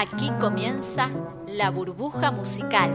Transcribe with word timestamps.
Aquí 0.00 0.30
comienza 0.40 1.10
La 1.46 1.68
Burbuja 1.68 2.30
Musical, 2.30 2.90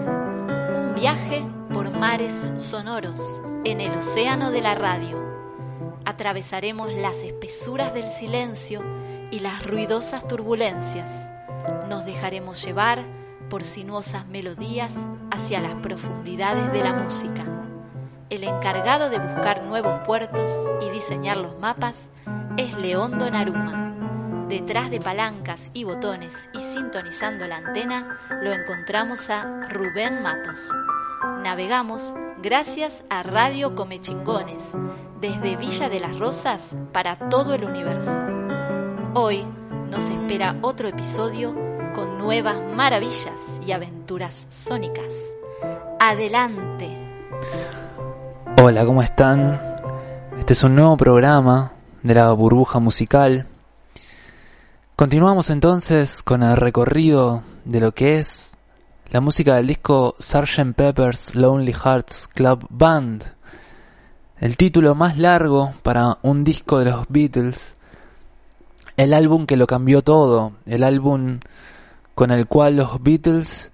un 0.88 0.96
viaje 0.96 1.46
por 1.72 1.92
mares 1.92 2.52
sonoros 2.58 3.22
en 3.64 3.80
el 3.80 3.92
océano 3.92 4.50
de 4.50 4.62
la 4.62 4.74
radio. 4.74 5.24
Atravesaremos 6.04 6.92
las 6.96 7.18
espesuras 7.18 7.94
del 7.94 8.10
silencio 8.10 8.82
y 9.30 9.38
las 9.38 9.64
ruidosas 9.68 10.28
turbulencias. 10.28 11.12
Nos 11.92 12.06
dejaremos 12.06 12.66
llevar 12.66 13.04
por 13.52 13.66
sinuosas 13.66 14.28
melodías 14.28 14.96
hacia 15.30 15.60
las 15.60 15.76
profundidades 15.76 16.72
de 16.74 16.84
la 16.84 16.94
música. 16.94 17.46
El 18.32 18.44
encargado 18.44 19.12
de 19.12 19.20
buscar 19.20 19.62
nuevos 19.62 20.00
puertos 20.08 20.58
y 20.82 20.90
diseñar 20.90 21.38
los 21.38 21.56
mapas 21.60 21.98
es 22.58 22.76
Leondo 22.76 23.30
Naruma. 23.30 23.85
Detrás 24.48 24.92
de 24.92 25.00
palancas 25.00 25.60
y 25.74 25.86
botones 25.86 26.50
y 26.54 26.60
sintonizando 26.60 27.48
la 27.48 27.58
antena 27.58 28.20
lo 28.44 28.54
encontramos 28.54 29.32
a 29.32 29.62
Rubén 29.70 30.22
Matos. 30.22 30.70
Navegamos 31.44 32.14
gracias 32.44 33.04
a 33.10 33.24
Radio 33.24 33.74
Comechingones, 33.74 34.62
desde 35.20 35.56
Villa 35.56 35.90
de 35.90 36.00
las 36.00 36.20
Rosas 36.20 36.62
para 36.92 37.16
todo 37.16 37.56
el 37.56 37.66
universo. 37.66 38.16
Hoy 39.16 39.44
nos 39.90 40.08
espera 40.10 40.58
otro 40.62 40.90
episodio 40.90 41.56
con 41.96 42.20
nuevas 42.20 42.58
maravillas 42.76 43.42
y 43.66 43.72
aventuras 43.72 44.46
sónicas. 44.50 45.12
Adelante. 46.00 46.96
Hola, 48.62 48.86
¿cómo 48.86 49.02
están? 49.02 49.60
Este 50.38 50.54
es 50.54 50.64
un 50.64 50.76
nuevo 50.76 50.98
programa 50.98 51.72
de 52.04 52.14
la 52.14 52.32
burbuja 52.32 52.78
musical. 52.78 53.48
Continuamos 54.96 55.50
entonces 55.50 56.24
con 56.24 56.42
el 56.42 56.56
recorrido 56.56 57.44
de 57.66 57.82
lo 57.82 57.92
que 57.92 58.18
es 58.18 58.54
la 59.10 59.20
música 59.20 59.56
del 59.56 59.68
disco 59.68 60.16
Sgt. 60.20 60.74
Pepper's 60.74 61.36
Lonely 61.36 61.74
Hearts 61.74 62.30
Club 62.34 62.66
Band, 62.70 63.26
el 64.40 64.56
título 64.56 64.96
más 64.96 65.18
largo 65.18 65.74
para 65.84 66.18
un 66.22 66.46
disco 66.46 66.80
de 66.80 66.86
los 66.86 67.08
Beatles, 67.10 67.76
el 68.96 69.14
álbum 69.14 69.46
que 69.46 69.58
lo 69.58 69.68
cambió 69.68 70.02
todo, 70.02 70.54
el 70.66 70.82
álbum 70.82 71.42
con 72.14 72.32
el 72.32 72.48
cual 72.48 72.78
los 72.78 73.04
Beatles 73.04 73.74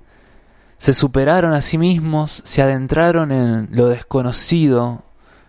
se 0.80 0.92
superaron 0.92 1.54
a 1.54 1.62
sí 1.62 1.78
mismos, 1.78 2.42
se 2.46 2.64
adentraron 2.64 3.32
en 3.32 3.68
lo 3.70 3.90
desconocido, 3.90 5.04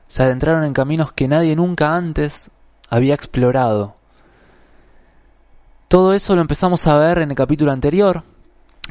se 0.07 0.23
adentraron 0.23 0.65
en 0.65 0.75
caminos 0.75 1.13
que 1.13 1.29
nadie 1.29 1.57
nunca 1.57 1.97
antes 1.97 2.51
había 2.91 3.15
explorado. 3.15 4.02
Todo 5.93 6.15
eso 6.15 6.35
lo 6.35 6.41
empezamos 6.41 6.87
a 6.87 6.97
ver 6.97 7.19
en 7.19 7.33
el 7.33 7.37
capítulo 7.37 7.71
anterior, 7.71 8.23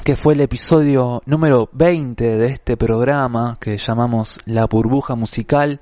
que 0.03 0.15
fue 0.15 0.35
el 0.35 0.41
episodio 0.41 1.23
número 1.25 1.67
20 1.71 2.37
de 2.37 2.45
este 2.45 2.77
programa 2.77 3.57
que 3.59 3.79
llamamos 3.79 4.37
La 4.45 4.67
burbuja 4.67 5.15
musical. 5.15 5.79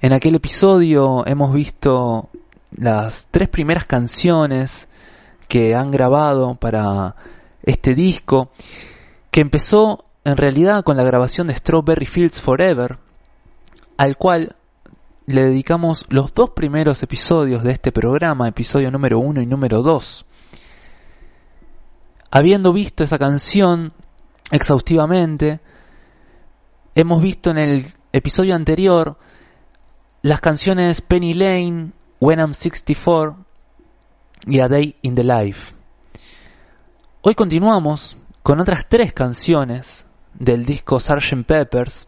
En 0.00 0.12
aquel 0.12 0.36
episodio 0.36 1.26
hemos 1.26 1.52
visto 1.52 2.28
las 2.70 3.26
tres 3.32 3.48
primeras 3.48 3.84
canciones 3.84 4.86
que 5.48 5.74
han 5.74 5.90
grabado 5.90 6.54
para 6.54 7.16
este 7.64 7.96
disco, 7.96 8.50
que 9.32 9.40
empezó 9.40 10.04
en 10.22 10.36
realidad 10.36 10.84
con 10.84 10.96
la 10.96 11.02
grabación 11.02 11.48
de 11.48 11.56
Strawberry 11.56 12.06
Fields 12.06 12.40
Forever, 12.40 12.98
al 13.96 14.16
cual 14.16 14.54
le 15.28 15.44
dedicamos 15.44 16.06
los 16.08 16.32
dos 16.32 16.50
primeros 16.50 17.02
episodios 17.02 17.62
de 17.62 17.72
este 17.72 17.92
programa, 17.92 18.48
episodio 18.48 18.90
número 18.90 19.18
uno 19.18 19.42
y 19.42 19.46
número 19.46 19.82
dos. 19.82 20.24
Habiendo 22.30 22.72
visto 22.72 23.04
esa 23.04 23.18
canción 23.18 23.92
exhaustivamente, 24.50 25.60
hemos 26.94 27.20
visto 27.20 27.50
en 27.50 27.58
el 27.58 27.86
episodio 28.10 28.54
anterior 28.54 29.18
las 30.22 30.40
canciones 30.40 31.02
Penny 31.02 31.34
Lane, 31.34 31.92
When 32.20 32.38
I'm 32.38 32.54
64 32.54 33.36
y 34.46 34.60
A 34.60 34.68
Day 34.68 34.96
in 35.02 35.14
the 35.14 35.24
Life. 35.24 35.74
Hoy 37.20 37.34
continuamos 37.34 38.16
con 38.42 38.60
otras 38.60 38.88
tres 38.88 39.12
canciones 39.12 40.06
del 40.32 40.64
disco 40.64 40.98
Sgt. 40.98 41.44
Peppers. 41.46 42.07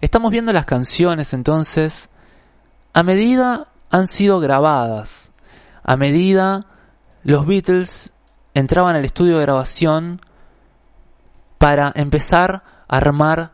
Estamos 0.00 0.30
viendo 0.30 0.52
las 0.52 0.64
canciones 0.64 1.34
entonces 1.34 2.08
a 2.92 3.02
medida 3.02 3.68
han 3.90 4.06
sido 4.06 4.38
grabadas, 4.38 5.32
a 5.82 5.96
medida 5.96 6.60
los 7.24 7.46
Beatles 7.46 8.12
entraban 8.54 8.94
al 8.94 9.04
estudio 9.04 9.36
de 9.36 9.42
grabación 9.42 10.20
para 11.58 11.92
empezar 11.96 12.62
a 12.86 12.96
armar 12.96 13.52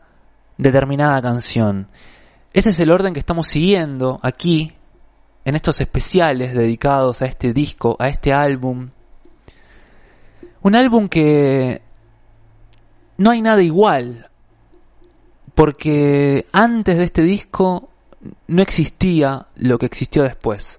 determinada 0.57 1.21
canción. 1.21 1.87
Ese 2.53 2.69
es 2.69 2.79
el 2.79 2.91
orden 2.91 3.13
que 3.13 3.19
estamos 3.19 3.47
siguiendo 3.47 4.19
aquí 4.21 4.73
en 5.45 5.55
estos 5.55 5.81
especiales 5.81 6.53
dedicados 6.53 7.21
a 7.21 7.25
este 7.25 7.53
disco, 7.53 7.95
a 7.99 8.07
este 8.07 8.33
álbum. 8.33 8.89
Un 10.61 10.75
álbum 10.75 11.07
que 11.09 11.81
no 13.17 13.31
hay 13.31 13.41
nada 13.41 13.61
igual, 13.61 14.29
porque 15.55 16.45
antes 16.51 16.97
de 16.97 17.05
este 17.05 17.23
disco 17.23 17.89
no 18.47 18.61
existía 18.61 19.47
lo 19.55 19.77
que 19.77 19.85
existió 19.85 20.23
después. 20.23 20.77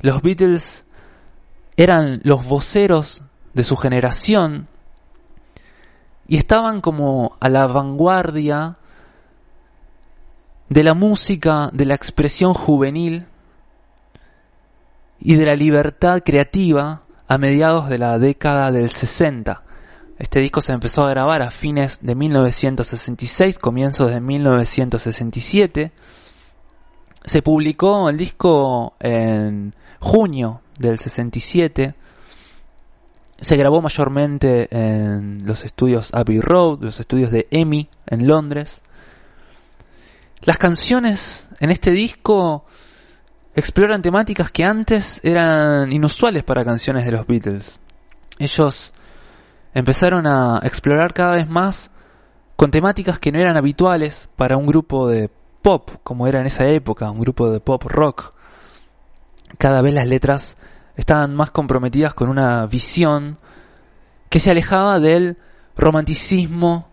Los 0.00 0.22
Beatles 0.22 0.84
eran 1.76 2.20
los 2.24 2.44
voceros 2.46 3.22
de 3.54 3.64
su 3.64 3.76
generación 3.76 4.68
y 6.26 6.36
estaban 6.36 6.80
como 6.80 7.36
a 7.40 7.48
la 7.48 7.66
vanguardia 7.66 8.76
de 10.68 10.82
la 10.82 10.94
música, 10.94 11.70
de 11.72 11.84
la 11.84 11.94
expresión 11.94 12.54
juvenil 12.54 13.26
y 15.20 15.36
de 15.36 15.46
la 15.46 15.54
libertad 15.54 16.22
creativa 16.24 17.02
a 17.28 17.38
mediados 17.38 17.88
de 17.88 17.98
la 17.98 18.18
década 18.18 18.72
del 18.72 18.90
60. 18.90 19.62
Este 20.18 20.40
disco 20.40 20.62
se 20.62 20.72
empezó 20.72 21.04
a 21.04 21.10
grabar 21.10 21.42
a 21.42 21.50
fines 21.50 21.98
de 22.00 22.14
1966, 22.14 23.58
comienzos 23.58 24.10
de 24.10 24.20
1967. 24.20 25.92
Se 27.22 27.42
publicó 27.42 28.08
el 28.08 28.16
disco 28.16 28.94
en 28.98 29.74
junio 30.00 30.62
del 30.78 30.98
67. 30.98 31.94
Se 33.38 33.56
grabó 33.56 33.82
mayormente 33.82 34.68
en 34.70 35.46
los 35.46 35.64
estudios 35.64 36.14
Abbey 36.14 36.40
Road, 36.40 36.84
los 36.84 36.98
estudios 36.98 37.30
de 37.30 37.46
EMI 37.50 37.90
en 38.06 38.26
Londres. 38.26 38.80
Las 40.44 40.56
canciones 40.56 41.50
en 41.60 41.70
este 41.70 41.90
disco 41.90 42.64
exploran 43.54 44.00
temáticas 44.00 44.50
que 44.50 44.64
antes 44.64 45.20
eran 45.22 45.92
inusuales 45.92 46.42
para 46.42 46.64
canciones 46.64 47.04
de 47.04 47.10
los 47.10 47.26
Beatles. 47.26 47.80
Ellos 48.38 48.92
empezaron 49.76 50.26
a 50.26 50.60
explorar 50.62 51.12
cada 51.12 51.32
vez 51.32 51.50
más 51.50 51.90
con 52.56 52.70
temáticas 52.70 53.18
que 53.18 53.30
no 53.30 53.38
eran 53.38 53.58
habituales 53.58 54.30
para 54.34 54.56
un 54.56 54.64
grupo 54.64 55.06
de 55.06 55.28
pop, 55.60 55.90
como 56.02 56.26
era 56.26 56.40
en 56.40 56.46
esa 56.46 56.66
época, 56.66 57.10
un 57.10 57.20
grupo 57.20 57.50
de 57.50 57.60
pop 57.60 57.84
rock. 57.84 58.32
Cada 59.58 59.82
vez 59.82 59.92
las 59.92 60.06
letras 60.06 60.56
estaban 60.96 61.34
más 61.34 61.50
comprometidas 61.50 62.14
con 62.14 62.30
una 62.30 62.64
visión 62.64 63.38
que 64.30 64.40
se 64.40 64.50
alejaba 64.50 64.98
del 64.98 65.36
romanticismo 65.76 66.88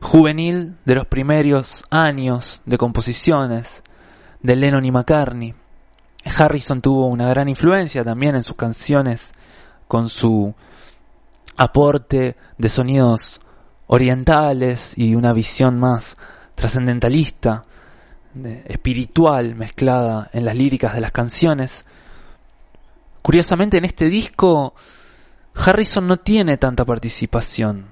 juvenil 0.00 0.76
de 0.84 0.94
los 0.94 1.06
primeros 1.06 1.82
años 1.90 2.62
de 2.66 2.78
composiciones 2.78 3.82
de 4.40 4.54
Lennon 4.54 4.84
y 4.84 4.92
McCartney. 4.92 5.54
Harrison 6.24 6.80
tuvo 6.82 7.08
una 7.08 7.28
gran 7.28 7.48
influencia 7.48 8.04
también 8.04 8.36
en 8.36 8.44
sus 8.44 8.54
canciones 8.54 9.24
con 9.88 10.08
su 10.08 10.54
aporte 11.56 12.36
de 12.58 12.68
sonidos 12.68 13.40
orientales 13.86 14.96
y 14.96 15.14
una 15.14 15.32
visión 15.32 15.78
más 15.78 16.16
trascendentalista, 16.54 17.64
espiritual 18.64 19.54
mezclada 19.54 20.30
en 20.32 20.44
las 20.44 20.56
líricas 20.56 20.94
de 20.94 21.00
las 21.00 21.12
canciones. 21.12 21.84
Curiosamente 23.20 23.78
en 23.78 23.84
este 23.84 24.06
disco 24.06 24.74
Harrison 25.54 26.06
no 26.06 26.16
tiene 26.18 26.56
tanta 26.56 26.84
participación. 26.84 27.90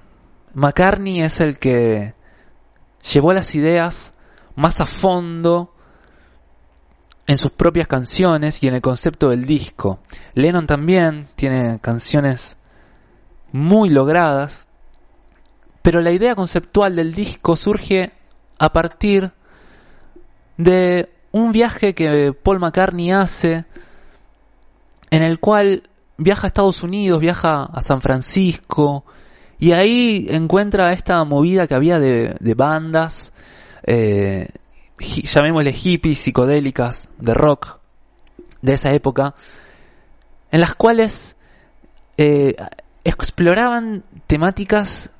McCartney 0.53 1.21
es 1.21 1.39
el 1.39 1.59
que 1.59 2.15
llevó 3.13 3.33
las 3.33 3.53
ideas 3.55 4.13
más 4.55 4.81
a 4.81 4.85
fondo 4.85 5.73
en 7.27 7.37
sus 7.37 7.51
propias 7.51 7.87
canciones 7.87 8.61
y 8.63 8.67
en 8.67 8.75
el 8.75 8.81
concepto 8.81 9.29
del 9.29 9.45
disco. 9.45 9.99
Lennon 10.33 10.67
también 10.67 11.29
tiene 11.35 11.79
canciones 11.79 12.57
muy 13.51 13.89
logradas, 13.89 14.67
pero 15.81 16.01
la 16.01 16.11
idea 16.11 16.35
conceptual 16.35 16.95
del 16.95 17.13
disco 17.13 17.55
surge 17.55 18.11
a 18.59 18.71
partir 18.71 19.31
de 20.57 21.09
un 21.31 21.51
viaje 21.51 21.95
que 21.95 22.33
Paul 22.33 22.59
McCartney 22.59 23.11
hace 23.11 23.65
en 25.09 25.23
el 25.23 25.39
cual 25.39 25.83
viaja 26.17 26.45
a 26.45 26.49
Estados 26.49 26.83
Unidos, 26.83 27.19
viaja 27.19 27.63
a 27.63 27.81
San 27.81 28.01
Francisco, 28.01 29.05
y 29.61 29.73
ahí 29.73 30.25
encuentra 30.29 30.91
esta 30.91 31.23
movida 31.23 31.67
que 31.67 31.75
había 31.75 31.99
de, 31.99 32.53
bandas, 32.55 33.31
eh, 33.85 34.47
llamémosle 34.99 35.71
hippies, 35.71 36.17
psicodélicas, 36.17 37.11
de 37.19 37.33
rock, 37.35 37.79
de 38.63 38.73
esa 38.73 38.91
época, 38.91 39.35
en 40.51 40.61
las 40.61 40.73
cuales 40.73 41.35
eh, 42.17 42.55
exploraban 43.03 44.03
temáticas 44.27 45.11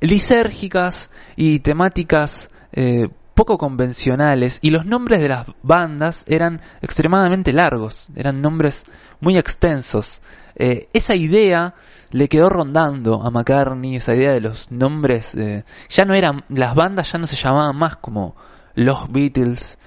lisérgicas 0.00 1.10
y 1.36 1.60
temáticas 1.60 2.50
eh, 2.72 3.08
poco 3.34 3.56
convencionales 3.56 4.58
y 4.62 4.70
los 4.70 4.84
nombres 4.84 5.22
de 5.22 5.28
las 5.28 5.46
bandas 5.62 6.24
eran 6.26 6.60
extremadamente 6.82 7.52
largos, 7.52 8.08
eran 8.16 8.40
nombres 8.40 8.84
muy 9.20 9.38
extensos. 9.38 10.20
Eh, 10.56 10.88
esa 10.92 11.14
idea 11.14 11.74
le 12.10 12.28
quedó 12.28 12.48
rondando 12.48 13.22
a 13.22 13.30
McCartney, 13.30 13.96
esa 13.96 14.14
idea 14.14 14.32
de 14.32 14.40
los 14.40 14.72
nombres, 14.72 15.34
eh, 15.36 15.64
ya 15.88 16.04
no 16.04 16.14
eran, 16.14 16.44
las 16.48 16.74
bandas 16.74 17.12
ya 17.12 17.18
no 17.18 17.28
se 17.28 17.36
llamaban 17.36 17.76
más 17.76 17.96
como 17.96 18.34
los 18.74 19.10
Beatles 19.10 19.78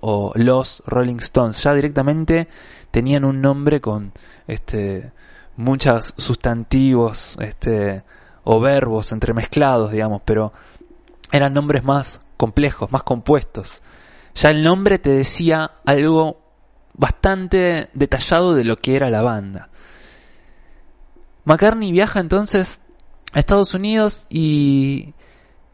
o 0.00 0.32
los 0.34 0.82
Rolling 0.86 1.16
Stones, 1.16 1.62
ya 1.62 1.74
directamente 1.74 2.48
tenían 2.90 3.24
un 3.24 3.40
nombre 3.40 3.80
con 3.80 4.12
este 4.48 5.12
muchos 5.56 6.14
sustantivos 6.16 7.36
este 7.40 8.04
o 8.44 8.60
verbos 8.60 9.12
entremezclados, 9.12 9.92
digamos, 9.92 10.22
pero 10.24 10.52
eran 11.30 11.54
nombres 11.54 11.84
más 11.84 12.20
complejos, 12.36 12.90
más 12.90 13.02
compuestos. 13.02 13.82
Ya 14.34 14.48
el 14.48 14.64
nombre 14.64 14.98
te 14.98 15.10
decía 15.10 15.70
algo 15.84 16.40
bastante 16.94 17.88
detallado 17.94 18.54
de 18.54 18.64
lo 18.64 18.76
que 18.76 18.96
era 18.96 19.10
la 19.10 19.22
banda. 19.22 19.68
McCartney 21.44 21.92
viaja 21.92 22.20
entonces 22.20 22.80
a 23.32 23.38
Estados 23.38 23.74
Unidos 23.74 24.26
y 24.28 25.14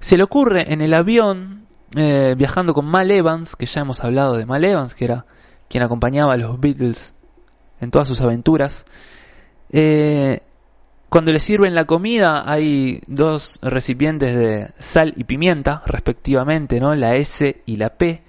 se 0.01 0.17
le 0.17 0.23
ocurre 0.23 0.73
en 0.73 0.81
el 0.81 0.95
avión, 0.95 1.67
eh, 1.97 2.35
viajando 2.37 2.75
con 2.75 2.87
Mal 2.87 3.11
Evans, 3.11 3.57
que 3.57 3.67
ya 3.67 3.81
hemos 3.81 4.03
hablado 4.03 4.35
de 4.37 4.47
Mal 4.47 4.65
Evans, 4.65 4.95
que 4.95 5.05
era 5.05 5.27
quien 5.69 5.83
acompañaba 5.83 6.35
a 6.35 6.37
los 6.37 6.59
Beatles 6.61 7.15
en 7.81 7.91
todas 7.91 8.09
sus 8.09 8.21
aventuras, 8.21 8.87
eh, 9.71 10.41
cuando 11.09 11.33
le 11.33 11.41
sirven 11.41 11.75
la 11.75 11.87
comida 11.87 12.45
hay 12.51 13.01
dos 13.07 13.59
recipientes 13.63 14.37
de 14.37 14.71
sal 14.79 15.15
y 15.17 15.25
pimienta, 15.25 15.83
respectivamente, 15.87 16.81
¿no? 16.81 16.95
La 16.95 17.17
S 17.17 17.63
y 17.65 17.77
la 17.77 17.97
P. 17.97 18.23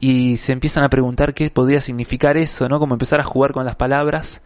Y 0.00 0.36
se 0.36 0.52
empiezan 0.52 0.84
a 0.84 0.88
preguntar 0.88 1.32
qué 1.32 1.48
podría 1.50 1.80
significar 1.80 2.36
eso, 2.36 2.68
¿no? 2.68 2.80
Como 2.80 2.94
empezar 2.94 3.20
a 3.20 3.24
jugar 3.24 3.52
con 3.52 3.64
las 3.64 3.76
palabras. 3.76 4.42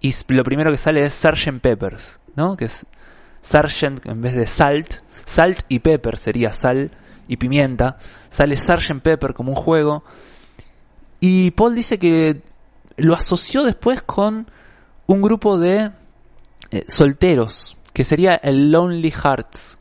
Y 0.00 0.14
lo 0.28 0.44
primero 0.44 0.70
que 0.70 0.76
sale 0.76 1.04
es 1.04 1.14
Sgt. 1.14 1.60
Peppers, 1.62 2.20
¿no? 2.36 2.56
Que 2.56 2.66
es 2.66 2.84
Sgt. 3.40 4.06
en 4.06 4.20
vez 4.20 4.34
de 4.34 4.46
salt. 4.46 4.96
Salt 5.24 5.60
y 5.68 5.78
pepper 5.78 6.16
sería 6.16 6.52
sal 6.52 6.90
y 7.26 7.36
pimienta. 7.38 7.96
Sale 8.28 8.56
Sgt. 8.56 9.00
Pepper 9.02 9.32
como 9.32 9.52
un 9.52 9.56
juego. 9.56 10.04
Y 11.20 11.52
Paul 11.52 11.74
dice 11.74 11.98
que 11.98 12.42
lo 12.98 13.14
asoció 13.14 13.64
después 13.64 14.02
con 14.02 14.50
un 15.08 15.22
grupo 15.22 15.58
de 15.58 15.90
eh, 16.70 16.84
solteros, 16.86 17.76
que 17.92 18.04
sería 18.04 18.34
el 18.34 18.70
Lonely 18.70 19.10
Hearts. 19.10 19.78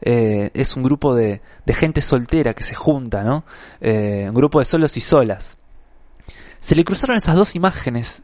Eh, 0.00 0.50
es 0.54 0.74
un 0.74 0.82
grupo 0.82 1.14
de, 1.14 1.42
de, 1.66 1.74
gente 1.74 2.00
soltera 2.00 2.54
que 2.54 2.64
se 2.64 2.74
junta, 2.74 3.22
¿no? 3.22 3.44
Eh, 3.80 4.24
un 4.26 4.34
grupo 4.34 4.58
de 4.58 4.64
solos 4.64 4.96
y 4.96 5.02
solas. 5.02 5.58
Se 6.60 6.74
le 6.74 6.84
cruzaron 6.84 7.16
esas 7.16 7.36
dos 7.36 7.54
imágenes, 7.54 8.22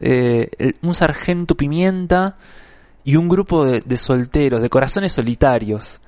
un 0.81 0.93
sargento 0.93 1.55
pimienta 1.55 2.35
y 3.03 3.15
un 3.15 3.29
grupo 3.29 3.65
de, 3.65 3.81
de, 3.83 3.97
solteros, 3.97 4.61
de 4.61 4.69
corazones 4.69 5.13
solitarios, 5.13 6.01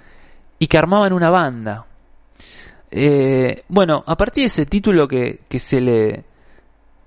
y 0.59 0.67
que 0.67 0.77
armaban 0.77 1.13
una 1.13 1.31
banda. 1.31 1.87
bueno, 3.67 4.03
a 4.05 4.15
partir 4.15 4.43
de 4.43 4.47
ese 4.47 4.65
título 4.67 5.07
que, 5.07 5.41
que 5.47 5.57
se 5.57 5.81
le... 5.81 6.23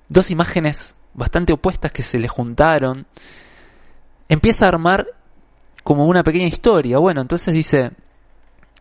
dos 0.08 0.32
imágenes 0.32 0.92
bastante 1.14 1.52
opuestas 1.52 1.92
que 1.92 2.02
se 2.02 2.18
le 2.18 2.28
juntaron, 2.28 3.06
empieza 4.28 4.64
a 4.64 4.68
armar 4.68 5.06
como 5.82 6.06
una 6.06 6.22
pequeña 6.22 6.46
historia. 6.46 6.98
Bueno, 6.98 7.20
entonces 7.20 7.54
dice, 7.54 7.92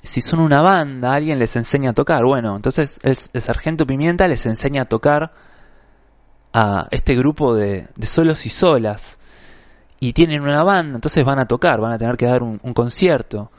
si 0.03 0.21
son 0.21 0.39
una 0.39 0.61
banda, 0.61 1.13
alguien 1.13 1.39
les 1.39 1.55
enseña 1.55 1.91
a 1.91 1.93
tocar. 1.93 2.23
Bueno, 2.23 2.55
entonces 2.55 2.99
el, 3.03 3.41
sargento 3.41 3.85
Pimienta 3.85 4.27
les 4.27 4.45
enseña 4.45 4.83
a 4.83 4.85
tocar 4.85 5.31
a 6.53 6.87
este 6.91 7.15
grupo 7.15 7.55
de, 7.55 7.87
solos 8.03 8.45
y 8.45 8.49
solas. 8.49 9.17
Y 9.99 10.13
tienen 10.13 10.41
una 10.41 10.63
banda, 10.63 10.95
entonces 10.95 11.23
van 11.23 11.39
a 11.39 11.45
tocar, 11.45 11.79
van 11.79 11.93
a 11.93 11.97
tener 11.97 12.17
que 12.17 12.25
dar 12.25 12.41
un, 12.41 12.57
concierto. 12.73 13.51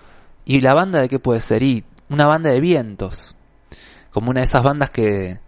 ¿Y 0.44 0.60
la 0.60 0.74
banda 0.74 1.00
de 1.00 1.08
qué 1.08 1.20
puede 1.20 1.38
ser? 1.38 1.62
Y 1.62 1.84
una 2.08 2.26
banda 2.26 2.50
de 2.50 2.60
vientos. 2.60 3.36
Como 4.10 4.30
una 4.30 4.40
de 4.40 4.46
esas 4.46 4.62
bandas 4.62 4.90
que, 4.90 5.38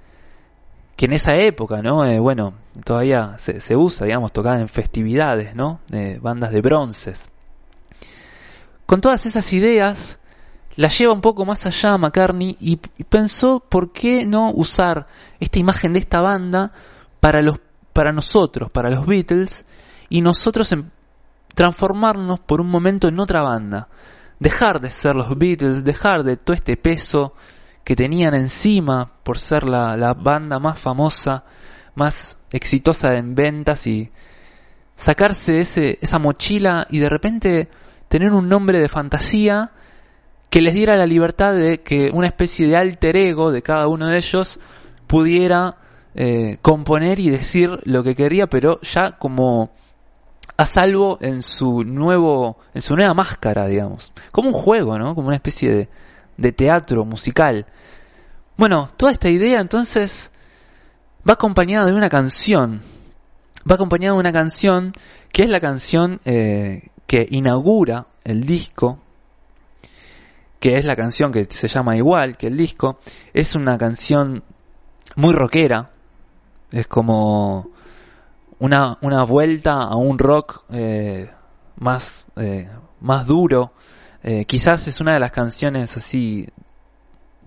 que 0.97 1.07
en 1.07 1.13
esa 1.13 1.33
época, 1.35 1.83
¿no? 1.83 2.05
Eh, 2.05 2.19
bueno, 2.19 2.55
todavía 2.85 3.37
se, 3.39 3.77
usa, 3.77 4.07
digamos, 4.07 4.33
tocar 4.33 4.61
en 4.61 4.69
festividades, 4.69 5.55
¿no? 5.55 5.81
Eh, 5.93 6.19
bandas 6.23 6.53
de 6.53 6.61
bronces. 6.61 7.31
Con 8.87 9.01
todas 9.01 9.27
esas 9.27 9.53
ideas, 9.53 10.19
la 10.77 10.89
lleva 10.89 11.13
un 11.13 11.21
poco 11.21 11.45
más 11.45 11.67
allá 11.67 11.97
McCartney 11.97 12.57
y, 12.61 12.77
pensó 12.77 13.61
por 13.61 13.93
qué 13.93 14.27
no 14.27 14.51
usar 14.53 15.07
esta 15.41 15.59
imagen 15.59 15.93
de 15.93 16.01
esta 16.01 16.21
banda 16.21 16.73
para 17.21 17.43
los 17.43 17.61
para 17.93 18.13
nosotros, 18.13 18.73
para 18.73 18.91
los 18.91 19.07
Beatles 19.07 19.65
y 20.09 20.21
nosotros 20.21 20.75
transformarnos 21.55 22.41
por 22.41 22.61
un 22.61 22.69
momento 22.69 23.07
en 23.07 23.21
otra 23.21 23.43
banda, 23.43 23.89
dejar 24.41 24.81
de 24.81 24.91
ser 24.91 25.15
los 25.15 25.39
Beatles, 25.39 25.85
dejar 25.85 26.25
de 26.25 26.37
todo 26.37 26.55
este 26.55 26.77
peso 26.77 27.35
que 27.85 27.95
tenían 27.95 28.35
encima 28.35 29.13
por 29.23 29.39
ser 29.39 29.69
la, 29.69 29.97
la 29.97 30.15
banda 30.15 30.59
más 30.59 30.81
famosa, 30.81 31.45
más 31.95 32.39
exitosa 32.51 33.15
en 33.15 33.35
ventas 33.35 33.87
y 33.87 34.11
sacarse 34.97 35.61
ese, 35.61 35.99
esa 36.01 36.19
mochila 36.19 36.87
y 36.91 36.99
de 36.99 37.09
repente 37.09 37.69
tener 38.09 38.33
un 38.33 38.49
nombre 38.49 38.81
de 38.81 38.89
fantasía 38.89 39.73
que 40.51 40.63
les 40.63 40.73
diera 40.73 40.97
la 40.97 41.07
libertad 41.07 41.53
de 41.53 41.83
que 41.83 42.11
una 42.13 42.29
especie 42.29 42.67
de 42.69 42.77
alter 42.77 43.17
ego 43.17 43.51
de 43.51 43.63
cada 43.63 43.89
uno 43.89 44.07
de 44.07 44.19
ellos 44.19 44.61
pudiera 45.07 45.77
eh, 46.15 46.59
componer 46.63 47.19
y 47.19 47.29
decir 47.29 47.81
lo 47.85 48.05
que 48.05 48.15
quería, 48.15 48.47
pero 48.47 48.81
ya 48.83 49.13
como 49.19 49.73
a 50.57 50.67
salvo 50.67 51.19
en 51.21 51.43
su 51.43 51.83
nuevo, 51.83 52.59
en 52.73 52.83
su 52.83 52.95
nueva 52.95 53.15
máscara, 53.15 53.67
digamos, 53.67 54.13
como 54.31 54.51
un 54.51 54.55
juego, 54.55 54.97
¿no? 54.97 55.17
Como 55.17 55.27
una 55.27 55.37
especie 55.37 55.75
de, 55.75 55.89
de 56.37 56.53
teatro 56.53 57.05
musical. 57.05 57.67
Bueno, 58.57 58.91
toda 58.97 59.13
esta 59.13 59.29
idea 59.29 59.61
entonces 59.61 60.31
va 61.29 61.35
acompañada 61.35 61.87
de 61.87 61.95
una 61.95 62.09
canción. 62.09 62.81
Va 63.69 63.77
acompañada 63.77 64.15
de 64.15 64.21
una 64.21 64.33
canción 64.33 64.93
que 65.33 65.43
es 65.43 65.49
la 65.49 65.61
canción 65.61 66.21
eh, 66.25 66.91
que 67.07 67.27
inaugura 67.31 68.07
el 68.25 68.45
disco, 68.45 69.01
que 70.61 70.77
es 70.77 70.85
la 70.85 70.97
canción 70.97 71.33
que 71.33 71.47
se 71.51 71.69
llama 71.69 71.97
igual 71.97 72.37
que 72.37 72.47
el 72.47 72.57
disco. 72.57 72.99
Es 73.33 73.55
una 73.55 73.77
canción 73.79 74.45
muy 75.17 75.35
rockera. 75.35 75.91
Es 76.71 76.87
como 76.87 77.71
una, 78.59 78.99
una 79.03 79.25
vuelta 79.25 79.83
a 79.83 79.97
un 79.97 80.19
rock 80.19 80.65
eh, 80.71 81.31
más, 81.77 82.27
eh, 82.37 82.69
más 83.01 83.27
duro, 83.27 83.73
eh, 84.27 84.47
quizás 84.47 84.89
es 84.89 85.03
una 85.03 85.13
de 85.13 85.21
las 85.21 85.33
canciones 85.33 85.99
así 85.99 86.49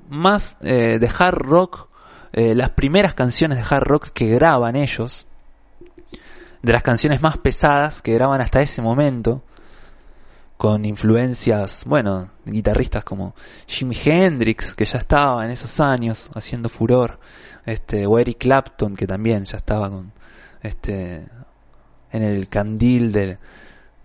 más 0.09 0.57
eh, 0.61 0.99
de 0.99 1.09
hard 1.17 1.39
rock, 1.39 1.89
eh, 2.31 2.53
las 2.53 2.69
primeras 2.69 3.15
canciones 3.15 3.57
de 3.57 3.63
hard 3.67 3.83
rock 3.83 4.09
que 4.13 4.27
graban 4.27 4.75
ellos, 4.75 5.25
de 6.61 6.71
las 6.71 6.83
canciones 6.83 7.19
más 7.19 7.39
pesadas 7.39 8.03
que 8.03 8.13
graban 8.13 8.41
hasta 8.41 8.61
ese 8.61 8.83
momento, 8.83 9.41
con 10.55 10.85
influencias, 10.85 11.81
bueno, 11.85 12.29
guitarristas 12.45 13.03
como 13.03 13.33
Jimi 13.65 13.97
Hendrix, 14.05 14.75
que 14.75 14.85
ya 14.85 14.99
estaba 14.99 15.43
en 15.45 15.49
esos 15.49 15.79
años 15.79 16.29
haciendo 16.35 16.69
furor, 16.69 17.19
este, 17.65 18.05
o 18.05 18.19
Eric 18.19 18.37
Clapton, 18.37 18.95
que 18.95 19.07
también 19.07 19.45
ya 19.45 19.57
estaba 19.57 19.89
con, 19.89 20.11
este, 20.61 21.25
en 22.11 22.21
el 22.21 22.47
candil 22.49 23.11
de, 23.11 23.39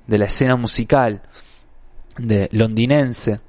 de 0.07 0.19
la 0.19 0.25
escena 0.25 0.57
musical 0.57 1.21
de 2.19 2.49
londinense. 2.53 3.41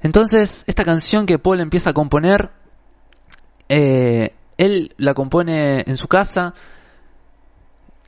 Entonces, 0.00 0.64
esta 0.66 0.84
canción 0.84 1.26
que 1.26 1.38
Paul 1.38 1.60
empieza 1.60 1.90
a 1.90 1.94
componer, 1.94 2.50
eh, 3.68 4.34
él 4.56 4.94
la 4.96 5.14
compone 5.14 5.82
en 5.86 5.96
su 5.96 6.06
casa, 6.08 6.54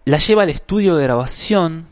la 0.05 0.19
lleva 0.19 0.45
al 0.45 0.51
estudio 0.51 0.97
de 0.97 1.05
grabación, 1.05 1.87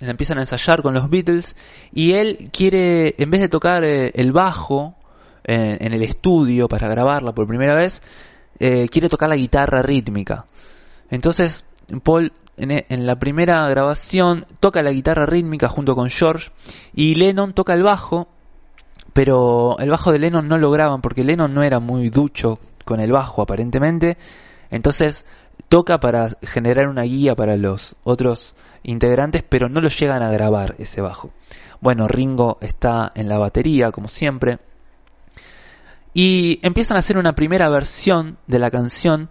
la 0.00 0.10
empiezan 0.10 0.38
a 0.38 0.42
ensayar 0.42 0.82
con 0.82 0.94
los 0.94 1.08
Beatles, 1.08 1.54
y 1.92 2.12
él 2.12 2.50
quiere, 2.52 3.14
en 3.18 3.30
vez 3.30 3.40
de 3.40 3.48
tocar 3.48 3.84
eh, 3.84 4.10
el 4.14 4.32
bajo 4.32 4.96
eh, 5.44 5.76
en 5.80 5.92
el 5.92 6.02
estudio 6.02 6.66
para 6.68 6.88
grabarla 6.88 7.32
por 7.32 7.46
primera 7.46 7.74
vez, 7.74 8.02
quiere 8.90 9.08
tocar 9.08 9.30
la 9.30 9.36
guitarra 9.36 9.80
rítmica. 9.80 10.44
Entonces 11.08 11.64
Paul 12.02 12.32
en, 12.56 12.84
en 12.88 13.06
la 13.06 13.18
primera 13.18 13.68
grabación 13.68 14.46
toca 14.60 14.82
la 14.82 14.92
guitarra 14.92 15.26
rítmica 15.26 15.68
junto 15.68 15.94
con 15.96 16.10
George 16.10 16.50
y 16.94 17.14
Lennon 17.16 17.54
toca 17.54 17.74
el 17.74 17.82
bajo, 17.82 18.28
pero 19.12 19.78
el 19.78 19.90
bajo 19.90 20.12
de 20.12 20.18
Lennon 20.20 20.46
no 20.46 20.58
lo 20.58 20.70
graban 20.70 21.00
porque 21.00 21.24
Lennon 21.24 21.52
no 21.52 21.62
era 21.62 21.80
muy 21.80 22.10
ducho 22.10 22.60
con 22.84 23.00
el 23.00 23.12
bajo 23.12 23.42
aparentemente, 23.42 24.18
entonces 24.70 25.24
toca 25.68 25.98
para 25.98 26.28
generar 26.42 26.88
una 26.88 27.02
guía 27.02 27.34
para 27.34 27.56
los 27.56 27.96
otros 28.04 28.54
integrantes, 28.82 29.44
pero 29.48 29.68
no 29.68 29.80
lo 29.80 29.88
llegan 29.88 30.22
a 30.22 30.30
grabar 30.30 30.74
ese 30.78 31.00
bajo. 31.00 31.30
Bueno, 31.80 32.08
Ringo 32.08 32.58
está 32.60 33.10
en 33.14 33.28
la 33.28 33.38
batería, 33.38 33.90
como 33.90 34.08
siempre. 34.08 34.58
Y 36.12 36.58
empiezan 36.66 36.96
a 36.96 37.00
hacer 37.00 37.18
una 37.18 37.34
primera 37.34 37.68
versión 37.68 38.38
de 38.46 38.58
la 38.58 38.70
canción, 38.70 39.30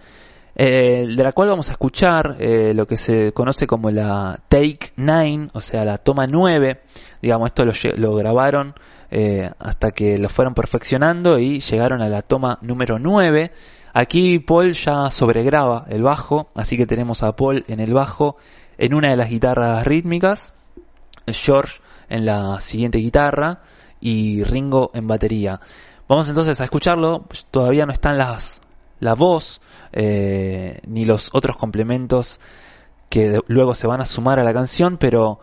eh, 0.56 1.08
de 1.08 1.24
la 1.24 1.32
cual 1.32 1.50
vamos 1.50 1.70
a 1.70 1.74
escuchar 1.74 2.36
eh, 2.40 2.74
lo 2.74 2.86
que 2.86 2.98
se 2.98 3.32
conoce 3.32 3.66
como 3.66 3.92
la 3.92 4.40
Take 4.48 4.94
9, 4.98 5.50
o 5.54 5.62
sea, 5.62 5.86
la 5.86 5.98
toma 5.98 6.28
9. 6.28 6.82
Digamos, 7.22 7.48
esto 7.48 7.66
lo, 7.66 7.72
lo 7.98 8.16
grabaron 8.16 8.74
eh, 9.12 9.50
hasta 9.58 9.92
que 9.92 10.18
lo 10.18 10.30
fueron 10.30 10.54
perfeccionando 10.54 11.40
y 11.40 11.62
llegaron 11.62 12.02
a 12.02 12.10
la 12.10 12.22
toma 12.22 12.60
número 12.62 13.00
9. 13.00 13.52
Aquí 13.94 14.40
Paul 14.40 14.74
ya 14.74 15.10
sobregraba 15.10 15.86
el 15.90 16.04
bajo, 16.04 16.50
así 16.56 16.78
que 16.78 16.86
tenemos 16.86 17.24
a 17.24 17.36
Paul 17.36 17.66
en 17.68 17.80
el 17.80 17.94
bajo 17.94 18.38
en 18.78 18.94
una 18.94 19.10
de 19.10 19.18
las 19.18 19.30
guitarras 19.30 19.86
rítmicas, 19.86 20.54
George 21.28 21.80
en 22.08 22.26
la 22.26 22.60
siguiente 22.60 23.00
guitarra 23.00 23.62
y 24.00 24.44
Ringo 24.44 24.92
en 24.94 25.08
batería. 25.08 25.60
Vamos 26.08 26.28
entonces 26.30 26.60
a 26.60 26.64
escucharlo, 26.64 27.26
todavía 27.52 27.86
no 27.86 27.94
están 27.94 28.18
las, 28.18 28.59
la 29.00 29.16
voz 29.16 29.62
eh, 29.92 30.80
ni 30.88 31.06
los 31.06 31.30
otros 31.34 31.58
complementos 31.58 32.40
que 33.10 33.40
luego 33.48 33.74
se 33.74 33.88
van 33.88 34.02
a 34.02 34.06
sumar 34.06 34.40
a 34.40 34.44
la 34.44 34.54
canción, 34.54 34.98
pero 34.98 35.40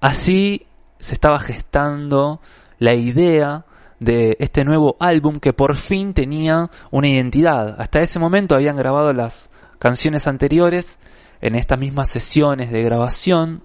así 0.00 0.66
se 0.98 1.14
estaba 1.14 1.38
gestando 1.38 2.40
la 2.78 2.94
idea 2.94 3.64
de 3.98 4.36
este 4.40 4.64
nuevo 4.64 4.96
álbum 4.98 5.38
que 5.38 5.52
por 5.52 5.76
fin 5.76 6.12
tenía 6.12 6.68
una 6.90 7.08
identidad. 7.08 7.80
Hasta 7.80 8.00
ese 8.00 8.18
momento 8.18 8.54
habían 8.54 8.76
grabado 8.76 9.12
las 9.12 9.48
canciones 9.78 10.26
anteriores 10.26 10.98
en 11.40 11.54
estas 11.54 11.78
mismas 11.78 12.08
sesiones 12.08 12.70
de 12.70 12.82
grabación, 12.82 13.62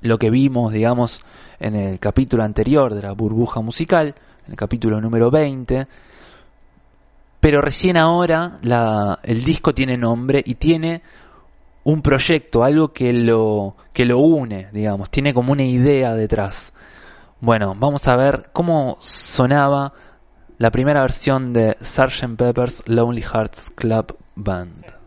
lo 0.00 0.18
que 0.18 0.30
vimos, 0.30 0.72
digamos, 0.72 1.22
en 1.60 1.74
el 1.74 1.98
capítulo 1.98 2.44
anterior 2.44 2.94
de 2.94 3.02
la 3.02 3.12
burbuja 3.12 3.60
musical, 3.60 4.14
en 4.46 4.52
el 4.52 4.56
capítulo 4.56 5.00
número 5.00 5.30
20, 5.30 5.86
pero 7.40 7.60
recién 7.60 7.96
ahora 7.96 8.58
el 9.22 9.44
disco 9.44 9.72
tiene 9.72 9.96
nombre 9.96 10.42
y 10.44 10.56
tiene 10.56 11.02
un 11.84 12.02
proyecto, 12.02 12.64
algo 12.64 12.92
que 12.92 13.12
lo, 13.12 13.76
que 13.92 14.04
lo 14.04 14.18
une, 14.18 14.68
digamos, 14.72 15.10
tiene 15.10 15.32
como 15.32 15.52
una 15.52 15.64
idea 15.64 16.12
detrás. 16.12 16.72
Bueno, 17.40 17.74
vamos 17.78 18.06
a 18.08 18.16
ver 18.16 18.50
cómo 18.52 18.96
sonaba 19.00 19.92
la 20.58 20.70
primera 20.70 21.00
versión 21.00 21.52
de 21.52 21.76
Sgt. 21.80 22.36
Pepper's 22.36 22.82
Lonely 22.86 23.22
Hearts 23.22 23.70
Club 23.76 24.16
Band. 24.34 24.97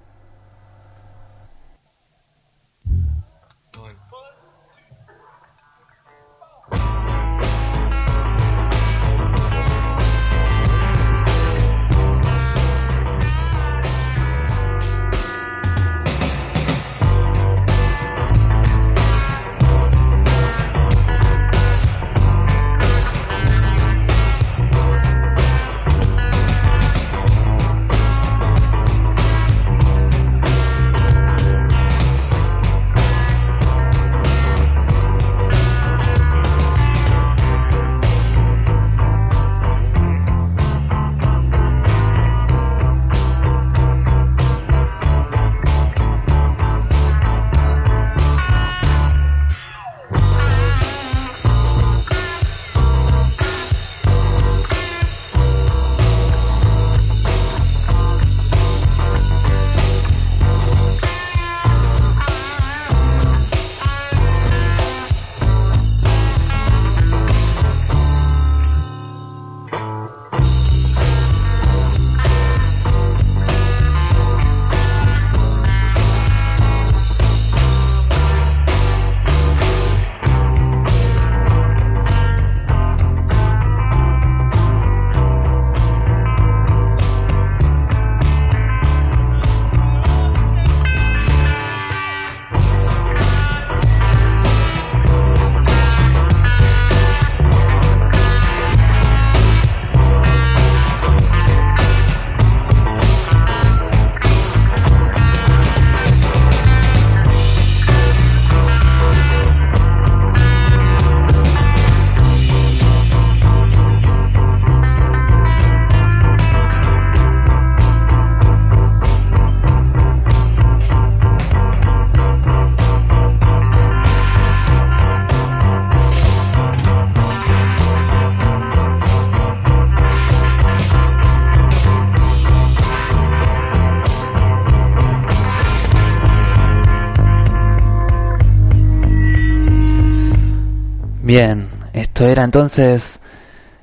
Bien, 141.33 141.69
esto 141.93 142.25
era 142.25 142.43
entonces 142.43 143.21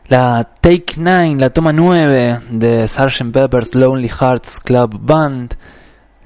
la 0.09 0.51
Take 0.61 0.97
9, 0.99 1.37
la 1.37 1.49
toma 1.49 1.73
9 1.73 2.41
de 2.51 2.87
Sgt. 2.87 3.33
Pepper's 3.33 3.75
Lonely 3.75 4.11
Hearts 4.11 4.61
Club 4.61 4.99
Band, 5.01 5.55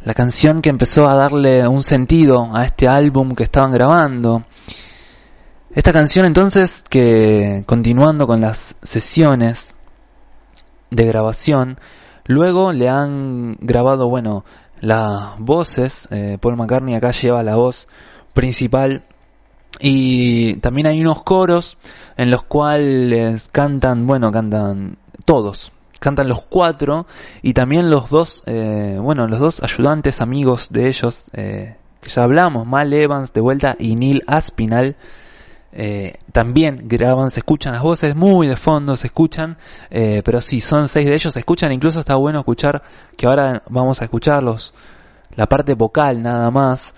la 0.04 0.14
canción 0.14 0.60
que 0.60 0.68
empezó 0.68 1.08
a 1.08 1.14
darle 1.14 1.68
un 1.68 1.84
sentido 1.84 2.50
a 2.52 2.64
este 2.64 2.88
álbum 2.88 3.36
que 3.36 3.44
estaban 3.44 3.70
grabando. 3.70 4.42
Esta 5.72 5.92
canción 5.92 6.26
entonces 6.26 6.82
que 6.90 7.62
continuando 7.66 8.26
con 8.26 8.40
las 8.40 8.74
sesiones 8.82 9.76
de 10.90 11.06
grabación, 11.06 11.78
luego 12.24 12.72
le 12.72 12.88
han 12.88 13.58
grabado, 13.60 14.08
bueno, 14.08 14.44
las 14.80 15.38
voces, 15.38 16.08
eh, 16.10 16.36
Paul 16.40 16.56
McCartney 16.56 16.96
acá 16.96 17.12
lleva 17.12 17.44
la 17.44 17.54
voz 17.54 17.86
principal 18.34 19.04
y 19.80 20.54
también 20.56 20.86
hay 20.86 21.00
unos 21.00 21.22
coros 21.22 21.78
en 22.16 22.30
los 22.30 22.42
cuales 22.42 23.48
cantan, 23.50 24.06
bueno, 24.06 24.30
cantan 24.30 24.98
todos, 25.24 25.72
cantan 25.98 26.28
los 26.28 26.42
cuatro 26.42 27.06
y 27.42 27.54
también 27.54 27.90
los 27.90 28.10
dos, 28.10 28.42
eh, 28.46 28.98
bueno, 29.00 29.26
los 29.26 29.40
dos 29.40 29.62
ayudantes 29.62 30.20
amigos 30.20 30.68
de 30.70 30.88
ellos, 30.88 31.24
eh, 31.32 31.76
que 32.00 32.10
ya 32.10 32.24
hablamos, 32.24 32.66
Mal 32.66 32.92
Evans 32.92 33.32
de 33.32 33.40
vuelta 33.40 33.76
y 33.78 33.96
Neil 33.96 34.22
Aspinall, 34.26 34.96
eh, 35.74 36.18
también 36.32 36.82
graban, 36.86 37.30
se 37.30 37.40
escuchan 37.40 37.72
las 37.72 37.82
voces 37.82 38.14
muy 38.14 38.46
de 38.46 38.56
fondo, 38.56 38.94
se 38.96 39.06
escuchan, 39.06 39.56
pero 39.88 40.40
sí, 40.40 40.60
son 40.60 40.88
seis 40.88 41.06
de 41.06 41.14
ellos, 41.14 41.32
se 41.32 41.38
escuchan, 41.38 41.72
incluso 41.72 42.00
está 42.00 42.16
bueno 42.16 42.40
escuchar, 42.40 42.82
que 43.16 43.26
ahora 43.26 43.62
vamos 43.70 44.00
a 44.02 44.04
escuchar 44.04 44.42
los, 44.42 44.74
la 45.34 45.46
parte 45.46 45.74
vocal 45.74 46.22
nada 46.22 46.50
más. 46.50 46.92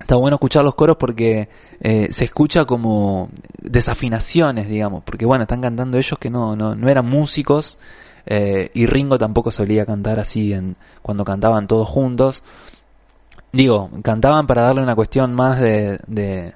Está 0.00 0.16
bueno 0.16 0.36
escuchar 0.36 0.64
los 0.64 0.74
coros 0.74 0.96
porque 0.98 1.48
eh, 1.80 2.12
se 2.12 2.24
escucha 2.24 2.64
como 2.64 3.30
desafinaciones, 3.60 4.68
digamos, 4.68 5.02
porque 5.04 5.26
bueno, 5.26 5.42
están 5.42 5.60
cantando 5.60 5.98
ellos 5.98 6.18
que 6.18 6.30
no, 6.30 6.56
no, 6.56 6.74
no 6.74 6.88
eran 6.88 7.06
músicos 7.06 7.78
eh, 8.30 8.70
y 8.74 8.86
Ringo 8.86 9.16
tampoco 9.18 9.50
solía 9.50 9.86
cantar 9.86 10.18
así 10.20 10.52
en, 10.52 10.76
cuando 11.02 11.24
cantaban 11.24 11.66
todos 11.66 11.88
juntos. 11.88 12.42
Digo, 13.52 13.90
cantaban 14.02 14.46
para 14.46 14.62
darle 14.62 14.82
una 14.82 14.94
cuestión 14.94 15.34
más 15.34 15.58
de, 15.58 15.98
de, 16.06 16.54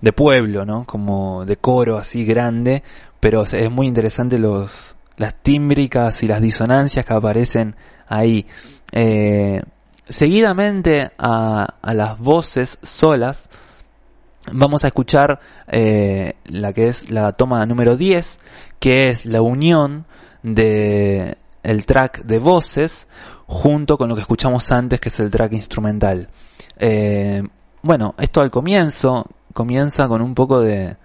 de 0.00 0.12
pueblo, 0.12 0.64
¿no? 0.64 0.84
Como 0.84 1.44
de 1.44 1.56
coro 1.56 1.98
así 1.98 2.24
grande, 2.24 2.84
pero 3.18 3.42
es 3.42 3.70
muy 3.70 3.88
interesante 3.88 4.38
los, 4.38 4.96
las 5.16 5.34
tímbricas 5.34 6.22
y 6.22 6.28
las 6.28 6.40
disonancias 6.40 7.04
que 7.04 7.12
aparecen 7.12 7.74
ahí. 8.06 8.46
Eh, 8.92 9.60
seguidamente 10.10 11.12
a, 11.18 11.74
las 11.82 12.18
voces 12.18 12.78
solas, 12.82 13.48
vamos 14.52 14.84
a 14.84 14.88
escuchar 14.88 15.40
eh, 15.68 16.34
la 16.46 16.72
que 16.72 16.88
es 16.88 17.10
la 17.10 17.32
toma 17.32 17.64
número 17.64 17.96
10, 17.96 18.40
que 18.78 19.08
es 19.08 19.24
la 19.24 19.40
unión 19.40 20.04
de 20.42 21.38
el 21.62 21.84
track 21.84 22.24
de 22.24 22.38
voces 22.38 23.06
junto 23.46 23.96
con 23.96 24.08
lo 24.08 24.14
que 24.14 24.22
escuchamos 24.22 24.70
antes, 24.72 25.00
que 25.00 25.10
es 25.10 25.20
el 25.20 25.30
track 25.30 25.52
instrumental. 25.52 26.28
Eh, 26.76 27.42
bueno, 27.82 28.14
esto 28.18 28.40
al 28.40 28.50
comienzo 28.50 29.26
comienza 29.52 30.08
con 30.08 30.22
un 30.22 30.34
poco 30.34 30.60
de 30.60 30.96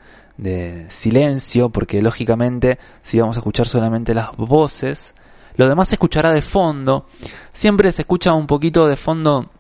silencio, 0.90 1.70
porque 1.70 2.02
lógicamente 2.02 2.80
si 3.02 3.20
vamos 3.20 3.38
a 3.38 3.40
escuchar 3.40 3.68
solamente 3.68 4.14
las 4.14 4.36
voces, 4.36 5.15
lo 5.58 5.68
demás 5.68 5.88
se 5.88 5.96
escuchará 5.96 6.34
de 6.34 6.42
fondo. 6.42 7.06
Siempre 7.54 7.92
se 7.92 8.02
escucha 8.02 8.34
un 8.34 8.48
poquito 8.48 8.88
de 8.88 8.96
fondo 8.96 9.52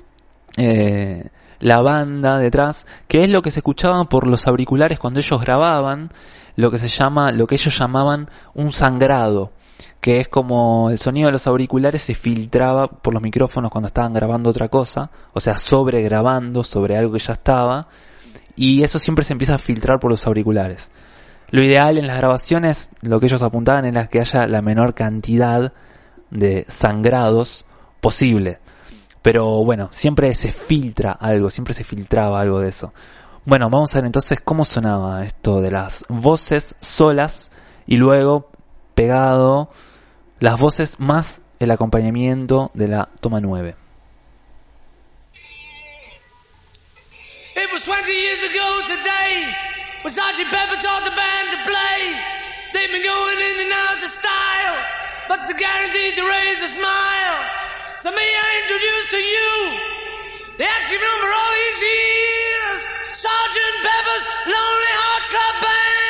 eh, 0.57 1.29
la 1.59 1.81
banda 1.81 2.37
detrás, 2.37 2.85
que 3.07 3.23
es 3.23 3.29
lo 3.29 3.41
que 3.41 3.51
se 3.51 3.59
escuchaba 3.59 4.03
por 4.05 4.27
los 4.27 4.47
auriculares 4.47 4.99
cuando 4.99 5.19
ellos 5.19 5.41
grababan, 5.41 6.11
lo 6.55 6.71
que 6.71 6.77
se 6.77 6.87
llama, 6.87 7.31
lo 7.31 7.47
que 7.47 7.55
ellos 7.55 7.77
llamaban 7.77 8.29
un 8.53 8.71
sangrado, 8.71 9.51
que 9.99 10.19
es 10.19 10.27
como 10.27 10.89
el 10.89 10.97
sonido 10.97 11.27
de 11.27 11.33
los 11.33 11.47
auriculares 11.47 12.01
se 12.01 12.15
filtraba 12.15 12.87
por 12.87 13.13
los 13.13 13.21
micrófonos 13.21 13.71
cuando 13.71 13.87
estaban 13.87 14.13
grabando 14.13 14.49
otra 14.49 14.69
cosa, 14.69 15.09
o 15.33 15.39
sea, 15.39 15.57
sobre 15.57 16.01
grabando 16.01 16.63
sobre 16.63 16.97
algo 16.97 17.13
que 17.13 17.19
ya 17.19 17.33
estaba, 17.33 17.87
y 18.55 18.83
eso 18.83 18.99
siempre 18.99 19.25
se 19.25 19.33
empieza 19.33 19.55
a 19.55 19.59
filtrar 19.59 19.99
por 19.99 20.11
los 20.11 20.25
auriculares. 20.27 20.91
Lo 21.51 21.63
ideal 21.63 21.97
en 21.97 22.07
las 22.07 22.17
grabaciones, 22.17 22.89
lo 23.01 23.19
que 23.19 23.27
ellos 23.27 23.43
apuntaban 23.43 23.85
era 23.85 24.07
que 24.07 24.19
haya 24.19 24.47
la 24.47 24.61
menor 24.61 24.93
cantidad 24.93 25.73
de 26.31 26.65
sangrados 26.67 27.65
posible. 28.01 28.59
Pero 29.21 29.63
bueno, 29.63 29.89
siempre 29.91 30.33
se 30.35 30.51
filtra 30.51 31.11
algo, 31.11 31.49
siempre 31.49 31.73
se 31.73 31.83
filtraba 31.83 32.39
algo 32.39 32.59
de 32.59 32.69
eso. 32.69 32.93
Bueno, 33.45 33.69
vamos 33.69 33.91
a 33.93 33.99
ver 33.99 34.05
entonces 34.05 34.39
cómo 34.43 34.63
sonaba 34.63 35.23
esto 35.23 35.61
de 35.61 35.71
las 35.71 36.03
voces 36.09 36.75
solas 36.79 37.49
y 37.85 37.97
luego 37.97 38.49
pegado 38.95 39.69
las 40.39 40.59
voces 40.59 40.99
más 40.99 41.41
el 41.59 41.71
acompañamiento 41.71 42.71
de 42.73 42.87
la 42.87 43.09
toma 43.21 43.39
9. 43.39 43.75
It 47.55 47.71
was 47.71 47.83
20 47.83 48.11
years 48.11 48.43
ago 48.43 48.81
today 48.87 49.64
when 50.05 50.13
Sergeant 50.13 50.51
Pepper 50.53 50.77
taught 50.77 51.03
the 51.03 51.17
band 51.17 51.49
to 51.49 51.57
play. 51.65 51.97
They've 52.73 52.93
been 52.93 53.01
going 53.01 53.39
in 53.41 53.55
and 53.65 53.73
out 53.73 53.97
of 53.97 54.11
style, 54.13 54.77
but 55.27 55.49
they're 55.49 55.57
guaranteed 55.57 56.13
to 56.13 56.21
raise 56.29 56.61
a 56.61 56.67
smile. 56.69 57.37
So 57.97 58.11
may 58.11 58.29
I 58.29 58.49
introduce 58.61 59.05
to 59.09 59.17
you 59.17 59.51
the 60.61 60.67
active 60.69 61.01
number 61.01 61.25
all 61.25 61.51
these 61.57 61.81
years, 61.89 62.79
Sergeant 63.17 63.75
Pepper's 63.81 64.25
Lonely 64.45 64.93
Hearts 64.93 65.29
Club 65.33 65.55
Band. 65.65 66.04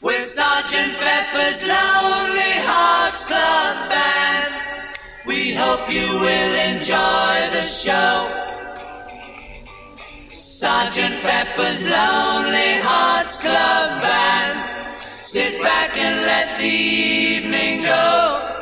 With 0.00 0.30
Sergeant 0.30 0.96
Pepper's 1.00 1.60
Lonely 1.60 2.54
Hearts 2.62 3.24
Club 3.24 3.90
Band, 3.90 4.54
we 5.26 5.52
hope 5.52 5.90
you 5.90 6.06
will 6.20 6.54
enjoy 6.70 7.50
the 7.50 7.62
show. 7.62 8.30
Sergeant 10.34 11.20
Pepper's 11.22 11.82
Lonely 11.82 12.78
Hearts 12.80 13.38
Club 13.38 14.00
Band, 14.00 15.20
sit 15.20 15.60
back 15.62 15.96
and 15.96 16.24
let 16.24 16.58
the 16.60 16.64
evening 16.64 17.82
go. 17.82 18.54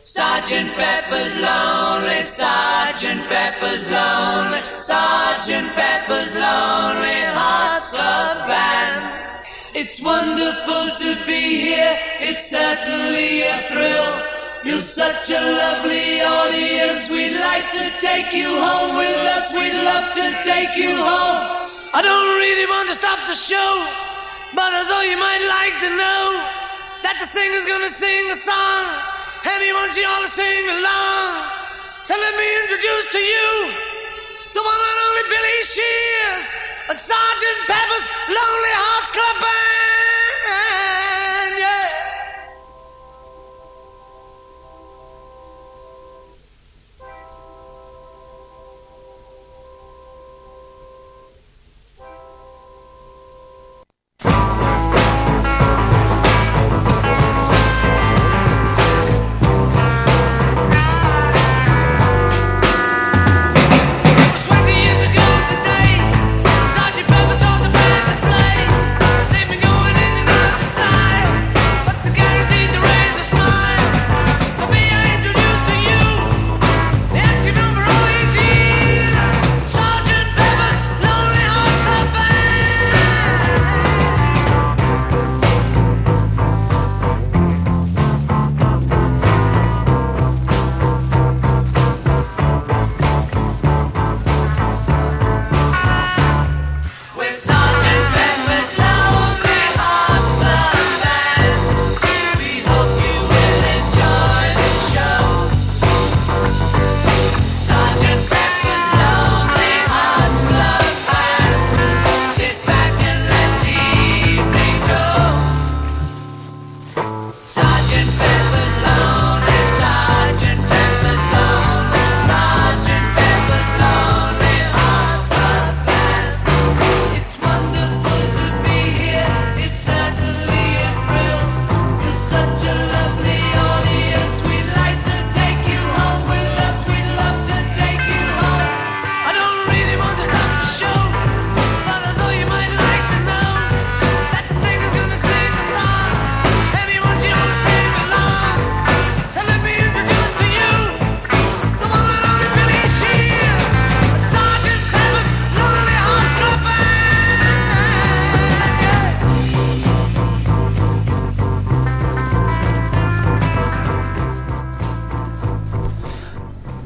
Sergeant 0.00 0.72
Pepper's 0.76 1.34
lonely, 1.34 2.22
Sergeant 2.22 3.28
Pepper's 3.28 3.90
lonely, 3.90 4.62
Sergeant 4.78 5.74
Pepper's 5.74 6.32
lonely 6.32 7.20
Hearts 7.34 7.90
Club 7.90 8.46
Band. 8.46 9.27
It's 9.74 10.00
wonderful 10.00 10.96
to 10.96 11.26
be 11.26 11.60
here, 11.60 11.92
it's 12.20 12.48
certainly 12.48 13.42
a 13.42 13.68
thrill. 13.68 14.24
You're 14.64 14.80
such 14.80 15.28
a 15.28 15.36
lovely 15.36 16.24
audience, 16.24 17.10
we'd 17.10 17.36
like 17.36 17.70
to 17.76 17.92
take 18.00 18.32
you 18.32 18.48
home 18.48 18.96
with 18.96 19.20
us, 19.28 19.52
we'd 19.52 19.76
love 19.84 20.16
to 20.16 20.40
take 20.40 20.72
you 20.74 20.96
home. 20.96 21.68
I 21.92 22.00
don't 22.00 22.32
really 22.40 22.64
want 22.64 22.88
to 22.88 22.94
stop 22.96 23.28
the 23.28 23.36
show, 23.36 23.84
but 24.56 24.72
although 24.72 25.04
you 25.04 25.20
might 25.20 25.44
like 25.44 25.76
to 25.84 25.90
know 25.92 26.24
that 27.04 27.20
the 27.20 27.28
singer's 27.28 27.68
gonna 27.68 27.92
sing 27.92 28.24
a 28.32 28.38
song, 28.40 28.84
and 29.44 29.62
he 29.62 29.72
wants 29.76 30.00
you 30.00 30.08
all 30.08 30.24
to 30.24 30.32
sing 30.32 30.64
along. 30.64 31.44
So 32.08 32.16
let 32.16 32.34
me 32.40 32.48
introduce 32.64 33.06
to 33.12 33.20
you 33.20 33.52
the 34.56 34.64
one 34.64 34.80
and 34.80 34.98
only 35.12 35.24
Billy 35.28 35.60
Shears 35.60 36.67
Sergeant 36.96 37.60
Pepper's 37.66 38.06
Lonely 38.28 38.72
Hearts 38.72 39.12
Club 39.12 39.36
Band. 39.44 41.17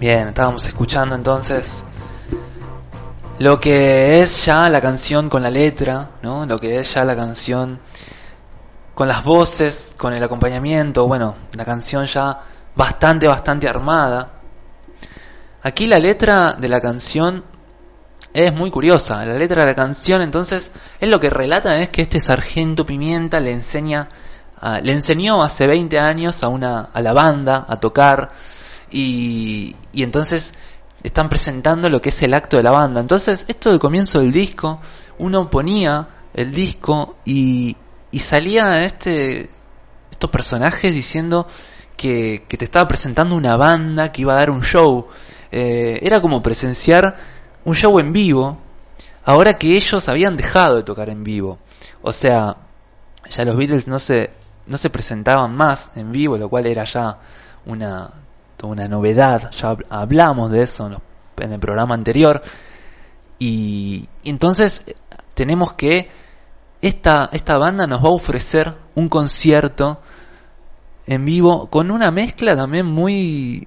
Bien, 0.02 0.26
estábamos 0.26 0.66
escuchando 0.66 1.14
entonces 1.14 1.84
lo 3.38 3.60
que 3.60 4.20
es 4.20 4.44
ya 4.44 4.68
la 4.68 4.80
canción 4.80 5.28
con 5.28 5.44
la 5.44 5.48
letra, 5.48 6.16
¿no? 6.22 6.44
Lo 6.44 6.58
que 6.58 6.80
es 6.80 6.92
ya 6.92 7.04
la 7.04 7.14
canción 7.14 7.78
con 8.94 9.06
las 9.06 9.22
voces, 9.22 9.94
con 9.96 10.12
el 10.12 10.24
acompañamiento, 10.24 11.06
bueno, 11.06 11.36
la 11.52 11.64
canción 11.64 12.04
ya 12.06 12.36
bastante, 12.74 13.28
bastante 13.28 13.68
armada. 13.68 14.40
Aquí 15.62 15.86
la 15.86 15.98
letra 15.98 16.56
de 16.58 16.68
la 16.68 16.80
canción 16.80 17.44
es 18.34 18.52
muy 18.52 18.72
curiosa. 18.72 19.24
La 19.24 19.34
letra 19.34 19.62
de 19.62 19.68
la 19.68 19.76
canción, 19.76 20.20
entonces, 20.20 20.72
es 20.98 21.08
lo 21.08 21.20
que 21.20 21.30
relata 21.30 21.78
es 21.78 21.90
que 21.90 22.02
este 22.02 22.18
sargento 22.18 22.84
Pimienta 22.84 23.38
le 23.38 23.52
enseña, 23.52 24.08
le 24.82 24.92
enseñó 24.94 25.44
hace 25.44 25.68
20 25.68 25.96
años 26.00 26.42
a 26.42 26.48
una, 26.48 26.88
a 26.92 27.00
la 27.00 27.12
banda 27.12 27.66
a 27.68 27.78
tocar 27.78 28.30
y, 28.92 29.74
y 29.92 30.02
entonces 30.02 30.52
están 31.02 31.28
presentando 31.28 31.88
lo 31.88 32.00
que 32.00 32.10
es 32.10 32.22
el 32.22 32.34
acto 32.34 32.56
de 32.56 32.62
la 32.62 32.72
banda. 32.72 33.00
Entonces, 33.00 33.44
esto 33.48 33.70
del 33.70 33.78
comienzo 33.78 34.20
del 34.20 34.32
disco, 34.32 34.80
uno 35.18 35.50
ponía 35.50 36.08
el 36.34 36.52
disco 36.52 37.16
y, 37.24 37.76
y 38.10 38.18
salía 38.20 38.84
este, 38.84 39.50
estos 40.10 40.30
personajes 40.30 40.94
diciendo 40.94 41.46
que, 41.96 42.44
que, 42.48 42.56
te 42.56 42.64
estaba 42.64 42.86
presentando 42.86 43.34
una 43.34 43.56
banda 43.56 44.12
que 44.12 44.22
iba 44.22 44.34
a 44.34 44.38
dar 44.38 44.50
un 44.50 44.62
show. 44.62 45.08
Eh, 45.50 45.98
era 46.02 46.20
como 46.20 46.42
presenciar 46.42 47.16
un 47.64 47.74
show 47.74 47.98
en 47.98 48.12
vivo, 48.12 48.58
ahora 49.24 49.54
que 49.54 49.76
ellos 49.76 50.08
habían 50.08 50.36
dejado 50.36 50.76
de 50.76 50.82
tocar 50.82 51.10
en 51.10 51.24
vivo. 51.24 51.58
O 52.00 52.12
sea, 52.12 52.56
ya 53.30 53.44
los 53.44 53.56
Beatles 53.56 53.86
no 53.86 53.98
se, 53.98 54.30
no 54.66 54.78
se 54.78 54.90
presentaban 54.90 55.54
más 55.54 55.90
en 55.96 56.12
vivo, 56.12 56.38
lo 56.38 56.48
cual 56.48 56.66
era 56.66 56.84
ya 56.84 57.18
una, 57.66 58.10
una 58.68 58.88
novedad, 58.88 59.50
ya 59.52 59.76
hablamos 59.90 60.50
de 60.50 60.62
eso 60.62 60.90
en, 61.36 61.52
el 61.52 61.60
programa 61.60 61.94
anterior. 61.94 62.40
Y, 63.38 64.08
entonces 64.24 64.82
tenemos 65.34 65.72
que 65.72 66.10
esta, 66.80 67.28
esta 67.32 67.58
banda 67.58 67.86
nos 67.86 68.02
va 68.02 68.08
a 68.08 68.12
ofrecer 68.12 68.74
un 68.94 69.08
concierto 69.08 70.00
en 71.06 71.24
vivo 71.24 71.68
con 71.68 71.90
una 71.90 72.10
mezcla 72.10 72.56
también 72.56 72.86
muy 72.86 73.66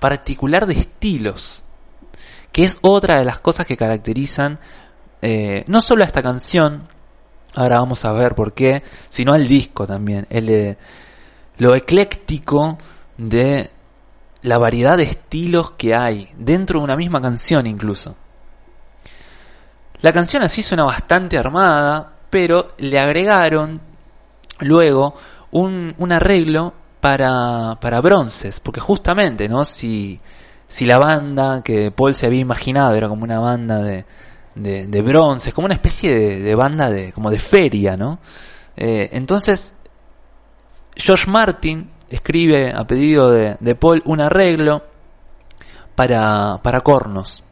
particular 0.00 0.66
de 0.66 0.74
estilos, 0.74 1.62
que 2.52 2.64
es 2.64 2.78
otra 2.82 3.16
de 3.16 3.24
las 3.24 3.40
cosas 3.40 3.66
que 3.66 3.76
caracterizan 3.76 4.58
eh, 5.22 5.64
no 5.66 5.80
solo 5.80 6.02
a 6.02 6.06
esta 6.06 6.22
canción, 6.22 6.88
ahora 7.54 7.80
vamos 7.80 8.04
a 8.04 8.12
ver 8.12 8.34
por 8.34 8.52
qué, 8.52 8.82
sino 9.08 9.32
al 9.32 9.46
disco 9.46 9.86
también, 9.86 10.26
el, 10.30 10.76
lo 11.58 11.74
ecléctico 11.74 12.78
de 13.16 13.70
la 14.46 14.58
variedad 14.58 14.96
de 14.96 15.02
estilos 15.02 15.72
que 15.72 15.94
hay 15.94 16.28
dentro 16.38 16.78
de 16.78 16.84
una 16.84 16.96
misma 16.96 17.20
canción 17.20 17.66
incluso. 17.66 18.16
La 20.00 20.12
canción 20.12 20.42
así 20.44 20.62
suena 20.62 20.84
bastante 20.84 21.36
armada, 21.36 22.12
pero 22.30 22.74
le 22.78 22.98
agregaron 23.00 23.80
luego 24.60 25.14
un, 25.50 25.94
un 25.98 26.12
arreglo 26.12 26.74
para, 27.00 27.76
para 27.80 28.00
bronces, 28.00 28.60
porque 28.60 28.78
justamente, 28.78 29.48
¿no? 29.48 29.64
Si, 29.64 30.16
si 30.68 30.86
la 30.86 30.98
banda 30.98 31.62
que 31.62 31.90
Paul 31.90 32.14
se 32.14 32.26
había 32.26 32.40
imaginado 32.40 32.94
era 32.94 33.08
como 33.08 33.24
una 33.24 33.40
banda 33.40 33.82
de, 33.82 34.04
de, 34.54 35.02
bronces, 35.02 35.52
como 35.52 35.64
una 35.64 35.74
especie 35.74 36.14
de, 36.14 36.40
de, 36.40 36.54
banda 36.54 36.88
de, 36.88 37.12
como 37.12 37.30
de 37.30 37.40
feria, 37.40 37.96
¿no? 37.96 38.20
Eh, 38.76 39.08
entonces, 39.12 39.72
George 40.94 41.28
Martin 41.28 41.95
escribe 42.08 42.72
a 42.74 42.86
pedido 42.86 43.30
de, 43.30 43.56
de 43.60 43.74
Paul 43.74 44.02
un 44.04 44.20
arreglo 44.20 44.82
para, 45.94 46.58
para 46.62 46.80
cornos. 46.80 47.42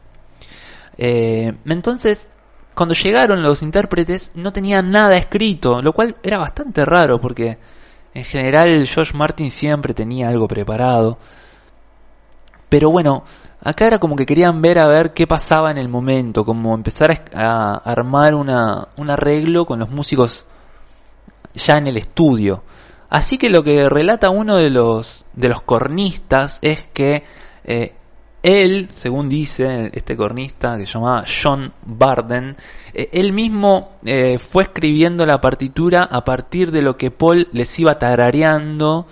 Eh, 0.97 1.53
entonces, 1.65 2.27
cuando 2.73 2.93
llegaron 2.93 3.43
los 3.43 3.61
intérpretes 3.61 4.31
no 4.35 4.53
tenían 4.53 4.91
nada 4.91 5.17
escrito, 5.17 5.81
lo 5.81 5.93
cual 5.93 6.15
era 6.23 6.37
bastante 6.37 6.85
raro 6.85 7.19
porque 7.19 7.57
en 8.13 8.23
general 8.23 8.85
George 8.85 9.17
Martin 9.17 9.51
siempre 9.51 9.93
tenía 9.93 10.29
algo 10.29 10.47
preparado. 10.47 11.17
Pero 12.69 12.89
bueno, 12.91 13.23
acá 13.61 13.87
era 13.87 13.99
como 13.99 14.15
que 14.15 14.25
querían 14.25 14.61
ver 14.61 14.79
a 14.79 14.87
ver 14.87 15.13
qué 15.13 15.27
pasaba 15.27 15.71
en 15.71 15.77
el 15.77 15.89
momento, 15.89 16.45
como 16.45 16.73
empezar 16.73 17.25
a 17.33 17.75
armar 17.83 18.35
una, 18.35 18.87
un 18.97 19.09
arreglo 19.09 19.65
con 19.65 19.79
los 19.79 19.91
músicos 19.91 20.45
ya 21.53 21.77
en 21.77 21.87
el 21.87 21.97
estudio. 21.97 22.63
Así 23.15 23.37
que 23.37 23.47
lo 23.47 23.63
que 23.63 23.87
relata 23.87 24.29
uno 24.29 24.57
de 24.57 24.69
los, 24.69 25.23
de 25.31 25.47
los 25.47 25.61
cornistas 25.61 26.59
es 26.61 26.81
que 26.93 27.23
eh, 27.63 27.93
él, 28.43 28.89
según 28.91 29.29
dice 29.29 29.89
este 29.93 30.17
cornista 30.17 30.77
que 30.77 30.85
se 30.85 30.95
llamaba 30.95 31.23
John 31.25 31.71
Barden, 31.85 32.57
eh, 32.93 33.07
él 33.13 33.31
mismo 33.31 33.93
eh, 34.03 34.37
fue 34.37 34.63
escribiendo 34.63 35.25
la 35.25 35.39
partitura 35.39 36.03
a 36.03 36.25
partir 36.25 36.71
de 36.71 36.81
lo 36.81 36.97
que 36.97 37.09
Paul 37.09 37.47
les 37.53 37.79
iba 37.79 37.97
tarareando 37.97 39.07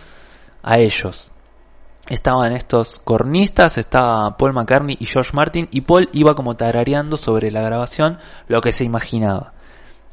a 0.63 0.79
ellos. 0.79 1.31
Estaban 2.09 2.51
estos 2.51 2.99
cornistas, 2.99 3.77
estaba 3.77 4.35
Paul 4.35 4.51
McCartney 4.51 4.97
y 4.99 5.05
George 5.05 5.31
Martin, 5.31 5.69
y 5.71 5.79
Paul 5.79 6.09
iba 6.11 6.35
como 6.35 6.57
tarareando 6.57 7.15
sobre 7.15 7.51
la 7.51 7.61
grabación 7.61 8.17
lo 8.49 8.59
que 8.59 8.73
se 8.73 8.83
imaginaba. 8.83 9.53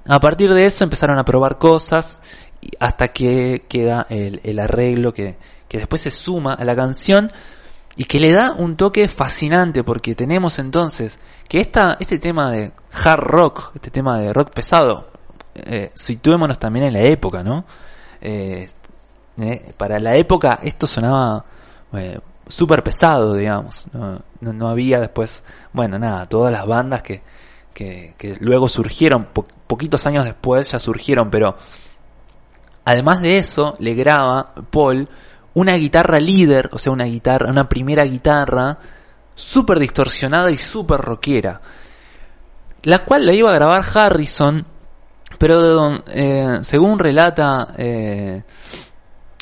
A 0.09 0.21
partir 0.21 0.55
de 0.55 0.65
eso 0.65 0.85
empezaron 0.85 1.19
a 1.19 1.25
probar 1.25 1.59
cosas 1.59 2.19
hasta 2.79 3.09
que 3.09 3.65
queda 3.69 4.07
el, 4.11 4.59
arreglo 4.59 5.13
que, 5.13 5.37
que 5.69 5.79
después 5.79 6.03
se 6.03 6.11
suma 6.11 6.55
a 6.55 6.65
la 6.65 6.75
canción 6.75 7.31
y 7.97 8.05
que 8.05 8.21
le 8.21 8.33
da 8.33 8.53
un 8.57 8.77
toque 8.77 9.09
fascinante 9.09 9.85
porque 9.85 10.15
tenemos 10.15 10.59
entonces 10.59 11.19
que 11.49 11.61
esta, 11.61 11.97
este 12.01 12.19
tema 12.19 12.51
de 12.51 12.73
hard 12.93 13.21
rock, 13.21 13.73
este 13.75 13.91
tema 13.91 14.19
de 14.19 14.33
rock 14.33 14.53
pesado, 14.53 15.11
eh, 15.55 15.91
situémonos 15.95 16.59
también 16.59 16.87
en 16.87 16.93
la 16.93 17.03
época, 17.03 17.43
¿no? 17.43 17.65
Eh, 18.21 18.71
eh, 19.39 19.75
para 19.77 19.99
la 19.99 20.17
época 20.17 20.61
esto 20.63 20.87
sonaba 20.87 21.45
eh, 21.95 22.19
súper 22.47 22.83
pesado, 22.83 23.35
digamos. 23.35 23.87
No, 23.93 24.21
no, 24.41 24.53
no, 24.53 24.69
había 24.69 25.01
después, 25.01 25.43
bueno, 25.73 25.99
nada, 25.99 26.27
todas 26.27 26.53
las 26.53 26.67
bandas 26.67 27.03
que, 27.03 27.23
que, 27.73 28.15
que 28.19 28.37
luego 28.41 28.69
surgieron, 28.69 29.27
po 29.33 29.47
poquitos 29.67 30.05
años 30.07 30.25
después 30.25 30.69
ya 30.71 30.81
surgieron, 30.81 31.31
pero 31.31 31.57
Además 32.85 33.21
de 33.21 33.39
eso, 33.39 33.75
le 33.79 33.95
graba 33.95 34.45
Paul 34.71 35.09
una 35.55 35.75
guitarra 35.75 36.19
líder, 36.19 36.71
o 36.73 36.79
sea, 36.79 36.93
una 36.93 37.05
guitarra, 37.05 37.51
una 37.51 37.69
primera 37.69 38.05
guitarra 38.05 38.79
súper 39.35 39.79
distorsionada 39.79 40.51
y 40.51 40.57
súper 40.57 41.01
rockera, 41.01 41.61
la 42.83 43.05
cual 43.05 43.27
la 43.27 43.35
iba 43.35 43.51
a 43.51 43.55
grabar 43.55 43.83
Harrison, 43.95 44.65
pero 45.39 46.03
eh, 46.07 46.59
según 46.63 46.99
relata 46.99 47.75
eh, 47.77 48.43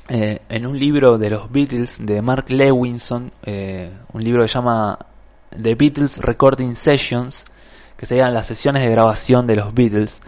eh, 0.09 0.39
en 0.49 0.67
un 0.67 0.79
libro 0.79 1.19
de 1.19 1.31
los 1.31 1.51
Beatles 1.51 1.97
de 1.99 2.23
Mark 2.23 2.47
Lewinson, 2.49 3.33
un 4.13 4.25
libro 4.25 4.43
que 4.43 4.49
se 4.49 4.55
llama 4.55 4.99
The 5.51 5.75
Beatles 5.75 6.19
Recording 6.19 6.75
Sessions, 6.75 7.45
que 7.97 8.07
serían 8.07 8.33
las 8.33 8.47
sesiones 8.47 8.83
de 8.83 8.91
grabación 8.91 9.47
de 9.47 9.57
los 9.57 9.75
Beatles, 9.75 10.21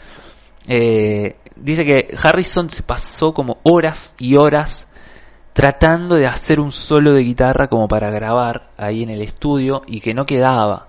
eh, 0.73 1.33
dice 1.57 1.85
que 1.85 2.15
Harrison 2.23 2.71
se 2.71 2.85
pasó 2.85 3.35
como 3.35 3.57
horas 3.65 4.15
y 4.21 4.37
horas 4.37 4.87
tratando 5.53 6.15
de 6.15 6.29
hacer 6.29 6.61
un 6.61 6.71
solo 6.71 7.13
de 7.13 7.25
guitarra 7.25 7.67
como 7.67 7.89
para 7.89 8.09
grabar 8.11 8.71
ahí 8.77 9.03
en 9.03 9.11
el 9.11 9.21
estudio 9.21 9.83
y 9.89 10.01
que 10.01 10.15
no 10.15 10.25
quedaba. 10.27 10.87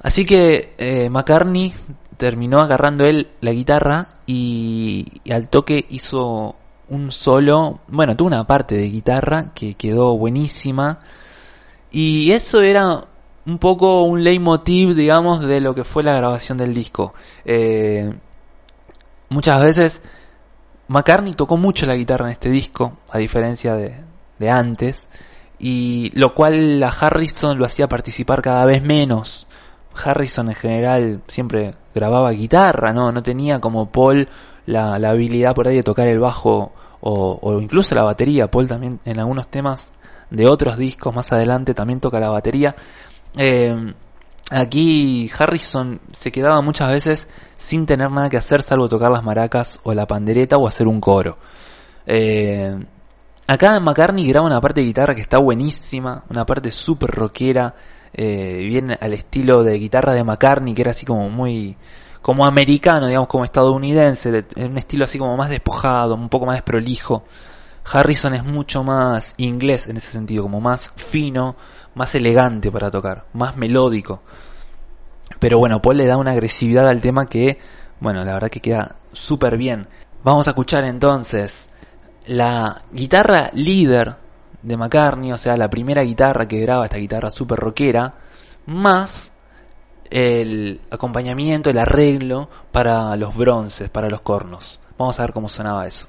Así 0.00 0.24
que 0.24 0.72
eh, 0.78 1.10
McCartney 1.10 1.74
terminó 2.16 2.60
agarrando 2.60 3.04
él 3.04 3.28
la 3.42 3.52
guitarra 3.52 4.08
y, 4.26 5.20
al 5.30 5.50
toque 5.50 5.84
hizo 5.90 6.56
un 6.88 7.10
solo, 7.10 7.80
bueno, 7.88 8.16
tuvo 8.16 8.28
una 8.28 8.46
parte 8.46 8.76
de 8.76 8.88
guitarra 8.88 9.52
que 9.54 9.74
quedó 9.74 10.16
buenísima 10.16 10.98
y 11.90 12.32
eso 12.32 12.62
era 12.62 13.04
un 13.44 13.58
poco 13.58 14.04
un 14.04 14.24
leitmotiv, 14.24 14.94
digamos, 14.94 15.40
de 15.44 15.60
lo 15.60 15.74
que 15.74 15.84
fue 15.84 16.02
la 16.02 16.14
grabación 16.14 16.56
del 16.56 16.72
disco. 16.72 17.12
Eh, 17.44 18.10
muchas 19.28 19.60
veces 19.60 20.02
McCartney 20.88 21.34
tocó 21.34 21.56
mucho 21.56 21.86
la 21.86 21.94
guitarra 21.94 22.26
en 22.26 22.32
este 22.32 22.50
disco, 22.50 22.98
a 23.10 23.18
diferencia 23.18 23.74
de, 23.74 23.96
de 24.38 24.50
antes, 24.50 25.08
y 25.58 26.10
lo 26.18 26.34
cual 26.34 26.82
a 26.82 26.88
Harrison 26.88 27.58
lo 27.58 27.64
hacía 27.64 27.88
participar 27.88 28.42
cada 28.42 28.64
vez 28.66 28.82
menos. 28.82 29.46
Harrison 30.04 30.48
en 30.48 30.54
general 30.54 31.22
siempre 31.28 31.74
grababa 31.94 32.32
guitarra, 32.32 32.92
¿no? 32.92 33.12
No 33.12 33.22
tenía 33.22 33.60
como 33.60 33.90
Paul 33.90 34.28
la, 34.66 34.98
la 34.98 35.10
habilidad 35.10 35.54
por 35.54 35.68
ahí 35.68 35.76
de 35.76 35.82
tocar 35.82 36.08
el 36.08 36.18
bajo 36.18 36.72
o, 37.00 37.60
incluso 37.60 37.94
la 37.94 38.02
batería. 38.02 38.50
Paul 38.50 38.66
también 38.66 39.00
en 39.04 39.20
algunos 39.20 39.48
temas 39.48 39.86
de 40.30 40.46
otros 40.46 40.78
discos 40.78 41.14
más 41.14 41.30
adelante 41.32 41.74
también 41.74 42.00
toca 42.00 42.18
la 42.18 42.30
batería. 42.30 42.74
Eh, 43.36 43.94
aquí 44.50 45.30
Harrison 45.36 46.00
se 46.12 46.32
quedaba 46.32 46.60
muchas 46.62 46.92
veces 46.92 47.28
sin 47.56 47.86
tener 47.86 48.10
nada 48.10 48.28
que 48.28 48.36
hacer 48.36 48.62
salvo 48.62 48.88
tocar 48.88 49.10
las 49.10 49.24
maracas 49.24 49.80
o 49.82 49.94
la 49.94 50.06
pandereta 50.06 50.56
o 50.56 50.66
hacer 50.66 50.86
un 50.86 51.00
coro. 51.00 51.36
Eh, 52.06 52.76
Acá 53.46 53.78
McCartney 53.78 54.26
graba 54.26 54.46
una 54.46 54.60
parte 54.60 54.80
de 54.80 54.86
guitarra 54.86 55.14
que 55.14 55.20
está 55.20 55.38
buenísima, 55.38 56.24
una 56.30 56.46
parte 56.46 56.70
súper 56.70 57.10
rockera, 57.10 57.74
eh, 58.14 58.64
bien 58.66 58.96
al 58.98 59.12
estilo 59.12 59.62
de 59.62 59.78
guitarra 59.78 60.14
de 60.14 60.24
McCartney, 60.24 60.72
que 60.72 60.80
era 60.80 60.92
así 60.92 61.04
como 61.04 61.28
muy, 61.28 61.76
como 62.22 62.46
americano, 62.46 63.06
digamos, 63.06 63.28
como 63.28 63.44
estadounidense, 63.44 64.46
en 64.56 64.70
un 64.70 64.78
estilo 64.78 65.04
así 65.04 65.18
como 65.18 65.36
más 65.36 65.50
despojado, 65.50 66.14
un 66.14 66.30
poco 66.30 66.46
más 66.46 66.56
desprolijo. 66.56 67.24
Harrison 67.92 68.32
es 68.32 68.44
mucho 68.44 68.82
más 68.82 69.34
inglés 69.36 69.88
en 69.88 69.98
ese 69.98 70.10
sentido, 70.10 70.44
como 70.44 70.62
más 70.62 70.90
fino, 70.96 71.54
más 71.94 72.14
elegante 72.14 72.70
para 72.70 72.90
tocar, 72.90 73.24
más 73.32 73.56
melódico. 73.56 74.22
Pero 75.38 75.58
bueno, 75.58 75.80
Paul 75.80 75.98
le 75.98 76.06
da 76.06 76.16
una 76.16 76.32
agresividad 76.32 76.88
al 76.88 77.00
tema 77.00 77.26
que, 77.26 77.58
bueno, 78.00 78.24
la 78.24 78.32
verdad 78.32 78.50
que 78.50 78.60
queda 78.60 78.96
súper 79.12 79.56
bien. 79.56 79.86
Vamos 80.22 80.46
a 80.46 80.50
escuchar 80.50 80.84
entonces 80.84 81.66
la 82.26 82.82
guitarra 82.92 83.50
líder 83.52 84.16
de 84.62 84.76
McCartney, 84.76 85.32
o 85.32 85.36
sea, 85.36 85.56
la 85.56 85.68
primera 85.68 86.02
guitarra 86.02 86.48
que 86.48 86.60
graba 86.60 86.84
esta 86.84 86.96
guitarra 86.96 87.30
super 87.30 87.58
rockera, 87.58 88.14
más 88.66 89.32
el 90.10 90.80
acompañamiento, 90.90 91.70
el 91.70 91.78
arreglo 91.78 92.48
para 92.72 93.14
los 93.16 93.36
bronces, 93.36 93.90
para 93.90 94.08
los 94.08 94.22
cornos. 94.22 94.80
Vamos 94.96 95.18
a 95.18 95.22
ver 95.24 95.32
cómo 95.32 95.48
sonaba 95.48 95.86
eso. 95.86 96.06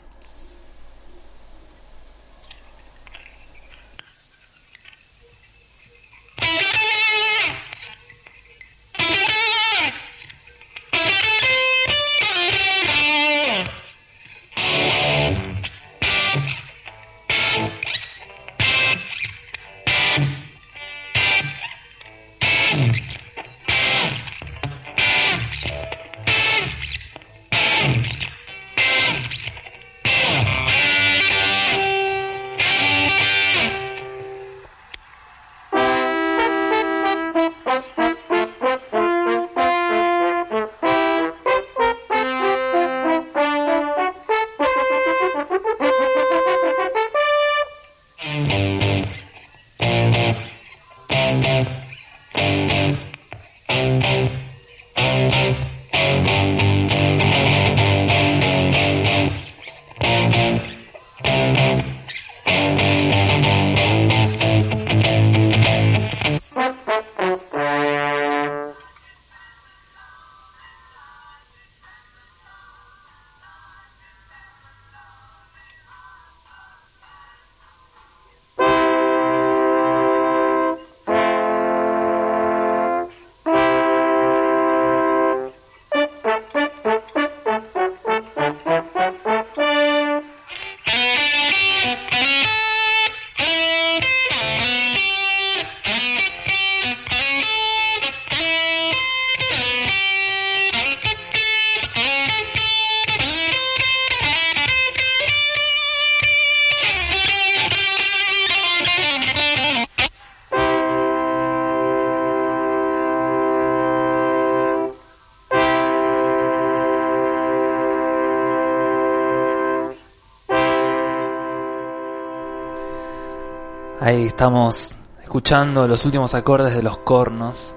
Estamos 124.36 124.94
escuchando 125.24 125.88
los 125.88 126.06
últimos 126.06 126.34
acordes 126.34 126.76
de 126.76 126.84
los 126.84 126.98
cornos. 126.98 127.74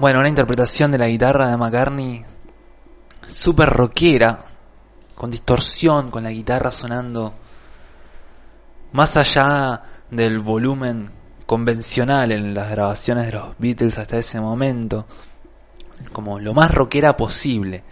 Bueno, 0.00 0.18
una 0.18 0.28
interpretación 0.28 0.90
de 0.90 0.98
la 0.98 1.06
guitarra 1.06 1.46
de 1.46 1.56
McCartney 1.56 2.24
súper 3.30 3.70
rockera, 3.70 4.46
con 5.14 5.30
distorsión, 5.30 6.10
con 6.10 6.24
la 6.24 6.32
guitarra 6.32 6.72
sonando 6.72 7.34
más 8.90 9.16
allá 9.16 9.80
del 10.10 10.40
volumen 10.40 11.08
convencional 11.46 12.32
en 12.32 12.52
las 12.52 12.68
grabaciones 12.70 13.26
de 13.26 13.32
los 13.38 13.56
Beatles 13.58 13.96
hasta 13.96 14.18
ese 14.18 14.40
momento, 14.40 15.06
como 16.12 16.40
lo 16.40 16.52
más 16.52 16.74
rockera 16.74 17.16
posible. 17.16 17.84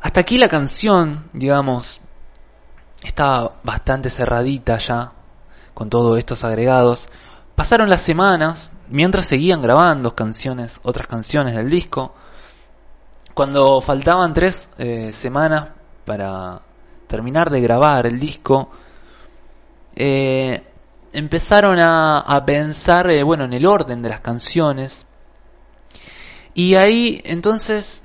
Hasta 0.00 0.20
aquí 0.20 0.38
la 0.38 0.48
canción, 0.48 1.28
digamos, 1.32 2.00
estaba 3.02 3.58
bastante 3.64 4.10
cerradita 4.10 4.78
ya, 4.78 5.17
con 5.78 5.90
todos 5.90 6.18
estos 6.18 6.42
agregados. 6.42 7.08
Pasaron 7.54 7.88
las 7.88 8.00
semanas, 8.00 8.72
mientras 8.88 9.26
seguían 9.26 9.62
grabando 9.62 10.12
canciones, 10.12 10.80
otras 10.82 11.06
canciones 11.06 11.54
del 11.54 11.70
disco. 11.70 12.16
Cuando 13.32 13.80
faltaban 13.80 14.34
tres 14.34 14.70
eh, 14.76 15.12
semanas 15.12 15.68
para 16.04 16.60
terminar 17.06 17.48
de 17.50 17.60
grabar 17.60 18.08
el 18.08 18.18
disco, 18.18 18.70
eh, 19.94 20.66
empezaron 21.12 21.78
a, 21.78 22.22
a 22.22 22.44
pensar, 22.44 23.08
eh, 23.12 23.22
bueno, 23.22 23.44
en 23.44 23.52
el 23.52 23.64
orden 23.64 24.02
de 24.02 24.08
las 24.08 24.20
canciones. 24.20 25.06
Y 26.54 26.74
ahí 26.74 27.22
entonces 27.24 28.02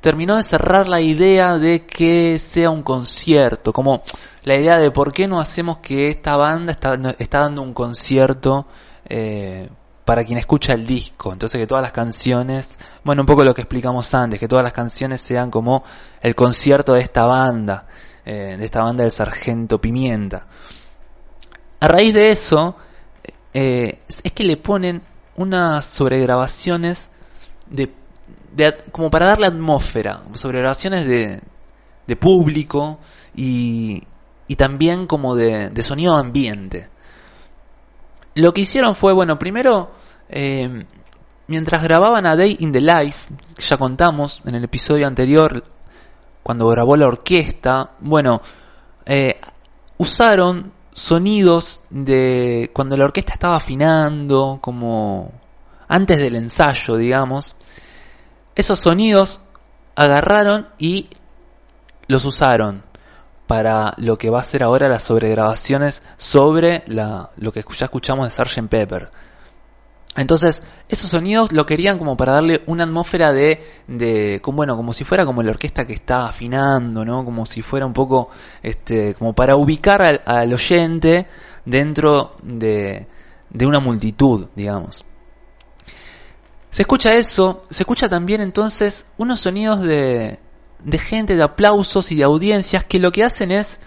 terminó 0.00 0.36
de 0.36 0.42
cerrar 0.42 0.88
la 0.88 1.00
idea 1.00 1.58
de 1.58 1.86
que 1.86 2.38
sea 2.38 2.70
un 2.70 2.82
concierto, 2.82 3.72
como 3.72 4.02
la 4.44 4.56
idea 4.56 4.78
de 4.78 4.90
por 4.90 5.12
qué 5.12 5.26
no 5.26 5.40
hacemos 5.40 5.78
que 5.78 6.08
esta 6.08 6.36
banda 6.36 6.72
está, 6.72 7.40
dando 7.40 7.62
un 7.62 7.74
concierto 7.74 8.66
eh, 9.08 9.68
para 10.04 10.24
quien 10.24 10.38
escucha 10.38 10.72
el 10.72 10.86
disco. 10.86 11.32
Entonces 11.32 11.60
que 11.60 11.66
todas 11.66 11.82
las 11.82 11.92
canciones, 11.92 12.78
bueno, 13.04 13.22
un 13.22 13.26
poco 13.26 13.44
lo 13.44 13.54
que 13.54 13.62
explicamos 13.62 14.14
antes, 14.14 14.40
que 14.40 14.48
todas 14.48 14.64
las 14.64 14.72
canciones 14.72 15.20
sean 15.20 15.50
como 15.50 15.84
el 16.20 16.34
concierto 16.34 16.94
de 16.94 17.00
esta 17.00 17.24
banda, 17.24 17.86
eh, 18.24 18.56
de 18.58 18.64
esta 18.64 18.82
banda 18.82 19.02
del 19.02 19.12
Sargento 19.12 19.80
Pimienta. 19.80 20.46
A 21.80 21.88
raíz 21.88 22.12
de 22.12 22.30
eso, 22.30 22.76
eh, 23.52 24.00
es 24.22 24.32
que 24.32 24.44
le 24.44 24.56
ponen 24.56 25.02
unas 25.36 25.84
sobregrabaciones 25.84 27.10
de, 27.70 27.92
como 28.92 29.10
para 29.10 29.26
darle 29.26 29.46
atmósfera, 29.46 30.22
sobregrabaciones 30.34 31.06
de, 31.06 31.40
de 32.06 32.16
público 32.16 32.98
y, 33.34 34.02
también 34.56 35.06
como 35.06 35.36
de, 35.36 35.70
de 35.70 35.82
sonido 35.82 36.16
ambiente. 36.16 36.88
Lo 38.34 38.52
que 38.52 38.62
hicieron 38.62 38.94
fue, 38.94 39.12
bueno, 39.12 39.38
primero, 39.38 39.90
eh, 40.28 40.84
mientras 41.48 41.82
grababan 41.82 42.26
a 42.26 42.36
Day 42.36 42.56
in 42.60 42.72
the 42.72 42.80
Life, 42.80 43.34
que 43.56 43.64
ya 43.66 43.76
contamos 43.76 44.42
en 44.46 44.54
el 44.54 44.64
episodio 44.64 45.06
anterior, 45.06 45.64
cuando 46.42 46.68
grabó 46.68 46.96
la 46.96 47.08
orquesta, 47.08 47.92
bueno, 48.00 48.40
eh, 49.04 49.38
usaron 49.98 50.72
sonidos 50.92 51.80
de 51.90 52.70
cuando 52.72 52.96
la 52.96 53.04
orquesta 53.04 53.34
estaba 53.34 53.56
afinando, 53.56 54.58
como 54.60 55.32
antes 55.88 56.22
del 56.22 56.36
ensayo, 56.36 56.96
digamos. 56.96 57.54
Esos 58.58 58.80
sonidos 58.80 59.40
agarraron 59.94 60.66
y 60.78 61.10
los 62.08 62.24
usaron 62.24 62.82
para 63.46 63.94
lo 63.98 64.18
que 64.18 64.30
va 64.30 64.40
a 64.40 64.42
ser 64.42 64.64
ahora 64.64 64.88
las 64.88 65.04
sobregrabaciones 65.04 66.02
sobre 66.16 66.82
la, 66.88 67.30
lo 67.36 67.52
que 67.52 67.62
ya 67.78 67.84
escuchamos 67.84 68.24
de 68.26 68.44
Sgt. 68.44 68.68
Pepper. 68.68 69.10
Entonces, 70.16 70.60
esos 70.88 71.08
sonidos 71.08 71.52
lo 71.52 71.66
querían 71.66 71.98
como 71.98 72.16
para 72.16 72.32
darle 72.32 72.64
una 72.66 72.82
atmósfera 72.82 73.32
de, 73.32 73.64
de 73.86 74.40
como, 74.42 74.56
bueno, 74.56 74.74
como 74.74 74.92
si 74.92 75.04
fuera 75.04 75.24
como 75.24 75.40
la 75.44 75.52
orquesta 75.52 75.86
que 75.86 75.92
está 75.92 76.24
afinando, 76.24 77.04
¿no? 77.04 77.24
Como 77.24 77.46
si 77.46 77.62
fuera 77.62 77.86
un 77.86 77.92
poco, 77.92 78.28
este, 78.60 79.14
como 79.14 79.34
para 79.34 79.54
ubicar 79.54 80.02
al, 80.02 80.20
al 80.26 80.52
oyente 80.52 81.28
dentro 81.64 82.34
de, 82.42 83.06
de 83.50 83.66
una 83.66 83.78
multitud, 83.78 84.48
digamos. 84.56 85.04
Se 86.70 86.82
escucha 86.82 87.14
eso, 87.14 87.64
se 87.70 87.82
escucha 87.82 88.08
también 88.08 88.40
entonces 88.40 89.06
unos 89.16 89.40
sonidos 89.40 89.80
de, 89.80 90.38
de 90.82 90.98
gente, 90.98 91.36
de 91.36 91.42
aplausos 91.42 92.12
y 92.12 92.16
de 92.16 92.24
audiencias 92.24 92.84
que 92.84 92.98
lo 92.98 93.10
que 93.10 93.24
hacen 93.24 93.50
es, 93.50 93.78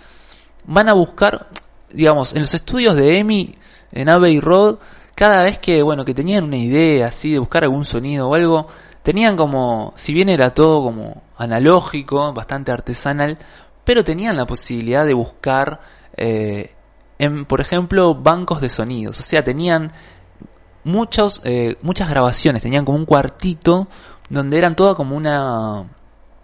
van 0.65 0.89
a 0.89 0.93
buscar, 0.93 1.47
digamos, 1.91 2.33
en 2.33 2.39
los 2.39 2.53
estudios 2.53 2.95
de 2.95 3.19
EMI, 3.19 3.55
en 3.91 4.09
Abbey 4.09 4.39
Road, 4.39 4.77
cada 5.15 5.43
vez 5.43 5.59
que, 5.59 5.83
bueno, 5.83 6.05
que 6.05 6.13
tenían 6.13 6.45
una 6.45 6.57
idea 6.57 7.07
así 7.07 7.31
de 7.31 7.39
buscar 7.39 7.63
algún 7.63 7.85
sonido 7.85 8.29
o 8.29 8.35
algo, 8.35 8.67
tenían 9.03 9.35
como, 9.35 9.93
si 9.95 10.13
bien 10.13 10.29
era 10.29 10.51
todo 10.51 10.83
como 10.83 11.23
analógico, 11.37 12.33
bastante 12.33 12.71
artesanal, 12.71 13.37
pero 13.83 14.03
tenían 14.03 14.35
la 14.35 14.45
posibilidad 14.45 15.05
de 15.05 15.13
buscar, 15.13 15.81
eh, 16.17 16.75
en, 17.19 17.45
por 17.45 17.61
ejemplo, 17.61 18.15
bancos 18.15 18.61
de 18.61 18.69
sonidos. 18.69 19.19
O 19.19 19.21
sea, 19.23 19.43
tenían 19.43 19.91
muchos, 20.83 21.41
eh, 21.43 21.77
muchas 21.81 22.09
grabaciones, 22.09 22.61
tenían 22.61 22.85
como 22.85 22.97
un 22.97 23.05
cuartito 23.05 23.87
donde 24.29 24.57
eran 24.57 24.75
toda 24.75 24.95
como 24.95 25.15
una, 25.15 25.85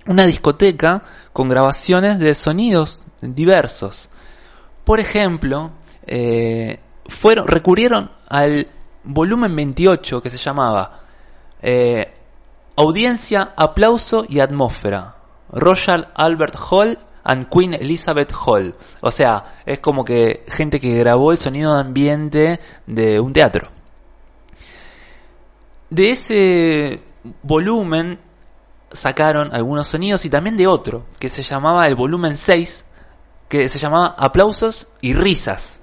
una 0.07 0.25
discoteca 0.25 1.03
con 1.33 1.49
grabaciones 1.49 2.19
de 2.19 2.33
sonidos 2.33 3.03
diversos. 3.21 4.09
Por 4.83 4.99
ejemplo, 4.99 5.71
eh, 6.05 6.79
fueron, 7.07 7.47
recurrieron 7.47 8.11
al 8.27 8.67
volumen 9.03 9.55
28 9.55 10.21
que 10.21 10.29
se 10.29 10.37
llamaba 10.37 11.01
eh, 11.61 12.13
Audiencia, 12.75 13.53
Aplauso 13.55 14.25
y 14.27 14.39
Atmósfera. 14.39 15.15
Royal 15.49 16.09
Albert 16.13 16.55
Hall 16.69 16.97
and 17.23 17.49
Queen 17.49 17.73
Elizabeth 17.73 18.33
Hall. 18.45 18.75
O 19.01 19.11
sea, 19.11 19.43
es 19.65 19.79
como 19.79 20.03
que 20.03 20.43
gente 20.47 20.79
que 20.79 20.91
grabó 20.91 21.31
el 21.31 21.37
sonido 21.37 21.73
de 21.73 21.81
ambiente 21.81 22.59
de 22.85 23.19
un 23.19 23.33
teatro. 23.33 23.76
De 25.89 26.11
ese 26.11 27.01
volumen 27.43 28.19
sacaron 28.91 29.53
algunos 29.53 29.87
sonidos 29.87 30.25
y 30.25 30.29
también 30.29 30.57
de 30.57 30.67
otro, 30.67 31.05
que 31.19 31.29
se 31.29 31.43
llamaba 31.43 31.87
el 31.87 31.95
volumen 31.95 32.37
6, 32.37 32.85
que 33.49 33.69
se 33.69 33.79
llamaba 33.79 34.15
Aplausos 34.17 34.87
y 35.01 35.13
Risas. 35.13 35.79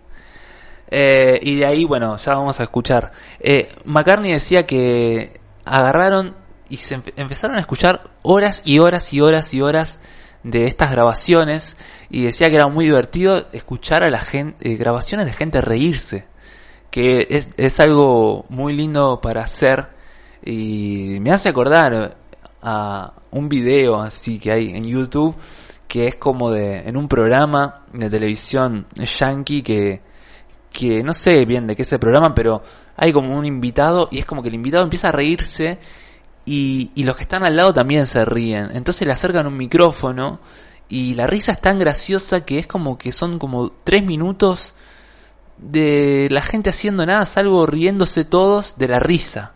Eh, 0.90 1.38
y 1.42 1.56
de 1.56 1.66
ahí, 1.66 1.84
bueno, 1.84 2.16
ya 2.16 2.34
vamos 2.34 2.60
a 2.60 2.64
escuchar. 2.64 3.10
Eh, 3.40 3.74
McCartney 3.84 4.32
decía 4.32 4.64
que 4.64 5.40
agarraron 5.64 6.36
y 6.68 6.76
se 6.76 6.96
empe- 6.96 7.12
empezaron 7.16 7.56
a 7.56 7.60
escuchar 7.60 8.10
horas 8.22 8.60
y 8.64 8.78
horas 8.78 9.12
y 9.12 9.20
horas 9.20 9.52
y 9.54 9.62
horas 9.62 9.98
de 10.42 10.64
estas 10.64 10.90
grabaciones 10.90 11.76
y 12.10 12.24
decía 12.24 12.48
que 12.50 12.56
era 12.56 12.68
muy 12.68 12.84
divertido 12.84 13.46
escuchar 13.52 14.04
a 14.04 14.10
la 14.10 14.18
gente, 14.20 14.76
grabaciones 14.76 15.26
de 15.26 15.32
gente 15.32 15.60
reírse, 15.62 16.26
que 16.90 17.26
es, 17.30 17.48
es 17.56 17.80
algo 17.80 18.44
muy 18.50 18.74
lindo 18.74 19.20
para 19.22 19.42
hacer 19.42 19.88
y 20.44 21.18
me 21.20 21.32
hace 21.32 21.48
acordar 21.48 22.16
a 22.62 23.12
un 23.30 23.48
video 23.48 24.00
así 24.00 24.38
que 24.38 24.52
hay 24.52 24.68
en 24.68 24.86
YouTube 24.86 25.34
que 25.88 26.08
es 26.08 26.16
como 26.16 26.50
de 26.50 26.88
en 26.88 26.96
un 26.96 27.08
programa 27.08 27.84
de 27.92 28.10
televisión 28.10 28.86
yankee 28.96 29.62
que 29.62 30.02
que 30.74 31.04
no 31.04 31.14
sé 31.14 31.44
bien 31.46 31.68
de 31.68 31.76
qué 31.76 31.82
es 31.82 31.92
el 31.92 32.00
programa, 32.00 32.34
pero 32.34 32.62
hay 32.96 33.12
como 33.12 33.38
un 33.38 33.46
invitado 33.46 34.08
y 34.10 34.18
es 34.18 34.26
como 34.26 34.42
que 34.42 34.48
el 34.48 34.56
invitado 34.56 34.82
empieza 34.82 35.08
a 35.08 35.12
reírse 35.12 35.78
y, 36.44 36.90
y 36.96 37.04
los 37.04 37.16
que 37.16 37.22
están 37.22 37.44
al 37.44 37.56
lado 37.56 37.72
también 37.72 38.06
se 38.06 38.24
ríen. 38.24 38.70
Entonces 38.74 39.06
le 39.06 39.12
acercan 39.12 39.46
un 39.46 39.56
micrófono 39.56 40.40
y 40.88 41.14
la 41.14 41.28
risa 41.28 41.52
es 41.52 41.60
tan 41.60 41.78
graciosa 41.78 42.44
que 42.44 42.58
es 42.58 42.66
como 42.66 42.98
que 42.98 43.12
son 43.12 43.38
como 43.38 43.70
tres 43.84 44.04
minutos 44.04 44.74
de 45.58 46.28
la 46.30 46.42
gente 46.42 46.70
haciendo 46.70 47.06
nada, 47.06 47.24
salvo 47.24 47.66
riéndose 47.66 48.24
todos 48.24 48.76
de 48.76 48.88
la 48.88 48.98
risa. 48.98 49.53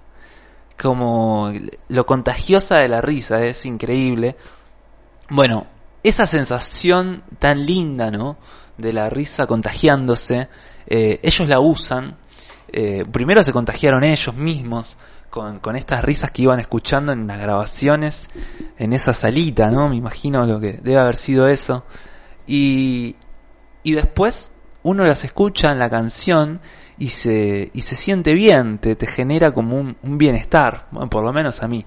Como 0.81 1.51
lo 1.89 2.07
contagiosa 2.07 2.79
de 2.79 2.89
la 2.89 3.01
risa, 3.01 3.45
es 3.45 3.67
increíble. 3.67 4.37
Bueno, 5.31 5.67
esa 6.03 6.27
sensación 6.27 7.25
tan 7.39 7.65
linda, 7.67 8.11
¿no? 8.11 8.39
De 8.77 8.93
la 8.93 9.11
risa 9.11 9.47
contagiándose, 9.47 10.49
eh, 10.87 11.21
ellos 11.23 11.49
la 11.49 11.61
usan. 11.61 12.17
Eh, 12.71 13.05
primero 13.11 13.43
se 13.43 13.53
contagiaron 13.53 14.05
ellos 14.05 14.35
mismos 14.35 14.97
con, 15.31 15.59
con 15.59 15.77
estas 15.77 16.05
risas 16.05 16.31
que 16.31 16.43
iban 16.43 16.61
escuchando 16.61 17.13
en 17.13 17.27
las 17.27 17.41
grabaciones, 17.41 18.29
en 18.79 18.93
esa 18.93 19.13
salita, 19.13 19.71
¿no? 19.71 19.89
Me 19.89 19.97
imagino 19.97 20.47
lo 20.47 20.61
que 20.61 20.75
debe 20.75 20.99
haber 20.99 21.17
sido 21.17 21.49
eso. 21.49 21.85
Y, 22.47 23.17
y 23.83 23.93
después 23.93 24.51
uno 24.83 25.05
las 25.05 25.25
escucha 25.25 25.71
en 25.71 25.79
la 25.79 25.91
canción 25.91 26.61
y 26.99 27.09
se, 27.09 27.71
y 27.73 27.81
se 27.81 27.97
siente 27.97 28.35
bien, 28.35 28.79
te, 28.79 28.97
te 28.97 29.07
genera 29.07 29.53
como 29.53 29.77
un, 29.77 29.97
un 30.03 30.19
bienestar, 30.19 30.87
bueno, 30.91 31.09
por 31.09 31.25
lo 31.25 31.33
menos 31.33 31.63
a 31.63 31.69
mí. 31.69 31.85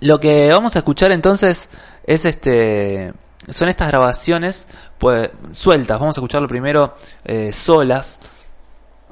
Lo 0.00 0.18
que 0.18 0.48
vamos 0.52 0.76
a 0.76 0.78
escuchar 0.80 1.12
entonces 1.12 1.68
es 2.04 2.24
este 2.24 3.12
son 3.48 3.68
estas 3.68 3.88
grabaciones 3.88 4.66
pues 4.98 5.30
sueltas 5.50 5.98
vamos 5.98 6.16
a 6.16 6.20
escucharlo 6.20 6.46
primero 6.48 6.94
eh, 7.24 7.52
solas 7.52 8.16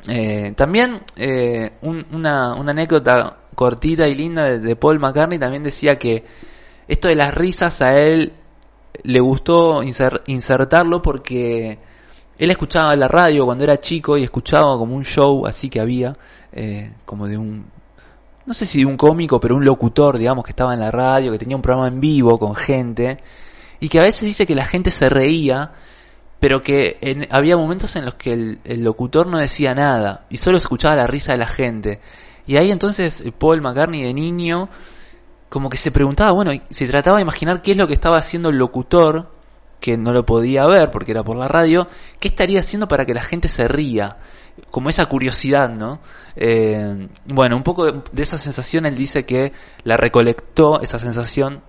Eh, 0.09 0.53
también 0.57 1.03
eh, 1.16 1.72
un- 1.83 2.07
una, 2.12 2.55
una 2.55 2.70
anécdota 2.70 3.37
cortita 3.55 4.07
y 4.07 4.14
linda 4.14 4.44
de, 4.44 4.61
de 4.61 4.77
Paul 4.77 5.01
McCartney 5.01 5.38
también 5.40 5.64
decía 5.64 5.96
que 5.96 6.24
esto 6.87 7.09
de 7.09 7.16
las 7.16 7.35
risas 7.35 7.83
a 7.83 7.96
él 7.98 8.33
le 9.03 9.20
gustó 9.20 9.83
inser- 9.83 10.22
insertarlo 10.27 11.03
porque 11.03 11.79
él 12.38 12.51
escuchaba 12.51 12.94
la 12.96 13.09
radio 13.09 13.44
cuando 13.44 13.64
era 13.64 13.79
chico 13.81 14.16
y 14.16 14.24
escuchaba 14.24 14.77
como 14.79 14.94
un 14.94 15.05
show 15.05 15.46
así 15.46 15.68
que 15.68 15.81
había 15.81 16.14
eh, 16.53 16.92
como 17.05 17.27
de 17.27 17.37
un 17.37 17.66
no 18.46 18.55
sé 18.55 18.64
si 18.64 18.79
de 18.79 18.87
un 18.87 18.96
cómico, 18.96 19.38
pero 19.38 19.55
un 19.57 19.64
locutor, 19.66 20.16
digamos, 20.16 20.42
que 20.42 20.53
estaba 20.53 20.72
en 20.72 20.81
la 20.81 20.90
radio, 20.90 21.31
que 21.31 21.37
tenía 21.38 21.55
un 21.55 21.61
programa 21.61 21.87
en 21.88 22.01
vivo 22.01 22.38
con 22.38 22.55
gente, 22.55 23.18
y 23.79 23.90
que 23.90 23.98
a 23.98 24.03
veces 24.05 24.22
dice 24.22 24.46
que 24.46 24.55
la 24.55 24.64
gente 24.64 24.88
se 24.90 25.11
reía, 25.11 25.72
pero 26.40 26.62
que 26.62 26.96
en- 27.03 27.27
había 27.31 27.59
momentos 27.59 27.94
en 27.96 28.07
los 28.07 28.14
que 28.14 28.31
el, 28.33 28.61
el 28.64 28.83
locutor 28.83 29.27
no 29.27 29.37
decía 29.37 29.74
nada, 29.74 30.24
y 30.31 30.38
solo 30.38 30.57
escuchaba 30.57 30.96
la 30.96 31.07
risa 31.07 31.33
de 31.33 31.38
la 31.38 31.46
gente. 31.46 32.01
Y 32.46 32.57
ahí 32.57 32.70
entonces 32.70 33.20
eh, 33.20 33.33
Paul 33.38 33.61
McCartney 33.61 34.03
de 34.03 34.14
niño, 34.14 34.70
como 35.51 35.68
que 35.68 35.77
se 35.77 35.90
preguntaba, 35.90 36.33
bueno, 36.33 36.51
se 36.70 36.87
trataba 36.88 37.16
de 37.18 37.24
imaginar 37.24 37.61
qué 37.61 37.72
es 37.72 37.77
lo 37.77 37.87
que 37.87 37.92
estaba 37.92 38.16
haciendo 38.16 38.48
el 38.48 38.57
locutor, 38.57 39.31
que 39.81 39.97
no 39.97 40.12
lo 40.12 40.27
podía 40.27 40.67
ver 40.67 40.91
porque 40.91 41.12
era 41.12 41.23
por 41.23 41.37
la 41.37 41.49
radio, 41.49 41.87
qué 42.19 42.29
estaría 42.29 42.61
haciendo 42.61 42.88
para 42.88 43.05
que 43.07 43.14
la 43.14 43.23
gente 43.23 43.49
se 43.49 43.69
ría 43.69 44.17
como 44.71 44.88
esa 44.88 45.07
curiosidad, 45.07 45.71
¿no? 45.71 46.01
Eh, 46.37 47.09
bueno, 47.27 47.57
un 47.57 47.62
poco 47.62 47.87
de, 47.87 48.23
esa 48.23 48.38
sensación 48.38 48.87
él 48.87 48.97
dice 48.97 49.25
que 49.25 49.53
la 49.85 49.97
recolectó, 49.97 50.81
esa 50.81 50.99
sensación, 50.99 51.62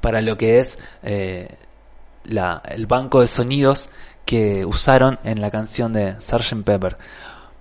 para 0.00 0.20
lo 0.22 0.36
que 0.36 0.58
es 0.58 0.78
eh, 1.02 1.48
la, 2.24 2.62
el 2.64 2.86
banco 2.86 3.20
de 3.20 3.26
sonidos 3.26 3.90
que 4.24 4.64
usaron 4.64 5.18
en 5.22 5.40
la 5.40 5.50
canción 5.50 5.92
de 5.92 6.16
Sgt. 6.20 6.64
Pepper. 6.64 6.96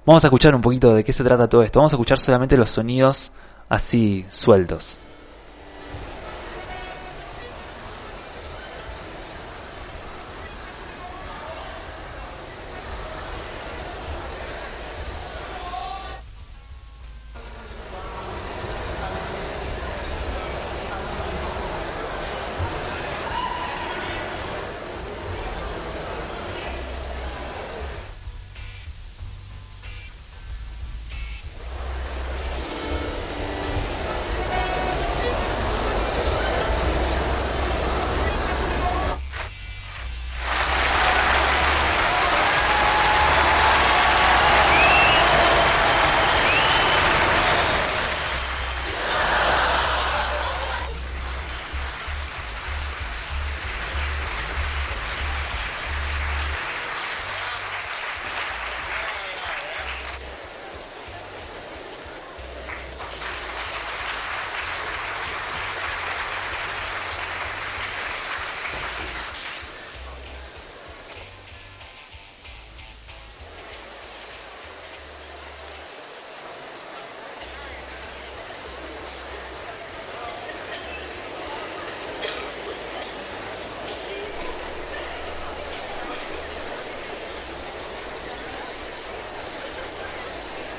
Vamos 0.05 0.23
a 0.23 0.27
escuchar 0.27 0.55
un 0.55 0.61
poquito 0.61 0.93
de 0.93 1.03
qué 1.03 1.13
se 1.13 1.23
trata 1.23 1.47
todo 1.47 1.63
esto. 1.63 1.79
Vamos 1.79 1.93
a 1.93 1.95
escuchar 1.95 2.19
solamente 2.19 2.57
los 2.57 2.69
sonidos 2.69 3.31
así 3.69 4.25
sueltos. 4.31 4.97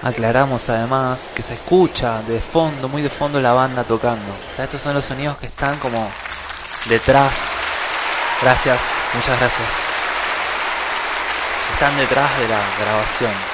Aclaramos 0.05 0.69
además 0.69 1.33
que 1.35 1.43
se 1.43 1.55
escucha 1.55 2.21
de 2.23 2.39
fondo, 2.41 2.89
muy 2.89 3.01
de 3.01 3.09
fondo 3.09 3.41
la 3.41 3.53
banda 3.53 3.83
tocando. 3.85 4.33
O 4.33 4.55
sea, 4.55 4.67
estos 4.67 4.81
son 4.81 4.95
los 4.95 5.05
sonidos 5.05 5.39
que 5.39 5.47
están 5.47 5.79
como 5.79 6.09
detrás. 6.87 7.35
Gracias, 8.43 8.79
muchas 9.15 9.39
gracias. 9.41 9.69
Están 11.73 11.97
detrás 11.97 12.39
de 12.39 12.49
la 12.49 12.61
grabación. 12.85 13.54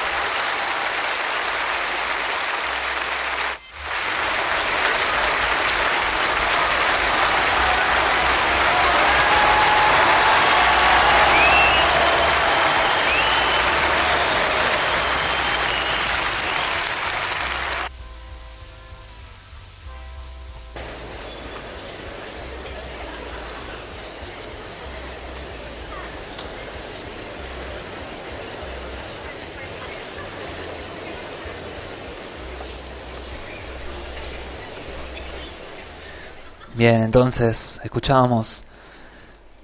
Bien, 36.80 37.02
entonces 37.02 37.78
escuchábamos 37.84 38.64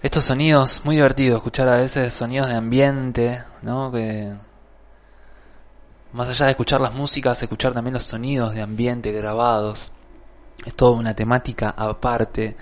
estos 0.02 0.24
sonidos 0.24 0.82
muy 0.84 0.96
divertidos, 0.96 1.38
escuchar 1.38 1.66
a 1.66 1.80
veces 1.80 2.12
sonidos 2.12 2.48
de 2.48 2.56
ambiente, 2.56 3.42
¿no? 3.62 3.90
Que 3.90 4.34
más 6.12 6.28
allá 6.28 6.44
de 6.44 6.50
escuchar 6.50 6.78
las 6.82 6.92
músicas, 6.92 7.42
escuchar 7.42 7.72
también 7.72 7.94
los 7.94 8.04
sonidos 8.04 8.52
de 8.52 8.60
ambiente 8.60 9.12
grabados. 9.12 9.92
Es 10.62 10.74
toda 10.74 10.98
una 10.98 11.14
temática 11.14 11.70
aparte. 11.74 12.54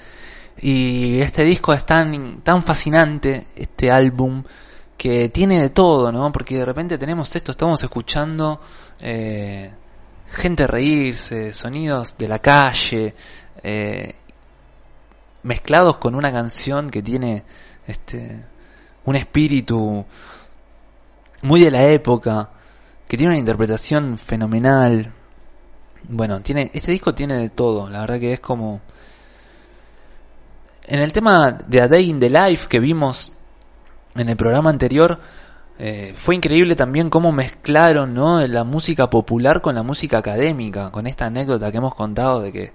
Y 0.59 1.19
este 1.19 1.43
disco 1.43 1.73
es 1.73 1.85
tan, 1.85 2.41
tan 2.43 2.63
fascinante, 2.63 3.49
este 3.57 3.91
álbum, 3.91 4.45
que 4.97 5.31
tiene 5.31 5.61
de 5.63 5.71
todo, 5.71 6.13
¿no? 6.13 6.31
Porque 6.31 6.59
de 6.59 6.65
repente 6.65 6.97
tenemos 6.97 7.35
esto, 7.35 7.51
estamos 7.51 7.83
escuchando 7.83 8.61
eh, 9.01 9.73
gente 10.31 10.65
reírse, 10.69 11.53
sonidos 11.53 12.17
de 12.17 12.29
la 12.29 12.39
calle, 12.39 13.17
eh, 13.61 14.15
mezclados 15.45 15.99
con 15.99 16.15
una 16.15 16.33
canción 16.33 16.91
que 16.91 17.03
tiene 17.03 17.45
este 17.87 18.45
un 19.05 19.17
espíritu 19.17 20.05
muy 21.43 21.61
de 21.61 21.71
la 21.71 21.85
época, 21.85 22.51
que 23.07 23.17
tiene 23.17 23.35
una 23.35 23.39
interpretación 23.39 24.19
fenomenal. 24.19 25.13
Bueno, 26.09 26.41
tiene 26.41 26.71
este 26.75 26.93
disco 26.93 27.15
tiene 27.15 27.37
de 27.39 27.51
todo, 27.51 27.89
la 27.89 28.01
verdad 28.01 28.19
que 28.19 28.33
es 28.33 28.41
como 28.41 28.81
en 30.87 31.01
el 31.01 31.13
tema 31.13 31.53
de 31.53 31.81
A 31.81 31.89
Day 31.89 32.11
in 32.11 32.21
the 32.21 32.29
Life 32.29 32.67
que 32.69 32.81
vimos 32.81 33.31
en 34.15 34.29
el 34.29 34.37
programa 34.37 34.71
anterior, 34.71 35.19
eh, 35.79 36.13
fue 36.17 36.37
increíble 36.37 36.77
también 36.77 37.11
cómo 37.11 37.33
mezclaron 37.33 38.15
¿no? 38.15 38.47
la 38.47 38.65
música 38.65 39.11
popular 39.11 39.61
con 39.61 39.75
la 39.75 39.83
música 39.83 40.19
académica, 40.19 40.91
con 40.91 41.07
esta 41.07 41.27
anécdota 41.27 41.73
que 41.73 41.79
hemos 41.79 41.95
contado 41.95 42.41
de 42.41 42.53
que 42.53 42.73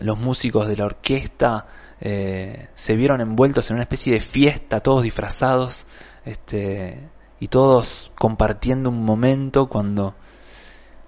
los 0.00 0.18
músicos 0.18 0.68
de 0.68 0.76
la 0.76 0.84
orquesta 0.84 1.66
eh, 2.00 2.68
se 2.74 2.96
vieron 2.96 3.20
envueltos 3.20 3.70
en 3.70 3.76
una 3.76 3.82
especie 3.82 4.12
de 4.14 4.20
fiesta, 4.20 4.80
todos 4.80 5.02
disfrazados, 5.02 5.84
este, 6.24 7.08
y 7.40 7.48
todos 7.48 8.12
compartiendo 8.16 8.90
un 8.90 9.04
momento 9.04 9.66
cuando 9.66 10.14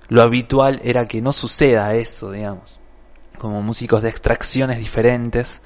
lo 0.08 0.22
habitual 0.22 0.80
era 0.82 1.06
que 1.06 1.20
no 1.20 1.32
suceda 1.32 1.94
eso, 1.94 2.30
digamos, 2.30 2.80
como 3.38 3.62
músicos 3.62 4.02
de 4.02 4.08
extracciones 4.08 4.78
diferentes, 4.78 5.60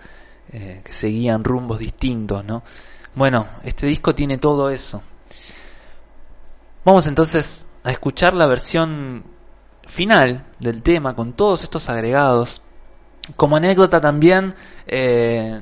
eh, 0.52 0.82
que 0.84 0.92
seguían 0.92 1.44
rumbos 1.44 1.78
distintos, 1.78 2.44
¿no? 2.44 2.62
Bueno, 3.14 3.46
este 3.64 3.86
disco 3.86 4.14
tiene 4.14 4.38
todo 4.38 4.70
eso. 4.70 5.02
Vamos 6.84 7.06
entonces 7.06 7.64
a 7.84 7.92
escuchar 7.92 8.34
la 8.34 8.48
versión 8.48 9.22
final 9.86 10.46
del 10.58 10.82
tema 10.82 11.14
con 11.14 11.32
todos 11.32 11.62
estos 11.62 11.88
agregados 11.88 12.60
como 13.36 13.56
anécdota 13.56 14.00
también, 14.00 14.56
eh, 14.88 15.60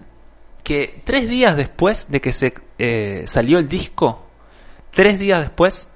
que 0.64 1.03
tres 1.05 1.29
días 1.29 1.59
después 1.59 2.07
de 2.09 2.23
que 2.23 2.33
se 2.33 2.55
eh, 2.79 3.27
salió 3.31 3.59
el 3.59 3.68
disco, 3.68 4.27
tres 4.93 5.18
días 5.18 5.41
después, 5.41 5.89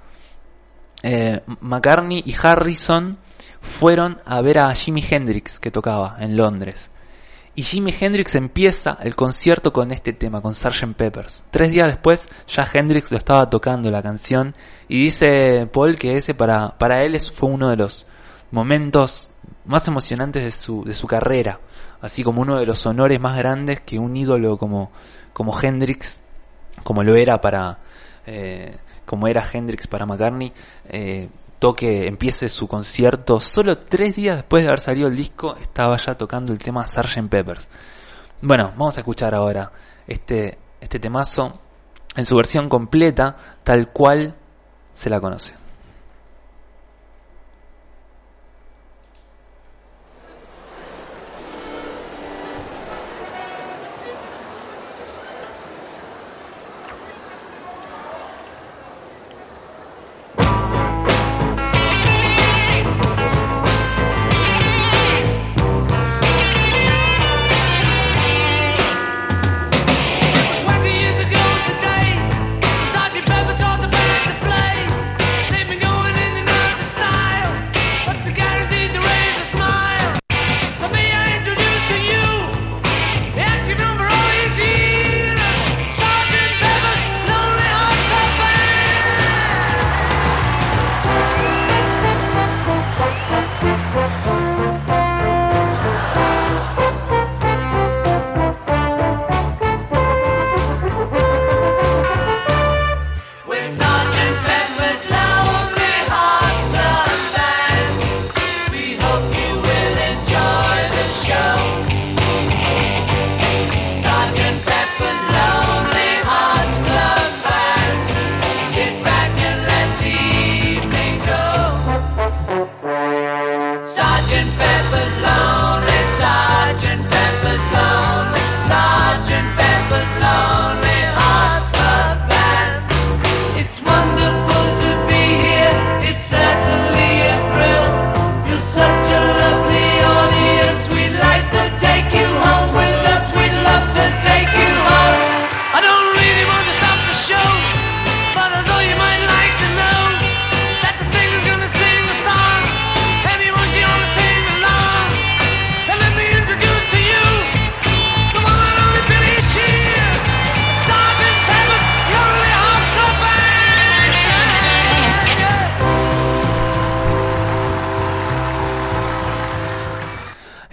eh, 1.02 1.40
McCartney 1.60 2.22
y 2.26 2.34
Harrison 2.40 3.18
fueron 3.62 4.20
a 4.26 4.42
ver 4.42 4.58
a 4.58 4.74
Jimi 4.74 5.02
Hendrix 5.08 5.58
que 5.58 5.70
tocaba 5.70 6.16
en 6.20 6.36
Londres. 6.36 6.90
Y 7.56 7.62
Jimi 7.62 7.94
Hendrix 7.98 8.34
empieza 8.34 8.98
el 9.00 9.14
concierto 9.14 9.72
con 9.72 9.92
este 9.92 10.12
tema, 10.12 10.40
con 10.40 10.56
Sgt. 10.56 10.94
Peppers. 10.96 11.44
Tres 11.52 11.70
días 11.70 11.86
después 11.86 12.28
ya 12.48 12.64
Hendrix 12.72 13.12
lo 13.12 13.16
estaba 13.16 13.48
tocando 13.48 13.90
la 13.92 14.02
canción 14.02 14.56
y 14.88 15.04
dice 15.04 15.68
Paul 15.72 15.96
que 15.96 16.16
ese 16.16 16.34
para, 16.34 16.76
para 16.78 17.04
él 17.04 17.18
fue 17.20 17.48
uno 17.48 17.70
de 17.70 17.76
los 17.76 18.06
momentos 18.50 19.30
más 19.66 19.86
emocionantes 19.86 20.42
de 20.42 20.50
su, 20.50 20.84
de 20.84 20.92
su 20.94 21.06
carrera, 21.06 21.60
así 22.00 22.24
como 22.24 22.42
uno 22.42 22.58
de 22.58 22.66
los 22.66 22.84
honores 22.86 23.20
más 23.20 23.38
grandes 23.38 23.80
que 23.82 24.00
un 24.00 24.16
ídolo 24.16 24.58
como, 24.58 24.90
como 25.32 25.58
Hendrix, 25.60 26.20
como 26.82 27.04
lo 27.04 27.14
era 27.14 27.40
para, 27.40 27.78
eh, 28.26 28.76
como 29.06 29.28
era 29.28 29.44
Hendrix 29.50 29.86
para 29.86 30.06
McCartney, 30.06 30.52
eh, 30.88 31.28
toque, 31.64 32.06
empiece 32.06 32.50
su 32.50 32.68
concierto, 32.68 33.40
solo 33.40 33.78
tres 33.78 34.14
días 34.16 34.36
después 34.36 34.62
de 34.62 34.68
haber 34.68 34.80
salido 34.80 35.08
el 35.08 35.16
disco, 35.16 35.56
estaba 35.56 35.96
ya 35.96 36.12
tocando 36.12 36.52
el 36.52 36.58
tema 36.58 36.86
Sgt. 36.86 37.30
Peppers. 37.30 37.68
Bueno, 38.42 38.72
vamos 38.76 38.98
a 38.98 39.00
escuchar 39.00 39.34
ahora 39.34 39.72
este, 40.06 40.58
este 40.78 40.98
temazo 40.98 41.58
en 42.16 42.26
su 42.26 42.36
versión 42.36 42.68
completa, 42.68 43.34
tal 43.64 43.90
cual 43.92 44.34
se 44.92 45.08
la 45.08 45.20
conoce. 45.20 45.63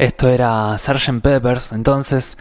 Esto 0.01 0.29
era 0.29 0.75
Sgt. 0.79 1.21
Peppers. 1.21 1.73
Entonces, 1.73 2.35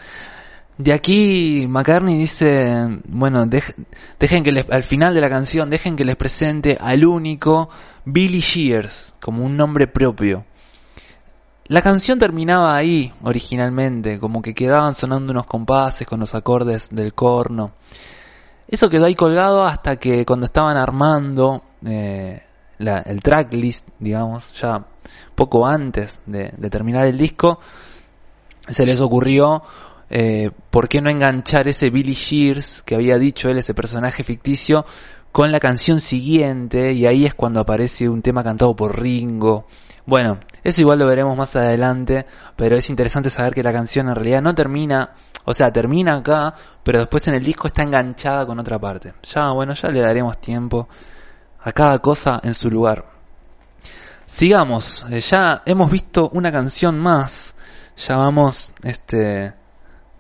de 0.79 0.95
aquí 0.95 1.67
McCartney 1.69 2.17
dice, 2.17 3.03
bueno, 3.05 3.45
dejen 3.45 4.43
que 4.43 4.51
les, 4.51 4.71
al 4.71 4.83
final 4.83 5.13
de 5.13 5.21
la 5.21 5.29
canción, 5.29 5.69
dejen 5.69 5.95
que 5.95 6.07
les 6.07 6.17
presente 6.17 6.79
al 6.81 7.05
único 7.05 7.69
Billy 8.07 8.41
Shears, 8.41 9.15
como 9.21 9.45
un 9.45 9.59
nombre 9.59 9.89
propio. 9.89 10.47
La 11.67 11.83
canción 11.83 12.19
terminaba 12.19 12.75
ahí 12.75 13.13
originalmente, 13.25 14.19
como 14.19 14.41
que 14.41 14.55
quedaban 14.55 14.95
sonando 14.95 15.31
unos 15.31 15.45
compases 15.45 16.09
con 16.09 16.19
los 16.19 16.35
acordes 16.35 16.89
del 16.91 17.13
corno. 17.13 17.73
Eso 18.69 18.89
quedó 18.89 19.05
ahí 19.05 19.15
colgado 19.15 19.67
hasta 19.67 19.97
que 19.97 20.25
cuando 20.25 20.47
estaban 20.47 20.79
armando 20.79 21.63
eh, 21.85 22.43
el 22.81 23.23
tracklist, 23.23 23.87
digamos, 23.99 24.53
ya 24.55 24.87
poco 25.35 25.67
antes 25.67 26.21
de, 26.27 26.51
terminar 26.71 27.07
el 27.07 27.19
disco, 27.19 27.61
se 28.69 28.85
les 28.87 29.01
ocurrió 29.01 29.63
eh, 30.09 30.51
por 30.71 30.89
qué 30.89 31.01
no 31.01 31.11
enganchar 31.11 31.69
ese 31.69 31.91
Billy 31.91 32.15
Shears 32.15 32.83
que 32.83 32.95
había 32.95 33.19
dicho 33.19 33.49
él, 33.49 33.59
ese 33.59 33.75
personaje 33.75 34.25
ficticio, 34.25 34.85
con 35.33 35.53
la 35.53 35.61
canción 35.61 36.01
siguiente 36.01 36.93
y 36.93 37.07
ahí 37.07 37.25
es 37.25 37.35
cuando 37.35 37.61
aparece 37.61 38.09
un 38.09 38.23
tema 38.23 38.43
cantado 38.43 38.75
por 38.75 39.01
Ringo. 39.01 39.67
Bueno, 40.07 40.41
eso 40.65 40.81
igual 40.81 40.99
lo 40.99 41.07
veremos 41.07 41.37
más 41.37 41.55
adelante, 41.55 42.27
pero 42.57 42.77
es 42.77 42.91
interesante 42.91 43.31
saber 43.31 43.55
que 43.55 43.63
la 43.63 43.73
canción 43.73 44.09
en 44.09 44.17
realidad 44.17 44.43
no 44.43 44.55
termina, 44.55 45.13
o 45.45 45.55
sea, 45.55 45.71
termina 45.71 46.17
acá, 46.17 46.53
pero 46.83 46.99
después 46.99 47.29
en 47.29 47.35
el 47.35 47.45
disco 47.45 47.69
está 47.69 47.85
enganchada 47.85 48.45
con 48.45 48.59
otra 48.59 48.79
parte. 48.79 49.15
Ya, 49.23 49.53
bueno, 49.53 49.75
ya 49.75 49.89
le 49.89 50.01
daremos 50.01 50.41
tiempo 50.41 50.89
a 51.63 51.73
cada 51.73 51.99
cosa 51.99 52.41
en 52.43 52.55
su 52.55 52.71
lugar. 52.71 53.05
Sigamos, 54.27 55.05
eh, 55.11 55.21
ya 55.21 55.63
hemos 55.67 55.91
visto 55.91 56.31
una 56.33 56.53
canción 56.53 56.99
más, 56.99 57.55
ya 57.97 58.17
vamos, 58.17 58.73
este, 58.83 59.53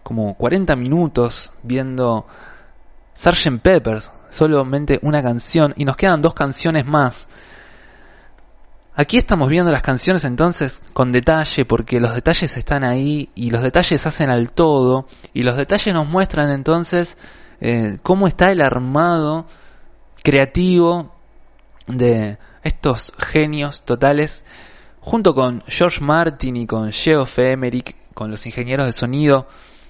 como 0.03 0.35
40 0.35 0.75
minutos 0.75 1.53
viendo 1.63 2.27
Sgt. 3.15 3.61
Peppers, 3.63 4.11
solamente 4.29 4.99
una 5.03 5.23
canción, 5.23 5.73
y 5.77 5.85
nos 5.85 5.97
quedan 5.97 6.23
dos 6.23 6.35
canciones 6.35 6.87
más. 6.87 7.29
Aquí 8.95 9.17
estamos 9.17 9.49
viendo 9.49 9.71
las 9.71 9.83
canciones 9.83 10.25
entonces 10.25 10.83
con 10.93 11.13
detalle 11.13 11.65
porque 11.65 12.01
los 12.01 12.13
detalles 12.15 12.57
están 12.57 12.85
ahí 12.85 13.31
y 13.35 13.51
los 13.51 13.63
detalles 13.63 14.05
hacen 14.07 14.29
al 14.29 14.51
todo 14.51 15.07
y 15.33 15.43
los 15.43 15.57
detalles 15.57 15.95
nos 15.95 16.07
muestran 16.07 16.51
entonces 16.51 17.17
eh, 17.61 17.99
cómo 18.03 18.27
está 18.27 18.51
el 18.51 18.61
armado 18.61 19.47
creativo 20.23 21.15
de 21.97 22.39
estos 22.63 23.13
genios 23.19 23.83
totales 23.85 24.45
junto 25.01 25.35
con 25.35 25.63
George 25.67 26.01
Martin 26.03 26.57
y 26.57 26.67
con 26.67 26.93
Geoff 26.93 27.39
Emerick, 27.39 27.97
con 28.15 28.31
los 28.31 28.45
ingenieros 28.47 28.87
de 28.87 28.93
sonido 28.93 29.49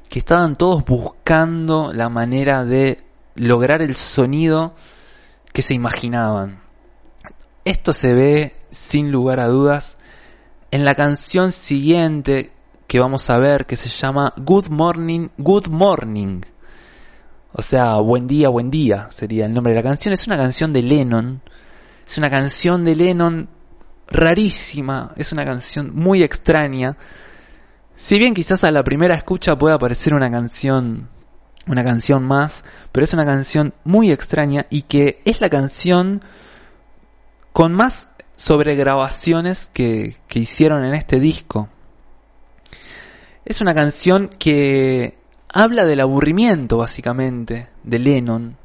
que 0.09 0.21
estaban 0.21 0.57
todos 0.57 0.85
buscando 0.85 1.93
la 1.93 2.09
manera 2.09 2.65
de 2.65 3.05
lograr 3.35 3.83
el 3.83 3.97
sonido 3.97 4.75
que 5.53 5.63
se 5.63 5.75
imaginaban. 5.75 6.61
Esto 7.65 7.93
se 7.93 8.13
ve 8.13 8.55
sin 8.71 9.13
lugar 9.13 9.41
a 9.41 9.49
dudas 9.49 9.97
en 10.71 10.85
la 10.85 10.95
canción 10.95 11.53
siguiente 11.53 12.53
que 12.87 13.01
vamos 13.01 13.29
a 13.31 13.39
ver 13.39 13.67
que 13.67 13.77
se 13.77 13.89
llama 13.89 14.33
Good 14.37 14.69
Morning, 14.69 15.29
Good 15.39 15.69
Morning. 15.69 16.41
O 17.53 17.63
sea, 17.63 17.97
buen 17.99 18.27
día, 18.27 18.49
buen 18.49 18.71
día 18.71 19.09
sería 19.11 19.47
el 19.47 19.55
nombre 19.55 19.73
de 19.73 19.81
la 19.81 19.89
canción. 19.89 20.13
Es 20.13 20.27
una 20.27 20.37
canción 20.37 20.73
de 20.73 20.83
Lennon. 20.83 21.43
Es 22.11 22.19
una 22.19 22.29
canción 22.29 22.85
de 22.85 22.97
Lennon 22.97 23.49
rarísima. 24.09 25.13
Es 25.15 25.31
una 25.31 25.45
canción 25.45 25.95
muy 25.95 26.25
extraña. 26.25 26.97
Si 27.95 28.19
bien 28.19 28.35
quizás 28.35 28.65
a 28.65 28.73
la 28.73 28.83
primera 28.83 29.15
escucha 29.15 29.57
pueda 29.57 29.79
parecer 29.79 30.13
una 30.13 30.29
canción 30.29 31.09
una 31.69 31.85
canción 31.85 32.25
más, 32.25 32.65
pero 32.91 33.05
es 33.05 33.15
una 33.15 33.25
canción 33.25 33.75
muy 33.85 34.11
extraña 34.11 34.67
y 34.71 34.83
que 34.83 35.21
es 35.25 35.41
la 35.41 35.49
canción 35.49 36.21
con 37.53 37.75
más 37.75 38.09
sobregrabaciones 38.35 39.71
que, 39.73 40.17
que 40.27 40.41
hicieron 40.41 40.85
en 40.85 40.95
este 40.95 41.21
disco. 41.21 41.69
Es 43.45 43.61
una 43.61 43.73
canción 43.73 44.31
que 44.37 45.17
habla 45.49 45.85
del 45.85 46.01
aburrimiento, 46.01 46.79
básicamente, 46.79 47.69
de 47.85 47.99
Lennon. 48.01 48.60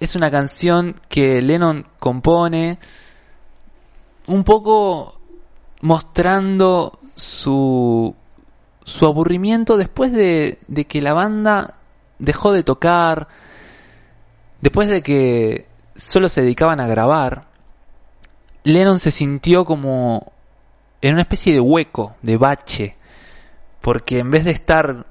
Es 0.00 0.16
una 0.16 0.30
canción 0.30 0.96
que 1.10 1.42
Lennon 1.42 1.86
compone 1.98 2.78
un 4.26 4.44
poco 4.44 5.20
mostrando 5.82 6.98
su, 7.14 8.14
su 8.82 9.06
aburrimiento 9.06 9.76
después 9.76 10.12
de, 10.12 10.58
de 10.68 10.86
que 10.86 11.02
la 11.02 11.12
banda 11.12 11.74
dejó 12.18 12.52
de 12.52 12.62
tocar, 12.62 13.28
después 14.62 14.88
de 14.88 15.02
que 15.02 15.66
solo 15.94 16.30
se 16.30 16.40
dedicaban 16.40 16.80
a 16.80 16.86
grabar. 16.86 17.48
Lennon 18.64 18.98
se 18.98 19.10
sintió 19.10 19.66
como 19.66 20.32
en 21.02 21.12
una 21.12 21.22
especie 21.22 21.52
de 21.52 21.60
hueco, 21.60 22.14
de 22.22 22.38
bache, 22.38 22.96
porque 23.82 24.18
en 24.18 24.30
vez 24.30 24.46
de 24.46 24.52
estar, 24.52 25.06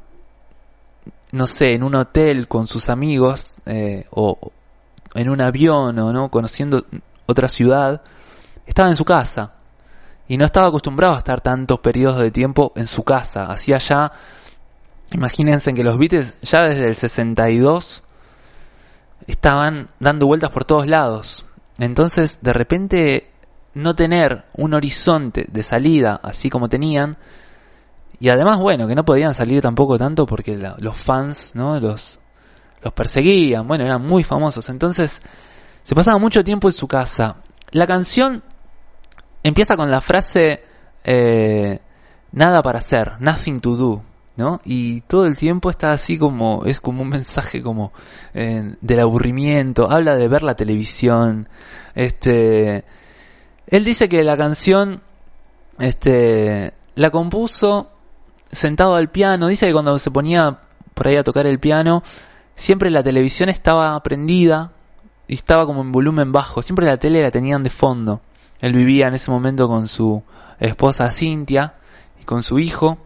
no 1.31 1.45
sé, 1.45 1.73
en 1.73 1.83
un 1.83 1.93
hotel 1.93 2.47
con 2.47 2.65
sus 2.65 2.89
amigos, 2.89 3.55
eh, 3.67 4.05
o 4.11 4.51
en 5.14 5.30
un 5.30 5.41
avión, 5.41 5.97
o 5.99 6.14
no, 6.14 6.30
conociendo 6.30 6.86
otra 7.26 7.47
ciudad, 7.47 8.01
estaba 8.66 8.89
en 8.89 8.95
su 8.95 9.05
casa. 9.05 9.53
Y 10.28 10.38
no 10.38 10.45
estaba 10.45 10.68
acostumbrado 10.68 11.16
a 11.16 11.20
estar 11.20 11.41
tantos 11.41 11.80
periodos 11.80 12.20
de 12.20 12.32
tiempo 12.32 12.72
en 12.76 12.88
su 12.88 13.03
casa. 13.03 13.45
Hacía 13.45 13.78
ya, 13.78 14.12
imagínense 15.12 15.74
que 15.74 15.84
los 15.84 15.97
Beatles 15.97 16.39
ya 16.41 16.64
desde 16.64 16.86
el 16.86 16.95
62 16.95 18.03
estaban 19.26 19.89
dando 19.99 20.28
vueltas 20.28 20.51
por 20.51 20.66
todos 20.66 20.88
lados. 20.88 21.45
Entonces, 21.80 22.38
de 22.41 22.53
repente, 22.53 23.32
no 23.74 23.95
tener 23.95 24.45
un 24.55 24.74
horizonte 24.74 25.45
de 25.49 25.64
salida 25.64 26.20
así 26.22 26.49
como 26.49 26.70
tenían, 26.70 27.18
y 28.20 28.30
además, 28.30 28.60
bueno, 28.60 28.88
que 28.88 28.95
no 28.95 29.05
podían 29.05 29.34
salir 29.34 29.62
tampoco 29.62 29.97
tanto 29.97 30.26
porque 30.26 30.57
los 30.80 31.03
fans, 31.03 31.51
¿no? 31.53 31.80
Los, 31.80 32.18
los 32.82 32.93
perseguían, 32.93 33.67
bueno, 33.67 33.86
eran 33.86 34.05
muy 34.05 34.23
famosos. 34.23 34.69
Entonces, 34.69 35.21
se 35.84 35.95
pasaba 35.95 36.17
mucho 36.17 36.43
tiempo 36.43 36.67
en 36.67 36.73
su 36.73 36.88
casa. 36.88 37.38
La 37.71 37.86
canción 37.86 38.43
empieza 39.43 39.75
con 39.75 39.89
la 39.91 40.01
frase, 40.01 40.63
eh, 41.03 41.80
nada 42.32 42.61
para 42.61 42.80
hacer, 42.80 43.13
nothing 43.19 43.61
to 43.61 43.75
do, 43.75 44.03
¿no? 44.36 44.59
Y 44.65 45.01
todo 45.01 45.25
el 45.25 45.38
tiempo 45.38 45.69
está 45.69 45.91
así 45.91 46.17
como, 46.17 46.65
es 46.65 46.80
como 46.80 47.01
un 47.01 47.09
mensaje 47.09 47.61
como 47.61 47.91
eh, 48.34 48.75
del 48.82 48.99
aburrimiento, 48.99 49.89
habla 49.89 50.15
de 50.15 50.27
ver 50.27 50.43
la 50.43 50.55
televisión, 50.55 51.47
este, 51.95 52.86
él 53.67 53.84
dice 53.86 54.09
que 54.09 54.23
la 54.23 54.36
canción, 54.36 55.01
este, 55.77 56.73
la 56.95 57.11
compuso 57.11 57.91
sentado 58.51 58.95
al 58.95 59.09
piano. 59.09 59.47
Dice 59.47 59.67
que 59.67 59.73
cuando 59.73 59.97
se 59.99 60.11
ponía 60.11 60.59
por 60.93 61.07
ahí 61.07 61.15
a 61.17 61.23
tocar 61.23 61.45
el 61.45 61.59
piano, 61.59 62.03
siempre 62.60 62.91
la 62.91 63.01
televisión 63.01 63.49
estaba 63.49 63.97
prendida 64.03 64.74
y 65.28 65.36
estaba 65.36 65.66
como 65.66 65.82
en 65.82 65.91
volumen 65.91 66.32
bajo. 66.32 66.62
Siempre 66.62 66.86
la 66.86 66.97
tele 66.97 67.24
la 67.24 67.32
tenían 67.32 67.64
de 67.64 67.70
fondo. 67.70 68.22
Él 68.60 68.74
vivía 68.74 69.07
en 69.07 69.14
ese 69.14 69.32
momento 69.32 69.68
con 69.68 69.88
su 69.88 70.22
esposa 70.60 71.10
Cynthia 71.10 71.76
y 72.22 72.26
con 72.26 72.43
su 72.43 72.60
hijo, 72.60 72.97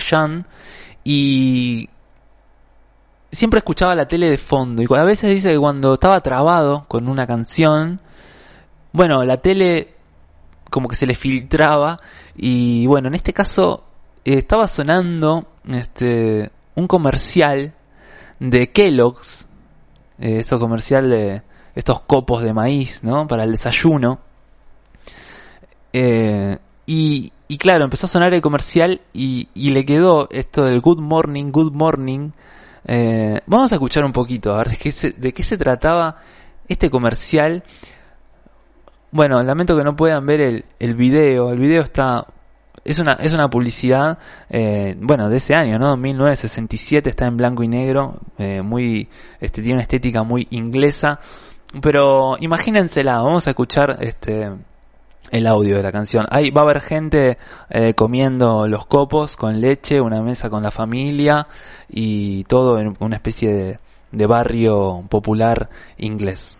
Sean, 0.00 0.46
y 1.04 1.88
siempre 3.30 3.58
escuchaba 3.58 3.94
la 3.94 4.08
tele 4.08 4.28
de 4.28 4.38
fondo. 4.38 4.82
Y 4.82 4.86
a 4.90 5.04
veces 5.04 5.30
dice 5.30 5.52
que 5.52 5.58
cuando 5.58 5.94
estaba 5.94 6.20
trabado 6.20 6.84
con 6.88 7.08
una 7.08 7.26
canción, 7.26 8.00
bueno, 8.92 9.24
la 9.24 9.36
tele 9.36 9.94
como 10.68 10.88
que 10.88 10.96
se 10.96 11.06
le 11.06 11.14
filtraba 11.14 11.96
y 12.36 12.86
bueno, 12.86 13.08
en 13.08 13.14
este 13.14 13.32
caso 13.32 13.84
eh, 14.24 14.34
estaba 14.34 14.66
sonando 14.66 15.46
este 15.68 16.50
un 16.74 16.86
comercial 16.86 17.74
de 18.38 18.70
Kellogg's, 18.70 19.48
eh, 20.18 20.44
comercial 20.58 21.10
de 21.10 21.42
estos 21.74 22.00
copos 22.00 22.42
de 22.42 22.52
maíz, 22.52 23.02
¿no? 23.02 23.26
Para 23.26 23.44
el 23.44 23.52
desayuno. 23.52 24.20
Eh, 25.92 26.56
y, 26.86 27.32
y, 27.48 27.58
claro, 27.58 27.84
empezó 27.84 28.06
a 28.06 28.08
sonar 28.08 28.34
el 28.34 28.40
comercial 28.40 29.00
y, 29.12 29.48
y, 29.54 29.70
le 29.70 29.84
quedó 29.84 30.28
esto 30.30 30.64
del 30.64 30.80
Good 30.80 31.00
Morning, 31.00 31.50
Good 31.50 31.72
Morning. 31.72 32.30
Eh, 32.84 33.40
vamos 33.46 33.72
a 33.72 33.76
escuchar 33.76 34.04
un 34.04 34.12
poquito, 34.12 34.54
a 34.54 34.58
ver 34.58 34.70
de 34.70 34.76
qué 34.76 34.92
se, 34.92 35.10
de 35.10 35.32
qué 35.32 35.42
se 35.42 35.56
trataba 35.56 36.16
este 36.66 36.90
comercial. 36.90 37.62
Bueno, 39.10 39.42
lamento 39.42 39.76
que 39.76 39.84
no 39.84 39.96
puedan 39.96 40.26
ver 40.26 40.40
el, 40.40 40.64
el 40.78 40.94
video. 40.94 41.50
El 41.50 41.58
video 41.58 41.82
está 41.82 42.26
es 42.88 42.98
una, 42.98 43.12
es 43.20 43.34
una 43.34 43.48
publicidad, 43.50 44.18
eh, 44.48 44.96
bueno, 44.98 45.28
de 45.28 45.36
ese 45.36 45.54
año, 45.54 45.78
¿no? 45.78 45.96
1967, 45.96 47.10
está 47.10 47.26
en 47.26 47.36
blanco 47.36 47.62
y 47.62 47.68
negro, 47.68 48.18
eh, 48.38 48.62
muy, 48.62 49.10
este, 49.40 49.60
tiene 49.60 49.74
una 49.74 49.82
estética 49.82 50.22
muy 50.22 50.46
inglesa, 50.50 51.20
pero 51.82 52.36
imagínensela, 52.40 53.16
vamos 53.16 53.46
a 53.46 53.50
escuchar, 53.50 53.98
este, 54.00 54.50
el 55.30 55.46
audio 55.46 55.76
de 55.76 55.82
la 55.82 55.92
canción. 55.92 56.24
Ahí 56.30 56.50
va 56.50 56.62
a 56.62 56.64
haber 56.64 56.80
gente 56.80 57.36
eh, 57.68 57.92
comiendo 57.92 58.66
los 58.66 58.86
copos 58.86 59.36
con 59.36 59.60
leche, 59.60 60.00
una 60.00 60.22
mesa 60.22 60.48
con 60.48 60.62
la 60.62 60.70
familia 60.70 61.46
y 61.90 62.44
todo 62.44 62.78
en 62.78 62.96
una 63.00 63.16
especie 63.16 63.52
de, 63.52 63.78
de 64.12 64.26
barrio 64.26 65.04
popular 65.10 65.68
inglés. 65.98 66.58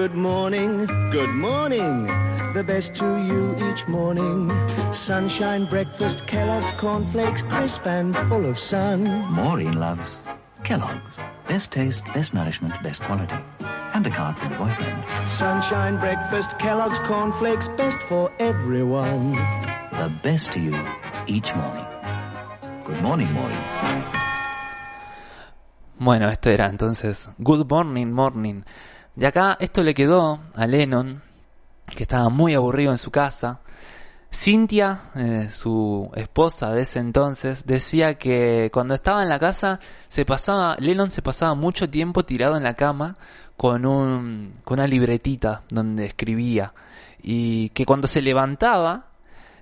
Good 0.00 0.14
morning, 0.14 0.86
good 1.10 1.28
morning. 1.28 2.06
The 2.54 2.64
best 2.64 2.94
to 2.96 3.04
you 3.22 3.54
each 3.70 3.86
morning. 3.86 4.50
Sunshine 4.94 5.66
breakfast, 5.66 6.26
Kellogg's 6.26 6.72
cornflakes, 6.78 7.42
crisp 7.42 7.86
and 7.86 8.16
full 8.16 8.46
of 8.46 8.58
sun. 8.58 9.04
Maureen 9.30 9.78
loves 9.78 10.22
Kellogg's. 10.64 11.18
Best 11.46 11.70
taste, 11.72 12.06
best 12.14 12.32
nourishment, 12.32 12.72
best 12.82 13.02
quality. 13.02 13.36
And 13.92 14.06
a 14.06 14.10
card 14.10 14.38
from 14.38 14.54
a 14.54 14.56
boyfriend. 14.56 15.04
Sunshine 15.28 15.98
breakfast, 15.98 16.58
Kellogg's 16.58 16.98
cornflakes, 17.00 17.68
best 17.76 18.00
for 18.08 18.32
everyone. 18.38 19.32
The 20.00 20.10
best 20.22 20.50
to 20.52 20.60
you 20.60 20.78
each 21.26 21.54
morning. 21.54 21.84
Good 22.84 23.02
morning, 23.02 23.30
Maureen. 23.34 23.64
Bueno, 25.98 26.30
esto 26.30 26.48
era 26.48 26.64
entonces 26.64 27.28
Good 27.36 27.66
Morning 27.68 28.10
Morning. 28.10 28.64
De 29.20 29.26
acá 29.26 29.58
esto 29.60 29.82
le 29.82 29.92
quedó 29.92 30.40
a 30.54 30.66
Lennon, 30.66 31.22
que 31.94 32.04
estaba 32.04 32.30
muy 32.30 32.54
aburrido 32.54 32.90
en 32.90 32.96
su 32.96 33.10
casa. 33.10 33.60
Cynthia, 34.32 34.98
eh, 35.14 35.50
su 35.52 36.10
esposa 36.14 36.70
de 36.70 36.80
ese 36.80 37.00
entonces, 37.00 37.66
decía 37.66 38.14
que 38.14 38.70
cuando 38.72 38.94
estaba 38.94 39.22
en 39.22 39.28
la 39.28 39.38
casa 39.38 39.78
se 40.08 40.24
pasaba, 40.24 40.74
Lennon 40.78 41.10
se 41.10 41.20
pasaba 41.20 41.54
mucho 41.54 41.90
tiempo 41.90 42.22
tirado 42.22 42.56
en 42.56 42.62
la 42.62 42.72
cama 42.72 43.12
con 43.58 43.84
un, 43.84 44.54
con 44.64 44.78
una 44.78 44.86
libretita 44.86 45.64
donde 45.68 46.06
escribía 46.06 46.72
y 47.22 47.68
que 47.68 47.84
cuando 47.84 48.06
se 48.06 48.22
levantaba 48.22 49.08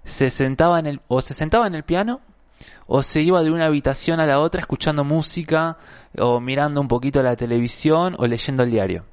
se 0.04 0.30
sentaba 0.30 0.78
en 0.78 0.86
el 0.86 1.00
o 1.08 1.20
se 1.20 1.34
sentaba 1.34 1.66
en 1.66 1.74
el 1.74 1.82
piano 1.82 2.20
o 2.86 3.02
se 3.02 3.20
iba 3.20 3.42
de 3.42 3.50
una 3.50 3.66
habitación 3.66 4.20
a 4.20 4.26
la 4.26 4.40
otra 4.40 4.60
escuchando 4.60 5.04
música 5.04 5.76
o 6.18 6.40
mirando 6.40 6.80
un 6.80 6.88
poquito 6.88 7.22
la 7.22 7.36
televisión 7.36 8.14
o 8.18 8.26
leyendo 8.26 8.62
el 8.62 8.70
diario. 8.70 9.04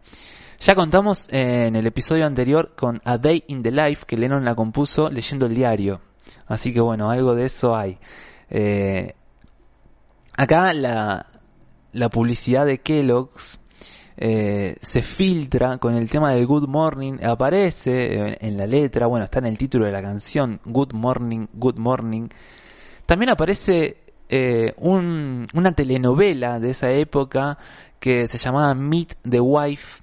Ya 0.59 0.73
contamos 0.73 1.27
en 1.29 1.75
el 1.75 1.85
episodio 1.85 2.25
anterior 2.25 2.73
con 2.75 3.01
A 3.03 3.17
Day 3.17 3.43
in 3.47 3.61
the 3.61 3.71
Life 3.71 4.05
que 4.07 4.17
Lennon 4.17 4.45
la 4.45 4.55
compuso 4.55 5.09
leyendo 5.09 5.45
el 5.45 5.53
diario. 5.53 6.01
Así 6.47 6.73
que 6.73 6.79
bueno, 6.79 7.09
algo 7.09 7.35
de 7.35 7.45
eso 7.45 7.75
hay. 7.75 7.97
Eh, 8.49 9.13
acá 10.37 10.73
la, 10.73 11.27
la 11.91 12.09
publicidad 12.09 12.65
de 12.65 12.79
Kellogg's 12.79 13.59
eh, 14.17 14.77
se 14.81 15.01
filtra 15.01 15.77
con 15.77 15.95
el 15.95 16.09
tema 16.09 16.33
del 16.33 16.45
Good 16.45 16.67
Morning, 16.67 17.17
aparece 17.21 18.13
en, 18.13 18.37
en 18.39 18.57
la 18.57 18.65
letra, 18.65 19.07
bueno, 19.07 19.25
está 19.25 19.39
en 19.39 19.47
el 19.47 19.57
título 19.57 19.85
de 19.85 19.91
la 19.91 20.01
canción, 20.01 20.61
Good 20.63 20.93
Morning, 20.93 21.47
Good 21.53 21.77
Morning. 21.77 22.29
También 23.05 23.29
aparece 23.29 23.97
eh, 24.27 24.73
un- 24.77 25.47
una 25.53 25.71
telenovela 25.73 26.59
de 26.59 26.71
esa 26.71 26.91
época 26.91 27.57
que 27.99 28.27
se 28.27 28.37
llamaba 28.37 28.73
Meet 28.73 29.17
the 29.27 29.39
Wife. 29.39 30.01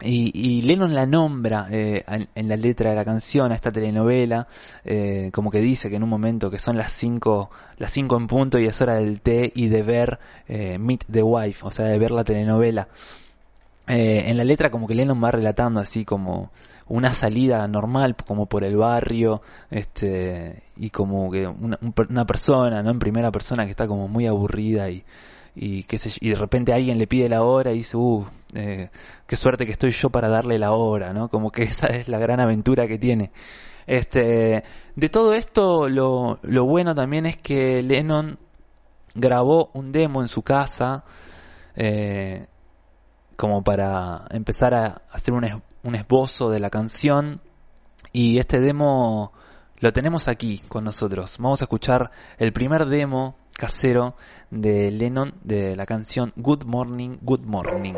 Y, 0.00 0.62
Lennon 0.62 0.94
la 0.94 1.06
nombra 1.06 1.66
eh, 1.72 2.04
en, 2.06 2.48
la 2.48 2.56
letra 2.56 2.90
de 2.90 2.94
la 2.96 3.04
canción 3.04 3.50
a 3.50 3.56
esta 3.56 3.72
telenovela, 3.72 4.46
eh, 4.84 5.30
como 5.32 5.50
que 5.50 5.58
dice 5.58 5.90
que 5.90 5.96
en 5.96 6.04
un 6.04 6.08
momento 6.08 6.50
que 6.52 6.60
son 6.60 6.76
las 6.76 6.92
5 6.92 7.50
las 7.78 7.90
cinco 7.90 8.16
en 8.16 8.28
punto 8.28 8.60
y 8.60 8.66
es 8.66 8.80
hora 8.80 8.94
del 8.94 9.20
té 9.20 9.50
y 9.56 9.68
de 9.68 9.82
ver 9.82 10.20
eh, 10.46 10.78
Meet 10.78 11.06
the 11.10 11.22
Wife, 11.24 11.66
o 11.66 11.70
sea, 11.72 11.86
de 11.86 11.98
ver 11.98 12.12
la 12.12 12.22
telenovela. 12.22 12.86
En 13.88 14.36
la 14.36 14.44
letra 14.44 14.70
como 14.70 14.86
que 14.86 14.94
Lennon 14.94 15.22
va 15.24 15.30
relatando 15.30 15.80
así 15.80 16.04
como 16.04 16.52
una 16.88 17.12
salida 17.12 17.66
normal 17.68 18.16
como 18.26 18.46
por 18.46 18.64
el 18.64 18.76
barrio 18.76 19.42
este 19.70 20.62
y 20.76 20.90
como 20.90 21.30
que 21.30 21.46
una, 21.46 21.78
un 21.80 21.92
per- 21.92 22.08
una 22.10 22.24
persona 22.24 22.82
no 22.82 22.90
en 22.90 22.98
primera 22.98 23.30
persona 23.30 23.64
que 23.64 23.70
está 23.70 23.86
como 23.86 24.08
muy 24.08 24.26
aburrida 24.26 24.88
y 24.90 25.04
y 25.54 25.82
qué 25.84 25.98
y 26.20 26.30
de 26.30 26.34
repente 26.36 26.72
alguien 26.72 26.98
le 26.98 27.06
pide 27.06 27.28
la 27.28 27.42
hora 27.42 27.72
y 27.72 27.78
dice 27.78 27.96
uh 27.96 28.26
eh, 28.54 28.90
qué 29.26 29.36
suerte 29.36 29.66
que 29.66 29.72
estoy 29.72 29.90
yo 29.90 30.08
para 30.08 30.28
darle 30.28 30.58
la 30.58 30.72
hora 30.72 31.12
no 31.12 31.28
como 31.28 31.50
que 31.50 31.62
esa 31.64 31.88
es 31.88 32.08
la 32.08 32.18
gran 32.18 32.40
aventura 32.40 32.86
que 32.86 32.98
tiene. 32.98 33.30
Este 33.86 34.62
de 34.96 35.08
todo 35.08 35.32
esto 35.34 35.88
lo, 35.88 36.38
lo 36.42 36.66
bueno 36.66 36.94
también 36.94 37.26
es 37.26 37.38
que 37.38 37.82
Lennon 37.82 38.38
grabó 39.14 39.70
un 39.74 39.92
demo 39.92 40.20
en 40.20 40.28
su 40.28 40.42
casa 40.42 41.04
eh, 41.74 42.46
como 43.36 43.62
para 43.62 44.24
empezar 44.30 44.74
a 44.74 45.02
hacer 45.10 45.32
un, 45.32 45.44
un 45.82 45.94
esbozo 45.94 46.50
de 46.50 46.60
la 46.60 46.70
canción 46.70 47.40
y 48.12 48.38
este 48.38 48.60
demo 48.60 49.32
lo 49.78 49.92
tenemos 49.92 50.28
aquí 50.28 50.58
con 50.68 50.84
nosotros. 50.84 51.36
Vamos 51.38 51.60
a 51.60 51.64
escuchar 51.64 52.10
el 52.38 52.52
primer 52.52 52.86
demo 52.86 53.36
casero 53.52 54.16
de 54.50 54.90
Lennon 54.90 55.34
de 55.42 55.76
la 55.76 55.86
canción 55.86 56.32
Good 56.36 56.64
Morning, 56.64 57.18
Good 57.22 57.44
Morning. 57.44 57.94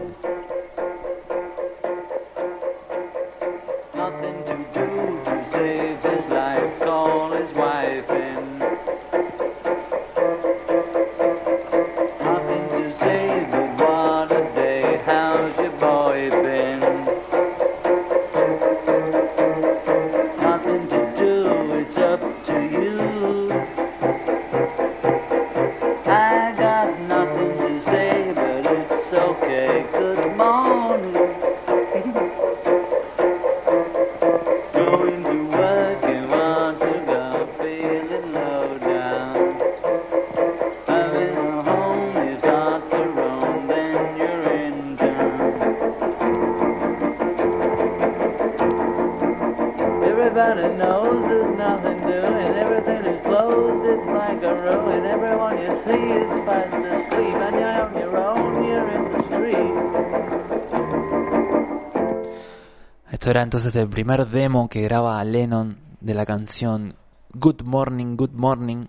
Esto 63.21 63.33
era 63.33 63.43
entonces 63.43 63.77
el 63.77 63.87
primer 63.87 64.27
demo 64.29 64.71
que 64.71 64.81
graba 64.81 65.23
Lennon 65.25 65.77
de 66.01 66.15
la 66.15 66.25
canción 66.25 66.95
Good 67.35 67.65
Morning, 67.65 68.17
Good 68.17 68.33
Morning. 68.33 68.87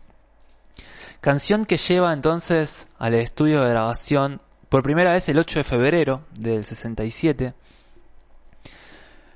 Canción 1.19 1.65
que 1.65 1.75
lleva 1.75 2.13
entonces 2.13 2.87
al 2.97 3.15
estudio 3.15 3.61
de 3.61 3.71
grabación 3.71 4.39
por 4.69 4.83
primera 4.83 5.11
vez 5.11 5.27
el 5.27 5.37
8 5.37 5.59
de 5.59 5.63
febrero 5.65 6.21
del 6.33 6.63
67. 6.63 7.53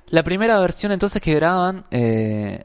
La 0.06 0.22
primera 0.22 0.58
versión 0.60 0.92
entonces 0.92 1.20
que 1.20 1.34
graban 1.34 1.84
eh, 1.90 2.64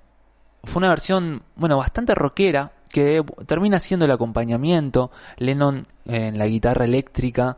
fue 0.63 0.79
una 0.79 0.88
versión, 0.88 1.43
bueno, 1.57 1.79
bastante 1.79 2.15
rockera, 2.15 2.71
que 2.88 3.25
termina 3.45 3.77
siendo 3.77 4.05
el 4.05 4.11
acompañamiento, 4.11 5.11
Lennon 5.36 5.86
en 6.05 6.38
la 6.38 6.47
guitarra 6.47 6.86
eléctrica 6.86 7.57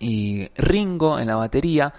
y 0.00 0.48
Ringo 0.56 1.20
en 1.20 1.28
la 1.28 1.36
batería. 1.36 1.94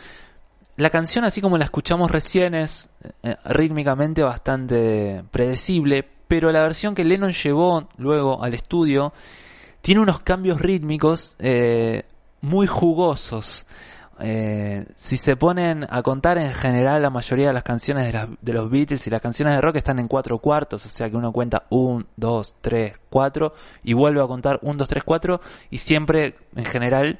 La 0.78 0.90
canción, 0.90 1.26
así 1.26 1.42
como 1.42 1.58
la 1.58 1.66
escuchamos 1.66 2.10
recién, 2.10 2.56
es 2.56 2.90
eh, 3.24 3.36
rítmicamente 3.46 4.24
bastante 4.24 5.24
predecible, 5.30 6.08
pero 6.28 6.52
la 6.52 6.62
versión 6.62 6.96
que 6.96 7.04
Lennon 7.04 7.34
llevó 7.34 7.90
luego 7.98 8.42
al 8.42 8.54
estudio 8.54 9.14
tiene 9.82 10.02
unos 10.02 10.20
cambios 10.22 10.62
rítmicos 10.62 11.36
eh, 11.40 12.04
muy 12.42 12.68
jugosos. 12.68 13.66
Eh, 14.24 14.86
si 14.96 15.18
se 15.18 15.36
ponen 15.36 15.86
a 15.90 16.04
contar 16.04 16.38
en 16.38 16.54
general 16.54 17.02
la 17.02 17.10
mayoría 17.10 17.48
de 17.48 17.54
las 17.54 17.64
canciones 17.64 18.14
de, 18.14 18.38
de 18.40 18.54
los 18.54 18.70
Beatles 18.70 19.06
y 19.08 19.10
las 19.10 19.22
canciones 19.22 19.56
de 19.56 19.62
rock 19.62 19.78
están 19.78 19.98
en 20.00 20.08
cuatro 20.08 20.38
cuartos, 20.38 20.86
o 20.86 20.90
sea 20.90 21.10
que 21.10 21.18
uno 21.18 21.32
cuenta 21.32 21.64
un, 21.72 22.06
dos, 22.16 22.56
tres, 22.62 22.94
cuatro 23.10 23.54
y 23.84 23.94
vuelve 23.94 24.24
a 24.24 24.28
contar 24.28 24.60
un, 24.62 24.78
dos, 24.78 24.88
tres, 24.88 25.04
cuatro 25.04 25.42
y 25.72 25.80
siempre 25.80 26.36
en 26.56 26.66
general 26.66 27.20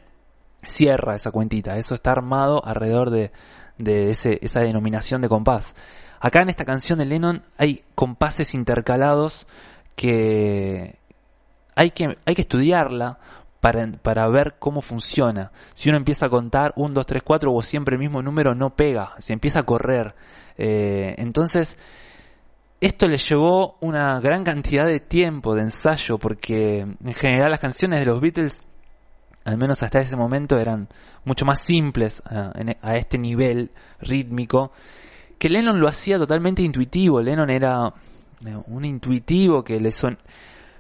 cierra 0.66 1.16
esa 1.16 1.32
cuentita. 1.32 1.78
Eso 1.78 1.94
está 1.94 2.12
armado 2.12 2.64
alrededor 2.64 3.10
de, 3.10 3.32
esa 3.80 4.60
denominación 4.60 5.22
de 5.22 5.30
compás. 5.30 5.76
Acá 6.20 6.42
en 6.42 6.50
esta 6.50 6.66
canción 6.66 7.00
de 7.00 7.06
Lennon 7.06 7.42
hay 7.58 7.84
compases 7.96 8.54
intercalados 8.54 9.48
que 9.96 10.96
hay 11.76 11.92
que, 11.92 12.18
estudiarla 12.26 13.18
para, 13.60 13.92
para 13.92 14.30
ver 14.30 14.56
cómo 14.60 14.82
funciona. 14.82 15.52
Si 15.74 15.90
uno 15.90 15.98
empieza 15.98 16.28
a 16.28 16.30
contar 16.30 16.74
1, 16.76 16.94
2, 16.94 17.06
3, 17.06 17.24
4 17.24 17.54
o 17.54 17.62
siempre 17.64 17.96
el 17.96 18.00
mismo 18.00 18.22
número 18.22 18.54
no 18.54 18.76
pega, 18.76 19.16
se 19.20 19.34
empieza 19.34 19.60
a 19.62 19.64
correr. 19.64 20.14
Eh, 20.58 21.16
entonces, 21.18 21.78
esto 22.82 23.08
le 23.08 23.18
llevó 23.18 23.78
una 23.80 24.20
gran 24.20 24.44
cantidad 24.44 24.86
de 24.86 25.00
tiempo 25.00 25.56
de 25.56 25.62
ensayo 25.62 26.18
porque 26.18 26.80
en 26.80 27.14
general 27.14 27.52
las 27.52 27.60
canciones 27.60 28.00
de 28.00 28.06
los 28.06 28.20
Beatles, 28.20 28.66
al 29.44 29.58
menos 29.58 29.82
hasta 29.84 30.00
ese 30.00 30.16
momento, 30.16 30.58
eran 30.58 30.88
mucho 31.26 31.46
más 31.46 31.60
simples 31.64 32.22
a, 32.26 32.52
en- 32.56 32.78
a 32.82 32.96
este 32.96 33.18
nivel 33.18 33.72
rítmico, 34.00 34.72
que 35.38 35.50
Lennon 35.50 35.80
lo 35.80 35.88
hacía 35.88 36.18
totalmente 36.18 36.62
intuitivo. 36.62 37.22
Lennon 37.22 37.50
era 37.50 37.94
eh, 38.46 38.58
un 38.68 38.86
intuitivo 38.86 39.64
que 39.64 39.80
le 39.80 39.92
son... 39.92 40.18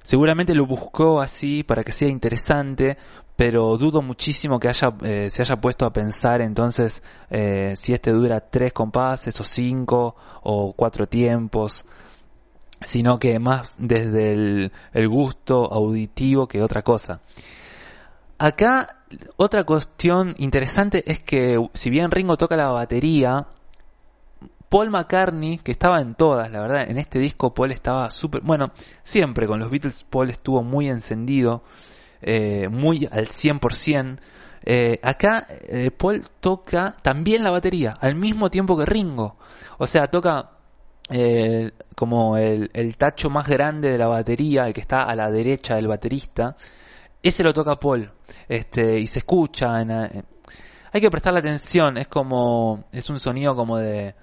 Seguramente 0.03 0.55
lo 0.55 0.66
buscó 0.66 1.22
así 1.22 1.64
para 1.64 1.84
que 1.84 1.91
sea 1.91 2.09
interesante, 2.09 2.97
pero 3.36 3.78
dudo 3.78 4.01
muchísimo 4.01 4.59
que 4.59 4.68
haya, 4.68 4.93
eh, 5.03 5.30
se 5.30 5.43
haya 5.43 5.55
puesto 5.57 5.86
a 5.86 5.93
pensar 5.93 6.41
entonces 6.41 7.03
eh, 7.30 7.74
si 7.82 7.93
este 7.93 8.12
dura 8.12 8.39
tres 8.39 8.74
compases 8.74 9.39
o 9.39 9.43
cinco 9.43 10.16
o 10.43 10.74
cuatro 10.74 11.07
tiempos, 11.07 11.86
sino 12.84 13.20
que 13.20 13.38
más 13.38 13.76
desde 13.78 14.34
el 14.34 15.07
gusto 15.07 15.72
auditivo 15.72 16.47
que 16.47 16.64
otra 16.64 16.82
cosa. 16.82 17.22
Acá 18.42 19.04
otra 19.38 19.64
cuestión 19.66 20.34
interesante 20.39 21.04
es 21.06 21.20
que 21.20 21.64
si 21.76 21.92
bien 21.92 22.10
Ringo 22.10 22.38
toca 22.38 22.56
la 22.56 22.70
batería, 22.70 23.46
Paul 24.68 24.89
McCartney, 24.89 25.60
que 25.60 25.72
estaba 25.72 26.02
en 26.02 26.16
todas, 26.16 26.50
la 26.50 26.62
verdad, 26.62 26.89
en 26.89 26.98
este 26.98 27.20
disco 27.20 27.54
Paul 27.54 27.72
estaba 27.72 28.10
súper, 28.10 28.42
bueno, 28.42 28.72
siempre 29.04 29.46
con 29.46 29.60
los 29.60 29.70
Beatles 29.70 30.04
Paul 30.10 30.32
estuvo 30.32 30.64
muy 30.64 30.89
encendido, 30.89 31.62
eh, 32.20 32.68
muy 32.68 33.08
al 33.12 33.28
100%. 33.28 34.20
Eh, 34.66 35.00
acá 35.04 35.46
eh, 35.48 35.92
Paul 35.92 36.24
toca 36.39 36.94
también 37.04 37.44
la 37.44 37.52
batería, 37.52 37.94
al 38.02 38.16
mismo 38.16 38.50
tiempo 38.50 38.76
que 38.76 38.88
Ringo. 38.88 39.38
O 39.78 39.86
sea, 39.86 40.08
toca 40.08 40.50
eh, 41.12 41.74
como 41.96 42.38
el, 42.38 42.72
el 42.74 42.98
tacho 42.98 43.30
más 43.30 43.48
grande 43.48 43.92
de 43.92 44.00
la 44.00 44.08
batería, 44.08 44.64
el 44.64 44.74
que 44.74 44.82
está 44.82 45.04
a 45.04 45.14
la 45.14 45.30
derecha 45.30 45.76
del 45.76 45.88
baterista. 45.88 46.56
Ese 47.24 47.43
lo 47.43 47.53
toca 47.53 47.80
Paul. 47.80 48.11
Este, 48.47 48.99
y 48.99 49.07
se 49.07 49.19
escucha. 49.19 49.82
en- 49.82 49.91
hay 50.93 50.99
que 50.99 51.09
prestarle 51.09 51.39
atención, 51.39 51.97
es 51.97 52.07
como, 52.07 52.86
es 52.91 53.09
un 53.09 53.19
sonido 53.19 53.55
como 53.55 53.78
de, 53.78 54.13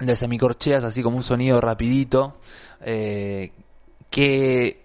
de 0.00 0.14
semicorcheas, 0.16 0.82
así 0.84 1.02
como 1.02 1.16
un 1.16 1.22
sonido 1.22 1.60
rapidito, 1.60 2.38
eh, 2.80 3.52
que 4.10 4.84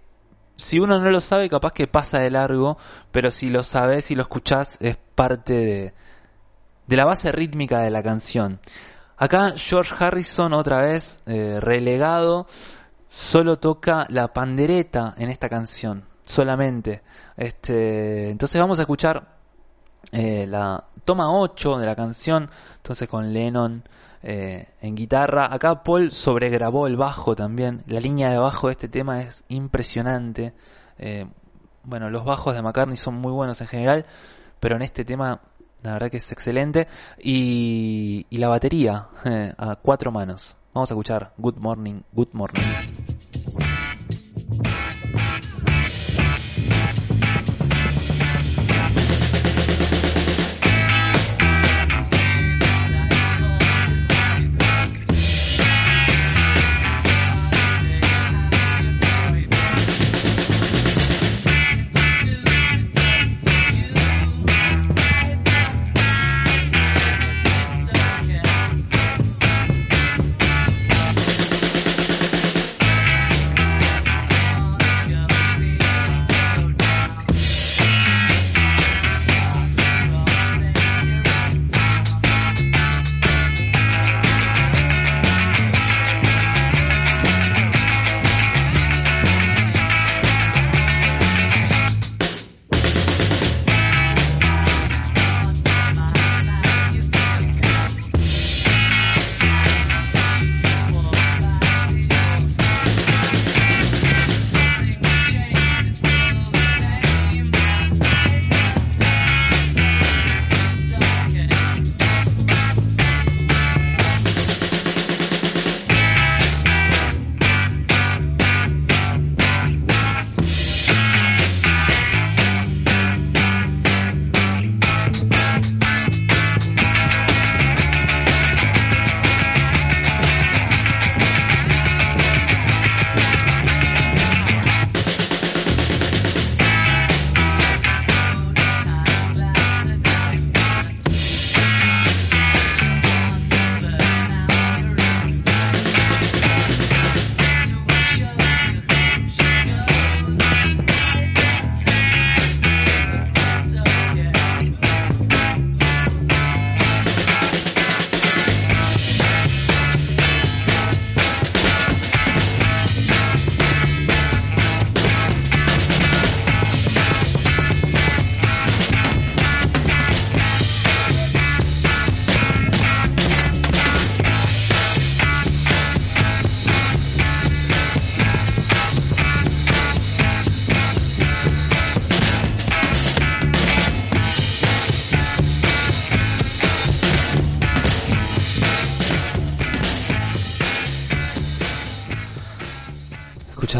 si 0.55 0.79
uno 0.79 0.99
no 0.99 1.09
lo 1.09 1.19
sabe, 1.19 1.49
capaz 1.49 1.73
que 1.73 1.87
pasa 1.87 2.19
de 2.19 2.29
largo, 2.29 2.77
pero 3.11 3.31
si 3.31 3.49
lo 3.49 3.63
sabes 3.63 4.11
y 4.11 4.15
lo 4.15 4.21
escuchás, 4.21 4.77
es 4.79 4.95
parte 5.15 5.53
de, 5.53 5.93
de 6.85 6.95
la 6.95 7.05
base 7.05 7.31
rítmica 7.31 7.79
de 7.81 7.89
la 7.89 8.03
canción. 8.03 8.59
Acá 9.17 9.53
George 9.55 9.95
Harrison, 9.97 10.53
otra 10.53 10.81
vez, 10.83 11.19
eh, 11.25 11.57
relegado, 11.59 12.45
solo 13.07 13.57
toca 13.57 14.05
la 14.09 14.33
pandereta 14.33 15.15
en 15.17 15.29
esta 15.29 15.49
canción, 15.49 16.05
solamente. 16.25 17.01
Este, 17.37 18.29
entonces 18.29 18.59
vamos 18.59 18.79
a 18.79 18.83
escuchar 18.83 19.27
eh, 20.11 20.45
la 20.47 20.83
toma 21.05 21.31
8 21.31 21.77
de 21.77 21.85
la 21.85 21.95
canción, 21.95 22.49
entonces 22.77 23.07
con 23.07 23.31
Lennon 23.31 23.83
eh, 24.23 24.69
en 24.81 24.95
guitarra. 24.95 25.53
Acá 25.53 25.83
Paul 25.83 26.11
sobregrabó 26.11 26.87
el 26.87 26.97
bajo 26.97 27.35
también. 27.35 27.83
La 27.87 27.99
línea 27.99 28.29
de 28.29 28.37
bajo 28.37 28.67
de 28.67 28.73
este 28.73 28.87
tema 28.87 29.21
es 29.21 29.43
impresionante. 29.49 30.53
Eh, 30.97 31.25
bueno, 31.83 32.09
los 32.09 32.25
bajos 32.25 32.53
de 32.53 32.61
McCartney 32.61 32.97
son 32.97 33.15
muy 33.15 33.31
buenos 33.31 33.59
en 33.61 33.67
general, 33.67 34.05
pero 34.59 34.75
en 34.75 34.83
este 34.83 35.05
tema 35.05 35.41
la 35.81 35.93
verdad 35.93 36.11
que 36.11 36.17
es 36.17 36.31
excelente. 36.31 36.87
Y, 37.19 38.25
y 38.29 38.37
la 38.37 38.49
batería 38.49 39.07
a 39.57 39.75
cuatro 39.77 40.11
manos. 40.11 40.57
Vamos 40.73 40.91
a 40.91 40.93
escuchar 40.93 41.33
Good 41.37 41.57
Morning, 41.57 42.01
Good 42.13 42.29
Morning. 42.33 43.10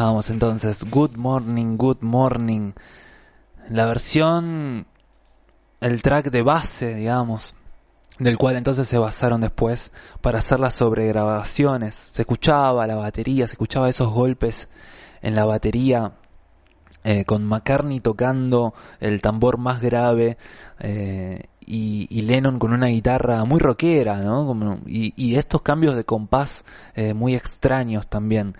Entonces 0.01 0.83
Good 0.89 1.15
Morning, 1.15 1.77
Good 1.77 2.01
Morning. 2.01 2.71
La 3.69 3.85
versión 3.85 4.87
el 5.79 6.01
track 6.01 6.31
de 6.31 6.41
base, 6.41 6.95
digamos, 6.95 7.53
del 8.17 8.39
cual 8.39 8.55
entonces 8.55 8.87
se 8.87 8.97
basaron 8.97 9.41
después 9.41 9.91
para 10.21 10.39
hacer 10.39 10.59
las 10.59 10.73
sobregrabaciones. 10.73 11.93
Se 11.93 12.23
escuchaba 12.23 12.87
la 12.87 12.95
batería, 12.95 13.45
se 13.45 13.53
escuchaba 13.53 13.89
esos 13.89 14.09
golpes 14.09 14.69
en 15.21 15.35
la 15.35 15.45
batería 15.45 16.13
eh, 17.03 17.23
con 17.23 17.45
McCartney 17.45 17.99
tocando 17.99 18.73
el 18.99 19.21
tambor 19.21 19.59
más 19.59 19.81
grave 19.81 20.37
eh, 20.79 21.43
y, 21.63 22.21
Lennon 22.23 22.57
con 22.57 22.73
una 22.73 22.87
guitarra 22.87 23.45
muy 23.45 23.59
rockera, 23.59 24.17
¿no? 24.17 24.79
Y 24.87 25.35
estos 25.35 25.61
cambios 25.61 25.95
de 25.95 26.05
compás 26.05 26.65
eh, 26.95 27.13
muy 27.13 27.35
extraños 27.35 28.07
también. 28.07 28.55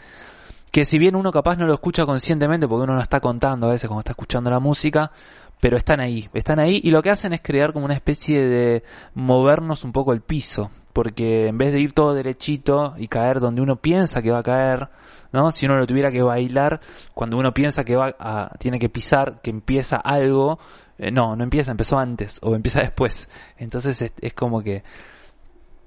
Que 0.72 0.86
si 0.86 0.98
bien 0.98 1.16
uno 1.16 1.32
capaz 1.32 1.58
no 1.58 1.66
lo 1.68 1.74
escucha 1.74 2.06
conscientemente 2.06 2.68
porque 2.68 2.86
uno 2.86 2.96
no 2.96 3.02
está 3.02 3.20
contando 3.20 3.68
a 3.68 3.72
veces 3.72 3.90
cuando 3.90 4.00
está 4.00 4.14
escuchando 4.14 4.50
la 4.50 4.60
música, 4.60 5.12
pero 5.60 5.78
están 5.78 6.00
ahí, 6.00 6.30
están 6.34 6.60
ahí 6.60 6.82
y 6.84 6.92
lo 6.92 7.02
que 7.02 7.12
hacen 7.12 7.34
es 7.34 7.42
crear 7.42 7.72
como 7.72 7.86
una 7.86 7.94
especie 7.94 8.48
de 8.48 8.84
movernos 9.14 9.84
un 9.84 9.92
poco 9.92 10.14
el 10.14 10.22
piso, 10.22 10.72
porque 10.92 11.48
en 11.48 11.58
vez 11.58 11.72
de 11.72 11.82
ir 11.82 11.94
todo 11.94 12.14
derechito 12.14 12.96
y 12.98 13.08
caer 13.08 13.40
donde 13.40 13.62
uno 13.62 13.76
piensa 13.76 14.22
que 14.22 14.32
va 14.32 14.40
a 14.40 14.44
caer, 14.44 14.90
¿no? 15.32 15.52
Si 15.52 15.66
uno 15.66 15.78
lo 15.78 15.86
tuviera 15.86 16.10
que 16.10 16.22
bailar, 16.22 16.80
cuando 17.14 17.38
uno 17.38 17.54
piensa 17.54 17.84
que 17.84 17.96
va 17.96 18.16
a, 18.18 18.58
tiene 18.58 18.80
que 18.80 18.90
pisar, 18.90 19.40
que 19.42 19.52
empieza 19.52 19.98
algo, 19.98 20.58
eh, 20.98 21.12
no, 21.12 21.36
no 21.36 21.44
empieza, 21.44 21.72
empezó 21.72 22.00
antes 22.00 22.40
o 22.42 22.56
empieza 22.56 22.80
después. 22.80 23.30
Entonces 23.58 24.02
es, 24.02 24.14
es 24.20 24.34
como 24.34 24.62
que 24.62 24.84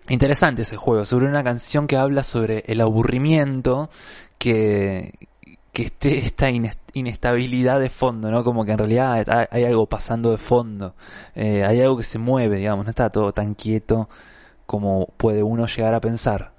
interesante 0.09 0.63
ese 0.63 0.77
juego, 0.77 1.05
sobre 1.05 1.27
una 1.27 1.43
canción 1.43 1.87
que 1.87 1.97
habla 1.97 2.23
sobre 2.23 2.65
el 2.67 2.81
aburrimiento 2.81 3.91
que, 4.45 5.13
que 5.73 5.83
esté 5.85 6.19
esta 6.19 6.51
ines- 6.51 6.77
inestabilidad 6.93 7.81
de 7.81 7.89
fondo, 7.89 8.31
¿no? 8.31 8.45
Como 8.45 8.67
que 8.67 8.73
en 8.73 8.79
realidad 8.79 9.25
hay, 9.27 9.47
hay 9.51 9.65
algo 9.65 9.87
pasando 9.87 10.31
de 10.31 10.37
fondo, 10.37 10.95
eh, 11.35 11.65
hay 11.65 11.81
algo 11.81 11.97
que 11.97 12.03
se 12.03 12.19
mueve, 12.19 12.57
digamos, 12.57 12.85
no 12.85 12.91
está 12.91 13.09
todo 13.09 13.33
tan 13.33 13.55
quieto 13.55 14.11
como 14.67 15.07
puede 15.17 15.43
uno 15.43 15.67
llegar 15.67 15.95
a 15.95 16.01
pensar. 16.01 16.53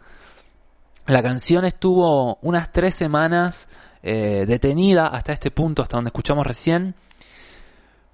La 1.05 1.21
canción 1.21 1.65
estuvo 1.65 2.39
unas 2.41 2.71
tres 2.71 2.95
semanas 2.95 3.69
eh, 4.01 4.45
detenida 4.47 5.07
hasta 5.07 5.33
este 5.33 5.51
punto, 5.51 5.83
hasta 5.83 5.97
donde 5.97 6.09
escuchamos 6.09 6.47
recién. 6.47 6.95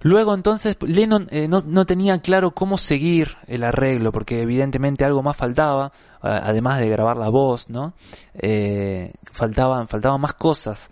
Luego 0.03 0.33
entonces 0.33 0.77
Lennon 0.81 1.27
eh, 1.29 1.47
no, 1.47 1.61
no 1.65 1.85
tenía 1.85 2.19
claro 2.19 2.51
cómo 2.51 2.77
seguir 2.77 3.37
el 3.47 3.63
arreglo, 3.63 4.11
porque 4.11 4.41
evidentemente 4.41 5.05
algo 5.05 5.21
más 5.21 5.37
faltaba, 5.37 5.91
eh, 6.23 6.39
además 6.43 6.79
de 6.79 6.89
grabar 6.89 7.17
la 7.17 7.29
voz, 7.29 7.69
¿no? 7.69 7.93
Eh, 8.33 9.13
faltaban, 9.31 9.87
faltaban 9.87 10.19
más 10.19 10.33
cosas. 10.33 10.89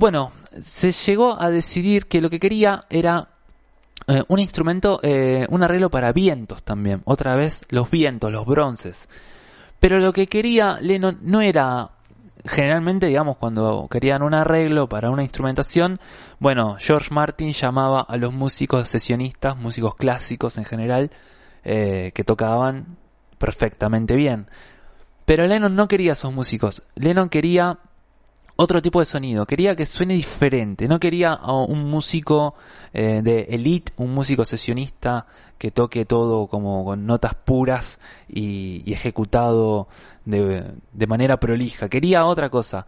Bueno, 0.00 0.32
se 0.60 0.90
llegó 0.90 1.40
a 1.40 1.50
decidir 1.50 2.08
que 2.08 2.20
lo 2.20 2.28
que 2.28 2.40
quería 2.40 2.80
era 2.90 3.28
un 4.26 4.40
instrumento, 4.40 5.00
un 5.50 5.62
arreglo 5.62 5.88
para 5.88 6.12
vientos 6.12 6.64
también. 6.64 7.02
Otra 7.04 7.36
vez 7.36 7.60
los 7.68 7.88
vientos, 7.88 8.32
los 8.32 8.44
bronces. 8.44 9.08
Pero 9.78 10.00
lo 10.00 10.12
que 10.12 10.26
quería 10.26 10.80
Lennon 10.80 11.20
no 11.22 11.40
era 11.42 11.92
generalmente, 12.44 13.06
digamos, 13.06 13.36
cuando 13.36 13.88
querían 13.90 14.22
un 14.22 14.34
arreglo 14.34 14.88
para 14.88 15.10
una 15.10 15.22
instrumentación, 15.22 15.98
bueno, 16.38 16.76
George 16.78 17.12
Martin 17.12 17.52
llamaba 17.52 18.00
a 18.00 18.16
los 18.16 18.32
músicos 18.32 18.88
sesionistas, 18.88 19.56
músicos 19.56 19.94
clásicos 19.94 20.58
en 20.58 20.64
general, 20.64 21.10
eh, 21.64 22.12
que 22.14 22.24
tocaban 22.24 22.96
perfectamente 23.38 24.14
bien. 24.14 24.46
Pero 25.24 25.46
Lennon 25.46 25.74
no 25.74 25.88
quería 25.88 26.12
esos 26.12 26.32
músicos. 26.32 26.82
Lennon 26.94 27.28
quería 27.28 27.78
otro 28.60 28.82
tipo 28.82 28.98
de 28.98 29.04
sonido. 29.04 29.46
Quería 29.46 29.76
que 29.76 29.86
suene 29.86 30.14
diferente. 30.14 30.88
No 30.88 30.98
quería 30.98 31.38
un 31.44 31.88
músico 31.88 32.56
eh, 32.92 33.20
de 33.22 33.42
elite, 33.50 33.92
un 33.98 34.12
músico 34.12 34.44
sesionista 34.44 35.26
que 35.58 35.70
toque 35.70 36.04
todo 36.04 36.48
como 36.48 36.84
con 36.84 37.06
notas 37.06 37.34
puras 37.36 38.00
y, 38.28 38.82
y 38.84 38.92
ejecutado 38.92 39.86
de, 40.24 40.74
de 40.92 41.06
manera 41.06 41.36
prolija. 41.36 41.88
Quería 41.88 42.24
otra 42.24 42.50
cosa. 42.50 42.84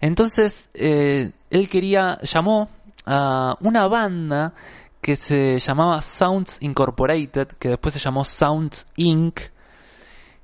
Entonces, 0.00 0.70
eh, 0.74 1.30
él 1.48 1.68
quería, 1.68 2.18
llamó 2.22 2.68
a 3.06 3.56
una 3.60 3.86
banda 3.86 4.52
que 5.00 5.14
se 5.14 5.60
llamaba 5.60 6.02
Sounds 6.02 6.60
Incorporated, 6.60 7.48
que 7.58 7.68
después 7.68 7.94
se 7.94 8.00
llamó 8.00 8.24
Sounds 8.24 8.88
Inc., 8.96 9.38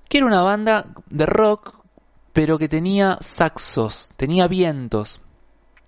que 0.08 0.18
era 0.18 0.26
una 0.26 0.42
banda 0.42 0.86
de 1.08 1.26
rock 1.26 1.79
pero 2.32 2.58
que 2.58 2.68
tenía 2.68 3.16
saxos, 3.20 4.12
tenía 4.16 4.46
vientos, 4.46 5.20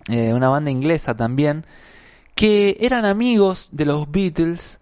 eh, 0.09 0.33
una 0.33 0.49
banda 0.49 0.71
inglesa 0.71 1.15
también, 1.15 1.65
que 2.35 2.77
eran 2.79 3.05
amigos 3.05 3.69
de 3.71 3.85
los 3.85 4.09
Beatles 4.11 4.79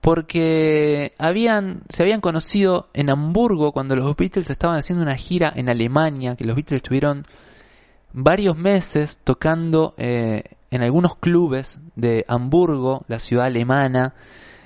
porque 0.00 1.12
habían, 1.18 1.82
se 1.88 2.02
habían 2.02 2.20
conocido 2.20 2.88
en 2.92 3.10
Hamburgo 3.10 3.72
cuando 3.72 3.96
los 3.96 4.14
Beatles 4.16 4.50
estaban 4.50 4.76
haciendo 4.76 5.02
una 5.02 5.16
gira 5.16 5.50
en 5.54 5.70
Alemania, 5.70 6.36
que 6.36 6.44
los 6.44 6.56
Beatles 6.56 6.78
estuvieron 6.82 7.26
varios 8.12 8.56
meses 8.56 9.18
tocando 9.24 9.94
eh, 9.96 10.42
en 10.70 10.82
algunos 10.82 11.16
clubes 11.16 11.78
de 11.96 12.24
Hamburgo, 12.28 13.04
la 13.08 13.18
ciudad 13.18 13.46
alemana. 13.46 14.14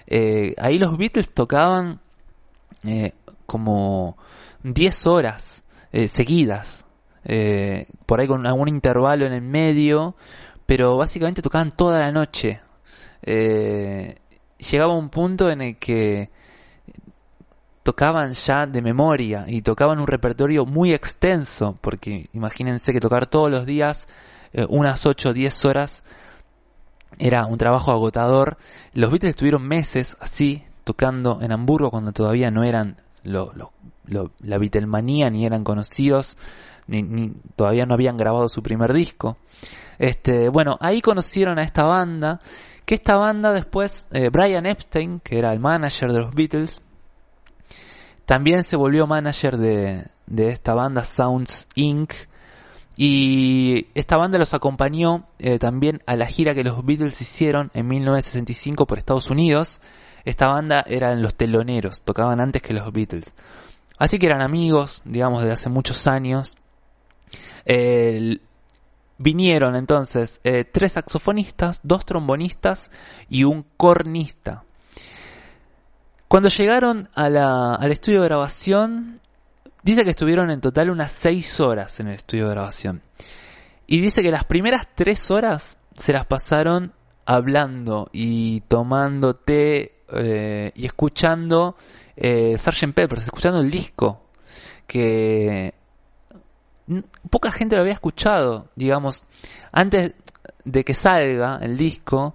Eh, 0.06 0.54
ahí 0.58 0.78
los 0.78 0.96
Beatles 0.96 1.32
tocaban 1.32 2.00
eh, 2.84 3.12
como 3.46 4.16
10 4.64 5.06
horas 5.06 5.57
eh, 5.92 6.08
seguidas, 6.08 6.86
eh, 7.24 7.86
por 8.06 8.20
ahí 8.20 8.26
con 8.26 8.46
algún 8.46 8.68
intervalo 8.68 9.26
en 9.26 9.32
el 9.32 9.42
medio, 9.42 10.16
pero 10.66 10.96
básicamente 10.96 11.42
tocaban 11.42 11.72
toda 11.72 11.98
la 11.98 12.12
noche. 12.12 12.60
Eh, 13.22 14.16
llegaba 14.58 14.94
un 14.96 15.08
punto 15.08 15.50
en 15.50 15.60
el 15.62 15.76
que 15.78 16.30
tocaban 17.82 18.32
ya 18.34 18.66
de 18.66 18.82
memoria 18.82 19.44
y 19.46 19.62
tocaban 19.62 19.98
un 19.98 20.06
repertorio 20.06 20.66
muy 20.66 20.92
extenso, 20.92 21.78
porque 21.80 22.28
imagínense 22.32 22.92
que 22.92 23.00
tocar 23.00 23.26
todos 23.26 23.50
los 23.50 23.64
días 23.64 24.04
eh, 24.52 24.66
unas 24.68 25.06
8 25.06 25.30
o 25.30 25.32
10 25.32 25.64
horas 25.64 26.02
era 27.18 27.46
un 27.46 27.58
trabajo 27.58 27.90
agotador. 27.90 28.58
Los 28.92 29.10
Beatles 29.10 29.30
estuvieron 29.30 29.66
meses 29.66 30.16
así, 30.20 30.64
tocando 30.84 31.40
en 31.40 31.52
Hamburgo 31.52 31.90
cuando 31.90 32.12
todavía 32.12 32.50
no 32.50 32.62
eran 32.64 33.00
lo, 33.22 33.52
lo- 33.54 33.72
la 34.08 34.58
Beatlemanía 34.58 35.30
ni 35.30 35.44
eran 35.46 35.64
conocidos, 35.64 36.36
ni, 36.86 37.02
ni- 37.02 37.32
todavía 37.56 37.84
no 37.86 37.94
habían 37.94 38.16
grabado 38.16 38.48
su 38.48 38.62
primer 38.62 38.92
disco. 38.92 39.36
Este, 39.98 40.48
bueno, 40.48 40.76
ahí 40.80 41.00
conocieron 41.00 41.58
a 41.58 41.62
esta 41.62 41.84
banda, 41.84 42.40
que 42.84 42.94
esta 42.94 43.16
banda 43.16 43.52
después, 43.52 44.08
eh, 44.12 44.30
Brian 44.30 44.64
Epstein, 44.66 45.20
que 45.20 45.38
era 45.38 45.52
el 45.52 45.60
manager 45.60 46.12
de 46.12 46.20
los 46.20 46.34
Beatles, 46.34 46.82
también 48.24 48.62
se 48.64 48.76
volvió 48.76 49.06
manager 49.06 49.56
de, 49.56 50.06
de 50.26 50.48
esta 50.50 50.74
banda 50.74 51.04
Sounds 51.04 51.66
Inc. 51.74 52.12
Y 52.96 53.86
esta 53.94 54.16
banda 54.16 54.38
los 54.38 54.54
acompañó 54.54 55.24
eh, 55.38 55.58
también 55.58 56.02
a 56.06 56.16
la 56.16 56.26
gira 56.26 56.52
que 56.54 56.64
los 56.64 56.84
Beatles 56.84 57.20
hicieron 57.20 57.70
en 57.74 57.86
1965 57.86 58.86
por 58.86 58.98
Estados 58.98 59.30
Unidos. 59.30 59.80
Esta 60.24 60.48
banda 60.48 60.82
eran 60.86 61.22
los 61.22 61.34
teloneros, 61.36 62.02
tocaban 62.02 62.40
antes 62.40 62.60
que 62.60 62.74
los 62.74 62.92
Beatles. 62.92 63.34
Así 63.98 64.18
que 64.18 64.26
eran 64.26 64.42
amigos, 64.42 65.02
digamos, 65.04 65.42
de 65.42 65.50
hace 65.50 65.68
muchos 65.68 66.06
años. 66.06 66.56
Vinieron 69.18 69.74
entonces 69.74 70.40
eh, 70.44 70.64
tres 70.64 70.92
saxofonistas, 70.92 71.80
dos 71.82 72.06
trombonistas 72.06 72.90
y 73.28 73.42
un 73.42 73.64
cornista. 73.76 74.62
Cuando 76.28 76.48
llegaron 76.50 77.08
al 77.14 77.90
estudio 77.90 78.20
de 78.20 78.28
grabación, 78.28 79.20
dice 79.82 80.04
que 80.04 80.10
estuvieron 80.10 80.50
en 80.50 80.60
total 80.60 80.90
unas 80.90 81.10
seis 81.10 81.58
horas 81.58 81.98
en 81.98 82.08
el 82.08 82.14
estudio 82.14 82.44
de 82.44 82.50
grabación. 82.50 83.02
Y 83.88 84.00
dice 84.00 84.22
que 84.22 84.30
las 84.30 84.44
primeras 84.44 84.86
tres 84.94 85.30
horas 85.32 85.78
se 85.96 86.12
las 86.12 86.26
pasaron 86.26 86.92
hablando 87.26 88.08
y 88.12 88.60
tomando 88.62 89.34
té 89.34 89.97
eh, 90.12 90.72
y 90.74 90.86
escuchando 90.86 91.76
eh, 92.20 92.58
Sgt. 92.58 92.92
Peppers, 92.94 93.22
escuchando 93.22 93.60
el 93.60 93.70
disco. 93.70 94.22
Que 94.86 95.74
poca 97.30 97.50
gente 97.50 97.76
lo 97.76 97.82
había 97.82 97.94
escuchado, 97.94 98.68
digamos, 98.74 99.22
antes 99.70 100.14
de 100.64 100.84
que 100.84 100.94
salga 100.94 101.58
el 101.60 101.76
disco, 101.76 102.34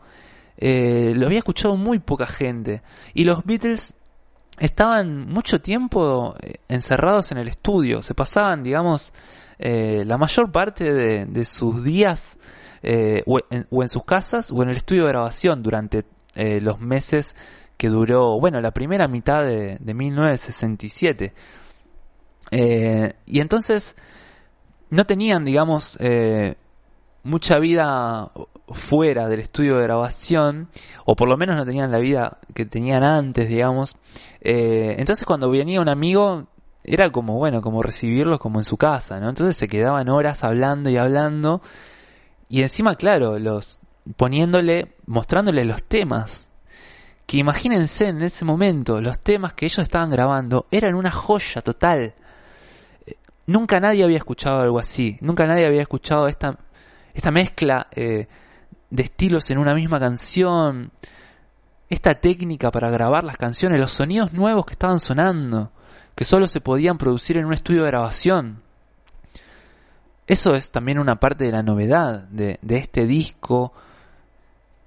eh, 0.58 1.14
lo 1.16 1.26
había 1.26 1.40
escuchado 1.40 1.76
muy 1.76 2.00
poca 2.00 2.28
gente. 2.28 2.82
Y 3.14 3.26
los 3.26 3.44
Beatles 3.44 3.96
estaban 4.60 5.28
mucho 5.28 5.60
tiempo 5.60 6.36
eh, 6.42 6.58
encerrados 6.70 7.32
en 7.32 7.40
el 7.40 7.48
estudio, 7.48 8.02
se 8.02 8.14
pasaban, 8.14 8.64
digamos, 8.64 9.12
la 9.60 10.18
mayor 10.18 10.52
parte 10.52 10.92
de, 10.92 11.46
sus 11.46 11.86
días 11.86 12.38
o, 13.26 13.40
en, 13.50 13.88
sus 13.88 14.04
casas 14.04 14.52
o 14.52 14.62
en 14.62 14.70
el 14.70 14.76
estudio 14.76 15.04
de 15.04 15.10
grabación 15.10 15.64
durante 15.64 16.04
los 16.36 16.82
meses 16.82 17.34
que 17.78 17.90
duró, 17.90 18.40
bueno, 18.40 18.62
la 18.62 18.72
primera 18.72 19.08
mitad 19.08 19.44
de, 19.44 19.78
de 19.80 19.94
1967. 19.94 21.34
Eh, 22.52 23.14
y 23.26 23.40
entonces 23.40 23.96
no 24.90 25.06
tenían, 25.06 25.44
digamos, 25.44 25.98
eh, 26.00 26.56
mucha 27.24 27.58
vida 27.58 28.32
fuera 28.70 29.28
del 29.28 29.40
estudio 29.40 29.78
de 29.78 29.84
grabación, 29.84 30.70
o 31.06 31.16
por 31.16 31.28
lo 31.28 31.38
menos 31.38 31.56
no 31.56 31.66
tenían 31.66 31.92
la 31.92 32.00
vida 32.00 32.40
que 32.54 32.66
tenían 32.66 33.04
antes, 33.04 33.50
digamos. 33.50 33.98
Eh, 34.42 34.96
entonces 34.98 35.26
cuando 35.26 35.50
venía 35.50 35.82
un 35.82 35.90
amigo, 35.90 36.48
era 36.84 37.10
como, 37.12 37.38
bueno, 37.38 37.62
como 37.62 37.82
recibirlos 37.82 38.40
como 38.40 38.60
en 38.60 38.66
su 38.66 38.78
casa, 38.78 39.20
¿no? 39.20 39.30
Entonces 39.30 39.56
se 39.56 39.68
quedaban 39.68 40.10
horas 40.10 40.44
hablando 40.44 40.90
y 40.90 40.98
hablando, 40.98 41.62
y 42.50 42.62
encima, 42.62 42.96
claro, 42.96 43.40
los 43.40 43.80
poniéndole, 44.18 44.96
mostrándoles 45.06 45.66
los 45.66 45.84
temas. 45.84 46.50
Que 47.26 47.38
imagínense 47.38 48.08
en 48.10 48.22
ese 48.22 48.46
momento, 48.46 49.02
los 49.02 49.20
temas 49.20 49.54
que 49.54 49.66
ellos 49.66 49.80
estaban 49.80 50.10
grabando 50.10 50.68
eran 50.72 50.96
una 50.96 51.12
joya 51.12 51.62
total. 51.62 52.14
Eh, 53.06 53.16
Nunca 53.46 53.80
nadie 53.80 54.04
había 54.04 54.18
escuchado 54.18 54.60
algo 54.60 54.80
así, 54.80 55.18
nunca 55.22 55.46
nadie 55.46 55.68
había 55.68 55.82
escuchado 55.82 56.28
esta, 56.28 56.58
esta 57.14 57.32
mezcla 57.32 57.88
eh, 57.92 58.28
de 58.90 59.04
estilos 59.04 59.50
en 59.50 59.58
una 59.58 59.74
misma 59.74 60.00
canción, 60.00 60.92
esta 61.90 62.16
técnica 62.16 62.72
para 62.72 62.90
grabar 62.90 63.24
las 63.24 63.38
canciones, 63.38 63.82
los 63.82 63.92
sonidos 63.92 64.34
nuevos 64.34 64.66
que 64.66 64.74
estaban 64.74 65.00
sonando, 65.00 65.72
que 66.16 66.26
solo 66.26 66.48
se 66.48 66.62
podían 66.62 66.98
producir 66.98 67.38
en 67.38 67.46
un 67.46 67.54
estudio 67.54 67.84
de 67.84 67.90
grabación. 67.90 68.62
Eso 70.26 70.54
es 70.54 70.72
también 70.72 71.00
una 71.00 71.16
parte 71.16 71.44
de 71.46 71.52
la 71.52 71.64
novedad 71.64 72.24
de, 72.30 72.60
de 72.62 72.78
este 72.78 73.06
disco 73.06 73.74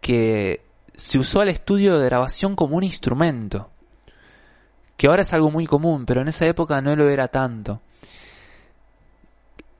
que 0.00 0.65
se 0.96 1.18
usó 1.18 1.40
al 1.40 1.48
estudio 1.48 1.98
de 1.98 2.06
grabación 2.06 2.56
como 2.56 2.76
un 2.76 2.84
instrumento. 2.84 3.70
Que 4.96 5.08
ahora 5.08 5.22
es 5.22 5.32
algo 5.32 5.50
muy 5.50 5.66
común, 5.66 6.06
pero 6.06 6.22
en 6.22 6.28
esa 6.28 6.46
época 6.46 6.80
no 6.80 6.96
lo 6.96 7.08
era 7.08 7.28
tanto. 7.28 7.82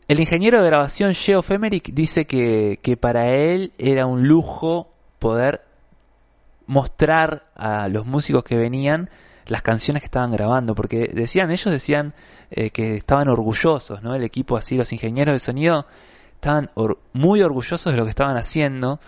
El 0.08 0.20
ingeniero 0.20 0.62
de 0.62 0.66
grabación 0.68 1.14
Geoff 1.14 1.50
Emerick 1.50 1.92
dice 1.92 2.26
que, 2.26 2.78
que 2.82 2.96
para 2.96 3.32
él 3.32 3.72
era 3.78 4.06
un 4.06 4.28
lujo 4.28 4.92
poder 5.18 5.62
mostrar 6.66 7.46
a 7.56 7.88
los 7.88 8.06
músicos 8.06 8.44
que 8.44 8.56
venían 8.56 9.10
las 9.46 9.62
canciones 9.62 10.02
que 10.02 10.06
estaban 10.06 10.30
grabando, 10.32 10.74
porque 10.74 11.10
decían, 11.12 11.50
ellos 11.50 11.72
decían 11.72 12.14
eh, 12.50 12.70
que 12.70 12.96
estaban 12.96 13.28
orgullosos, 13.28 14.02
¿no? 14.02 14.14
El 14.14 14.24
equipo 14.24 14.56
así, 14.56 14.76
los 14.76 14.92
ingenieros 14.92 15.34
de 15.34 15.38
sonido, 15.38 15.86
estaban 16.34 16.70
muy 17.12 17.42
orgullosos 17.42 17.92
de 17.92 17.96
lo 17.96 18.04
que 18.04 18.10
estaban 18.10 18.36
haciendo, 18.36 19.00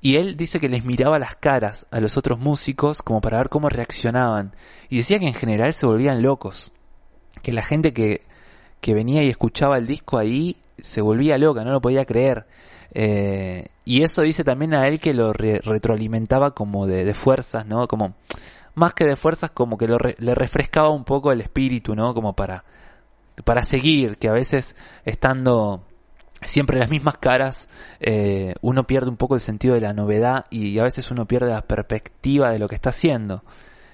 y 0.00 0.16
él 0.16 0.36
dice 0.36 0.60
que 0.60 0.68
les 0.68 0.84
miraba 0.84 1.18
las 1.18 1.34
caras 1.36 1.86
a 1.90 2.00
los 2.00 2.16
otros 2.16 2.38
músicos 2.38 3.02
como 3.02 3.20
para 3.20 3.38
ver 3.38 3.48
cómo 3.48 3.68
reaccionaban, 3.68 4.54
y 4.88 4.98
decía 4.98 5.18
que 5.18 5.26
en 5.26 5.34
general 5.34 5.72
se 5.72 5.86
volvían 5.86 6.22
locos, 6.22 6.72
que 7.42 7.52
la 7.52 7.62
gente 7.62 7.92
que, 7.92 8.22
que 8.80 8.94
venía 8.94 9.22
y 9.22 9.28
escuchaba 9.28 9.76
el 9.76 9.86
disco 9.86 10.18
ahí 10.18 10.56
se 10.78 11.00
volvía 11.00 11.38
loca, 11.38 11.64
no 11.64 11.72
lo 11.72 11.80
podía 11.80 12.04
creer. 12.04 12.46
Eh, 12.94 13.66
y 13.84 14.02
eso 14.02 14.22
dice 14.22 14.44
también 14.44 14.74
a 14.74 14.86
él 14.86 15.00
que 15.00 15.12
lo 15.12 15.32
re- 15.32 15.60
retroalimentaba 15.62 16.52
como 16.52 16.86
de, 16.86 17.04
de 17.04 17.14
fuerzas, 17.14 17.66
¿no? 17.66 17.86
Como, 17.88 18.14
más 18.74 18.94
que 18.94 19.04
de 19.04 19.16
fuerzas, 19.16 19.50
como 19.50 19.76
que 19.76 19.88
lo 19.88 19.98
re- 19.98 20.16
le 20.18 20.34
refrescaba 20.34 20.90
un 20.90 21.04
poco 21.04 21.32
el 21.32 21.40
espíritu, 21.40 21.94
¿no? 21.94 22.14
Como 22.14 22.34
para, 22.34 22.64
para 23.44 23.62
seguir, 23.62 24.18
que 24.18 24.28
a 24.28 24.32
veces 24.32 24.76
estando 25.04 25.82
siempre 26.42 26.78
las 26.78 26.90
mismas 26.90 27.18
caras, 27.18 27.68
eh, 28.00 28.54
uno 28.60 28.84
pierde 28.84 29.10
un 29.10 29.16
poco 29.16 29.34
el 29.34 29.40
sentido 29.40 29.74
de 29.74 29.80
la 29.80 29.92
novedad 29.92 30.46
y 30.50 30.78
a 30.78 30.84
veces 30.84 31.10
uno 31.10 31.26
pierde 31.26 31.50
la 31.50 31.62
perspectiva 31.62 32.50
de 32.50 32.58
lo 32.58 32.68
que 32.68 32.74
está 32.74 32.90
haciendo. 32.90 33.42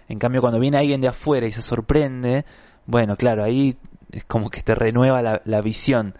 En 0.08 0.18
cambio, 0.18 0.40
cuando 0.40 0.60
viene 0.60 0.78
alguien 0.78 1.00
de 1.00 1.08
afuera 1.08 1.46
y 1.46 1.52
se 1.52 1.62
sorprende, 1.62 2.44
bueno, 2.86 3.16
claro, 3.16 3.44
ahí 3.44 3.76
es 4.12 4.24
como 4.24 4.50
que 4.50 4.62
te 4.62 4.74
renueva 4.74 5.40
la, 5.44 5.60
visión. 5.60 6.14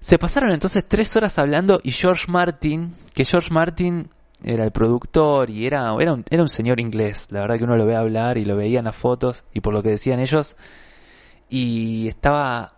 Se 0.00 0.18
pasaron 0.18 0.52
entonces 0.52 0.86
tres 0.86 1.16
horas 1.16 1.38
hablando 1.38 1.80
y 1.82 1.90
George 1.90 2.26
Martin, 2.28 2.94
que 3.14 3.24
George 3.24 3.52
Martin 3.52 4.10
era 4.44 4.64
el 4.64 4.70
productor 4.70 5.50
y 5.50 5.66
era, 5.66 5.92
era 5.98 6.42
un 6.42 6.48
señor 6.48 6.78
inglés, 6.78 7.26
la 7.30 7.40
verdad 7.40 7.56
que 7.56 7.64
uno 7.64 7.76
lo 7.76 7.86
ve 7.86 7.96
hablar 7.96 8.38
y 8.38 8.44
lo 8.44 8.56
veía 8.56 8.78
en 8.78 8.84
las 8.84 8.94
fotos 8.94 9.42
y 9.52 9.60
por 9.60 9.74
lo 9.74 9.82
que 9.82 9.90
decían 9.90 10.20
ellos, 10.20 10.56
y 11.48 12.06
estaba 12.06 12.77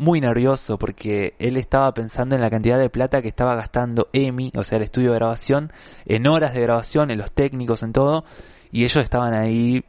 muy 0.00 0.18
nervioso 0.18 0.78
porque 0.78 1.34
él 1.38 1.58
estaba 1.58 1.92
pensando 1.92 2.34
en 2.34 2.40
la 2.40 2.48
cantidad 2.48 2.78
de 2.78 2.88
plata 2.88 3.20
que 3.20 3.28
estaba 3.28 3.54
gastando 3.54 4.08
EMI, 4.14 4.50
o 4.56 4.64
sea, 4.64 4.78
el 4.78 4.84
estudio 4.84 5.10
de 5.10 5.16
grabación, 5.16 5.70
en 6.06 6.26
horas 6.26 6.54
de 6.54 6.62
grabación, 6.62 7.10
en 7.10 7.18
los 7.18 7.32
técnicos, 7.32 7.82
en 7.82 7.92
todo, 7.92 8.24
y 8.72 8.84
ellos 8.84 9.04
estaban 9.04 9.34
ahí 9.34 9.84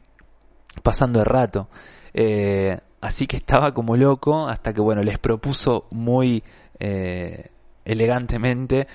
pasando 0.82 1.20
el 1.20 1.24
rato. 1.24 1.70
Eh, 2.12 2.78
así 3.00 3.26
que 3.26 3.38
estaba 3.38 3.72
como 3.72 3.96
loco 3.96 4.48
hasta 4.48 4.74
que, 4.74 4.82
bueno, 4.82 5.02
les 5.02 5.18
propuso 5.18 5.86
muy 5.90 6.44
eh, 6.78 7.48
elegantemente 7.86 8.88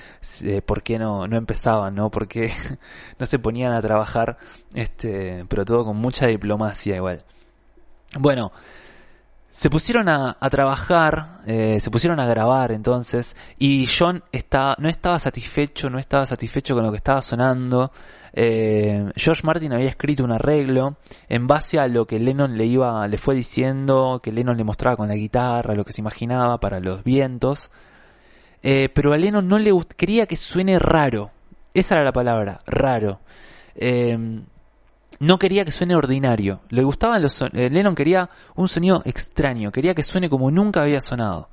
eh, 0.43 0.61
por 0.61 0.83
qué 0.83 0.99
no, 0.99 1.27
no 1.27 1.35
empezaban, 1.35 1.95
¿no? 1.95 2.11
Porque 2.11 2.51
no 3.17 3.25
se 3.25 3.39
ponían 3.39 3.73
a 3.73 3.81
trabajar, 3.81 4.37
este, 4.75 5.45
pero 5.49 5.65
todo 5.65 5.83
con 5.83 5.97
mucha 5.97 6.27
diplomacia 6.27 6.95
igual. 6.95 7.23
Bueno, 8.19 8.51
se 9.57 9.71
pusieron 9.71 10.07
a, 10.07 10.37
trabajar, 10.51 11.39
eh, 11.47 11.79
se 11.79 11.89
pusieron 11.89 12.19
a 12.19 12.27
grabar 12.27 12.71
entonces, 12.71 13.35
y 13.57 13.87
John 13.87 14.23
no 14.77 14.87
estaba 14.87 15.17
satisfecho, 15.17 15.89
no 15.89 15.97
estaba 15.97 16.27
satisfecho 16.27 16.75
con 16.75 16.83
lo 16.83 16.91
que 16.91 16.97
estaba 16.97 17.23
sonando. 17.23 17.91
Eh, 18.33 19.09
George 19.15 19.41
Martin 19.43 19.73
había 19.73 19.89
escrito 19.89 20.23
un 20.23 20.31
arreglo 20.31 20.97
en 21.27 21.47
base 21.47 21.79
a 21.79 21.87
lo 21.87 22.05
que 22.05 22.19
Lennon 22.19 22.55
le 22.55 22.67
iba, 22.67 23.07
le 23.07 23.17
fue 23.17 23.33
diciendo, 23.33 24.19
que 24.21 24.31
Lennon 24.31 24.57
le 24.57 24.63
mostraba 24.63 24.95
con 24.95 25.07
la 25.07 25.15
guitarra, 25.15 25.73
lo 25.73 25.83
que 25.83 25.91
se 25.91 26.01
imaginaba 26.01 26.59
para 26.59 26.79
los 26.79 27.03
vientos. 27.03 27.71
Eh, 28.61 28.89
pero 28.93 29.11
a 29.11 29.17
Lennon 29.17 29.47
no 29.47 29.57
le 29.57 29.71
quería 29.97 30.27
que 30.27 30.35
suene 30.35 30.77
raro. 30.77 31.31
Esa 31.73 31.95
era 31.95 32.03
la 32.03 32.13
palabra, 32.13 32.59
raro. 32.67 33.21
No 35.19 35.37
quería 35.39 35.65
que 35.65 35.71
suene 35.71 35.95
ordinario. 35.95 36.61
Le 36.69 36.83
gustaban 36.83 37.21
los 37.21 37.33
son- 37.33 37.51
eh, 37.53 37.69
Lennon 37.69 37.95
quería 37.95 38.29
un 38.55 38.67
sonido 38.67 39.01
extraño, 39.05 39.71
quería 39.71 39.93
que 39.93 40.03
suene 40.03 40.29
como 40.29 40.51
nunca 40.51 40.81
había 40.81 41.01
sonado. 41.01 41.49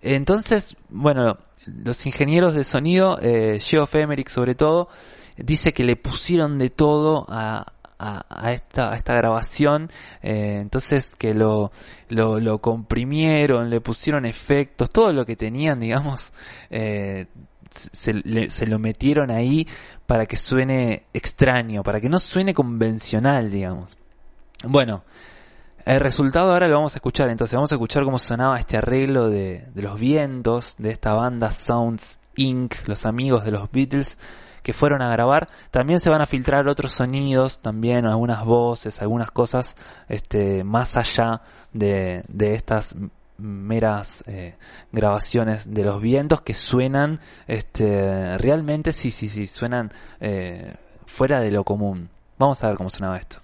Entonces, 0.00 0.76
bueno, 0.88 1.38
los 1.66 2.04
ingenieros 2.06 2.54
de 2.54 2.64
sonido, 2.64 3.18
eh, 3.22 3.58
Geoff 3.60 3.94
Emerick 3.94 4.28
sobre 4.28 4.54
todo, 4.54 4.88
dice 5.36 5.72
que 5.72 5.84
le 5.84 5.96
pusieron 5.96 6.58
de 6.58 6.70
todo 6.70 7.26
a, 7.28 7.72
a, 7.98 8.52
esta, 8.52 8.92
a 8.92 8.96
esta 8.96 9.14
grabación, 9.14 9.90
eh, 10.22 10.58
entonces 10.60 11.06
que 11.16 11.32
lo, 11.32 11.72
lo, 12.08 12.38
lo 12.38 12.58
comprimieron, 12.60 13.70
le 13.70 13.80
pusieron 13.80 14.26
efectos, 14.26 14.90
todo 14.90 15.10
lo 15.12 15.24
que 15.24 15.36
tenían, 15.36 15.80
digamos, 15.80 16.32
eh, 16.70 17.26
se, 17.74 18.66
lo 18.66 18.78
metieron 18.78 19.30
ahí 19.30 19.66
para 20.06 20.26
que 20.26 20.36
suene 20.36 21.04
extraño, 21.12 21.82
para 21.82 22.00
que 22.00 22.08
no 22.08 22.18
suene 22.18 22.54
convencional, 22.54 23.50
digamos. 23.50 23.96
Bueno, 24.66 25.04
el 25.84 26.00
resultado 26.00 26.52
ahora 26.52 26.68
lo 26.68 26.76
vamos 26.76 26.94
a 26.94 26.98
escuchar, 26.98 27.28
entonces 27.28 27.54
vamos 27.54 27.72
a 27.72 27.74
escuchar 27.74 28.04
cómo 28.04 28.18
sonaba 28.18 28.58
este 28.58 28.76
arreglo 28.76 29.28
de, 29.28 29.66
de 29.74 29.82
los 29.82 29.98
vientos 29.98 30.74
de 30.78 30.90
esta 30.90 31.14
banda 31.14 31.50
Sounds 31.50 32.18
Inc., 32.36 32.74
los 32.86 33.04
amigos 33.06 33.44
de 33.44 33.50
los 33.50 33.70
Beatles 33.70 34.18
que 34.64 34.72
fueron 34.72 35.02
a 35.02 35.10
grabar. 35.10 35.48
También 35.70 36.00
se 36.00 36.10
van 36.10 36.22
a 36.22 36.26
filtrar 36.26 36.66
otros 36.68 36.92
sonidos, 36.92 37.60
también 37.60 38.06
algunas 38.06 38.44
voces, 38.44 39.00
algunas 39.00 39.30
cosas 39.30 39.76
este, 40.08 40.64
más 40.64 40.96
allá 40.96 41.42
de, 41.72 42.24
de 42.28 42.54
estas 42.54 42.96
meras 43.38 44.22
eh, 44.26 44.56
grabaciones 44.92 45.72
de 45.72 45.84
los 45.84 46.00
vientos 46.00 46.40
que 46.40 46.54
suenan 46.54 47.20
este, 47.46 48.38
realmente, 48.38 48.92
sí, 48.92 49.10
sí, 49.10 49.28
sí, 49.28 49.46
suenan 49.46 49.92
eh, 50.20 50.74
fuera 51.06 51.40
de 51.40 51.50
lo 51.50 51.64
común. 51.64 52.10
Vamos 52.38 52.62
a 52.62 52.68
ver 52.68 52.76
cómo 52.76 52.90
sonaba 52.90 53.16
esto. 53.16 53.38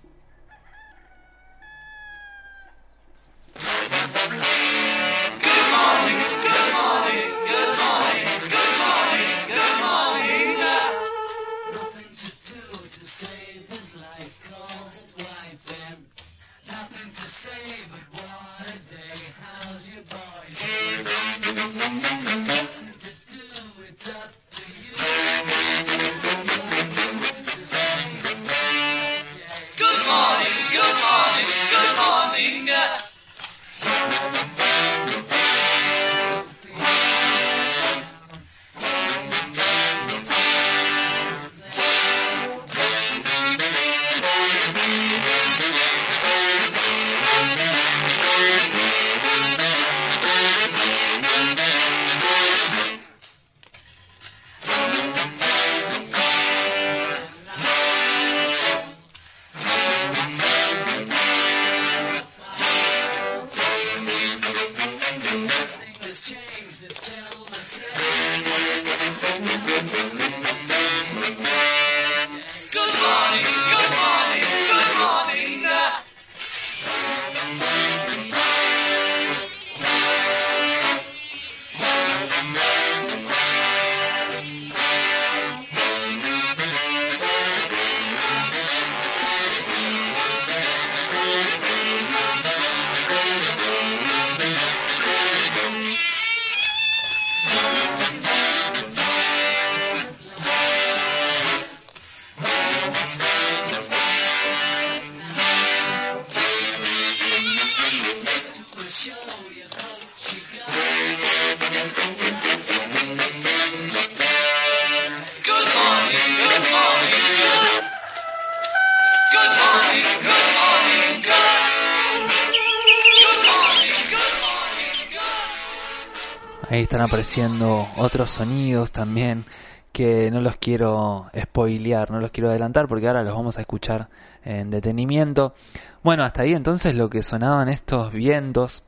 Apareciendo 127.01 127.87
otros 127.97 128.31
sonidos 128.31 128.91
también 128.93 129.45
que 129.93 130.31
no 130.31 130.41
los 130.41 130.57
quiero 130.57 131.27
spoilear, 131.37 132.11
no 132.11 132.21
los 132.21 132.31
quiero 132.31 132.49
adelantar 132.51 132.87
porque 132.87 133.09
ahora 133.09 133.25
los 133.25 133.35
vamos 133.35 133.59
a 133.59 133.61
escuchar 133.61 134.09
en 134.45 134.71
detenimiento. 134.71 135.55
Bueno, 136.03 136.23
hasta 136.25 136.43
ahí 136.43 136.53
entonces 136.53 136.95
lo 136.95 137.11
que 137.11 137.23
sonaban 137.23 137.69
estos 137.69 138.13
vientos, 138.13 138.85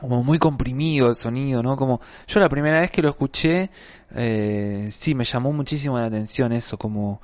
como 0.00 0.22
muy 0.24 0.38
comprimido 0.38 1.08
el 1.08 1.14
sonido, 1.14 1.62
¿no? 1.62 1.76
Como 1.76 2.00
yo 2.26 2.40
la 2.40 2.48
primera 2.48 2.80
vez 2.80 2.90
que 2.90 3.02
lo 3.02 3.10
escuché, 3.10 3.70
eh, 4.14 4.88
sí, 4.90 5.14
me 5.14 5.24
llamó 5.24 5.52
muchísimo 5.52 5.98
la 5.98 6.06
atención 6.06 6.52
eso, 6.52 6.76
como, 6.78 7.20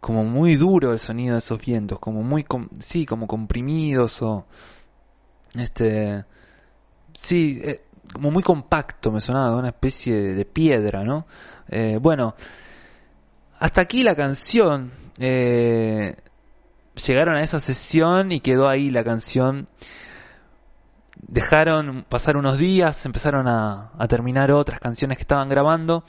como 0.00 0.24
muy 0.24 0.54
duro 0.54 0.92
el 0.92 0.98
sonido 0.98 1.34
de 1.34 1.38
esos 1.40 1.60
vientos, 1.60 1.98
como 1.98 2.22
muy, 2.22 2.44
com- 2.44 2.68
sí, 2.78 3.04
como 3.04 3.26
comprimidos 3.26 4.22
o, 4.22 4.46
este, 5.54 6.24
sí, 7.14 7.60
eh, 7.62 7.82
como 8.12 8.30
muy 8.30 8.42
compacto, 8.42 9.10
me 9.10 9.20
sonaba 9.20 9.56
una 9.56 9.68
especie 9.68 10.34
de, 10.34 10.44
piedra, 10.44 11.04
¿no? 11.04 11.26
Eh, 11.68 11.98
bueno, 12.00 12.34
hasta 13.58 13.80
aquí 13.80 14.02
la 14.02 14.14
canción. 14.14 14.92
Eh, 15.18 16.16
llegaron 17.06 17.36
a 17.36 17.42
esa 17.42 17.58
sesión 17.58 18.32
y 18.32 18.40
quedó 18.40 18.68
ahí 18.68 18.90
la 18.90 19.04
canción. 19.04 19.68
Dejaron 21.16 22.04
pasar 22.08 22.36
unos 22.36 22.58
días, 22.58 23.06
empezaron 23.06 23.46
a, 23.48 23.92
terminar 24.08 24.50
otras 24.50 24.80
canciones 24.80 25.16
que 25.16 25.22
estaban 25.22 25.48
grabando. 25.48 26.04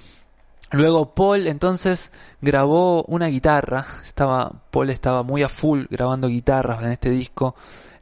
Luego 0.72 1.14
Paul 1.14 1.48
entonces 1.48 2.12
grabó 2.42 3.04
una 3.04 3.28
guitarra. 3.28 3.86
Estaba, 4.02 4.64
Paul 4.72 4.90
estaba 4.90 5.22
muy 5.22 5.44
a 5.44 5.48
full 5.48 5.86
grabando 5.90 6.28
guitarras 6.28 6.84
en 6.84 6.92
este 6.92 7.12
disco. 7.12 7.56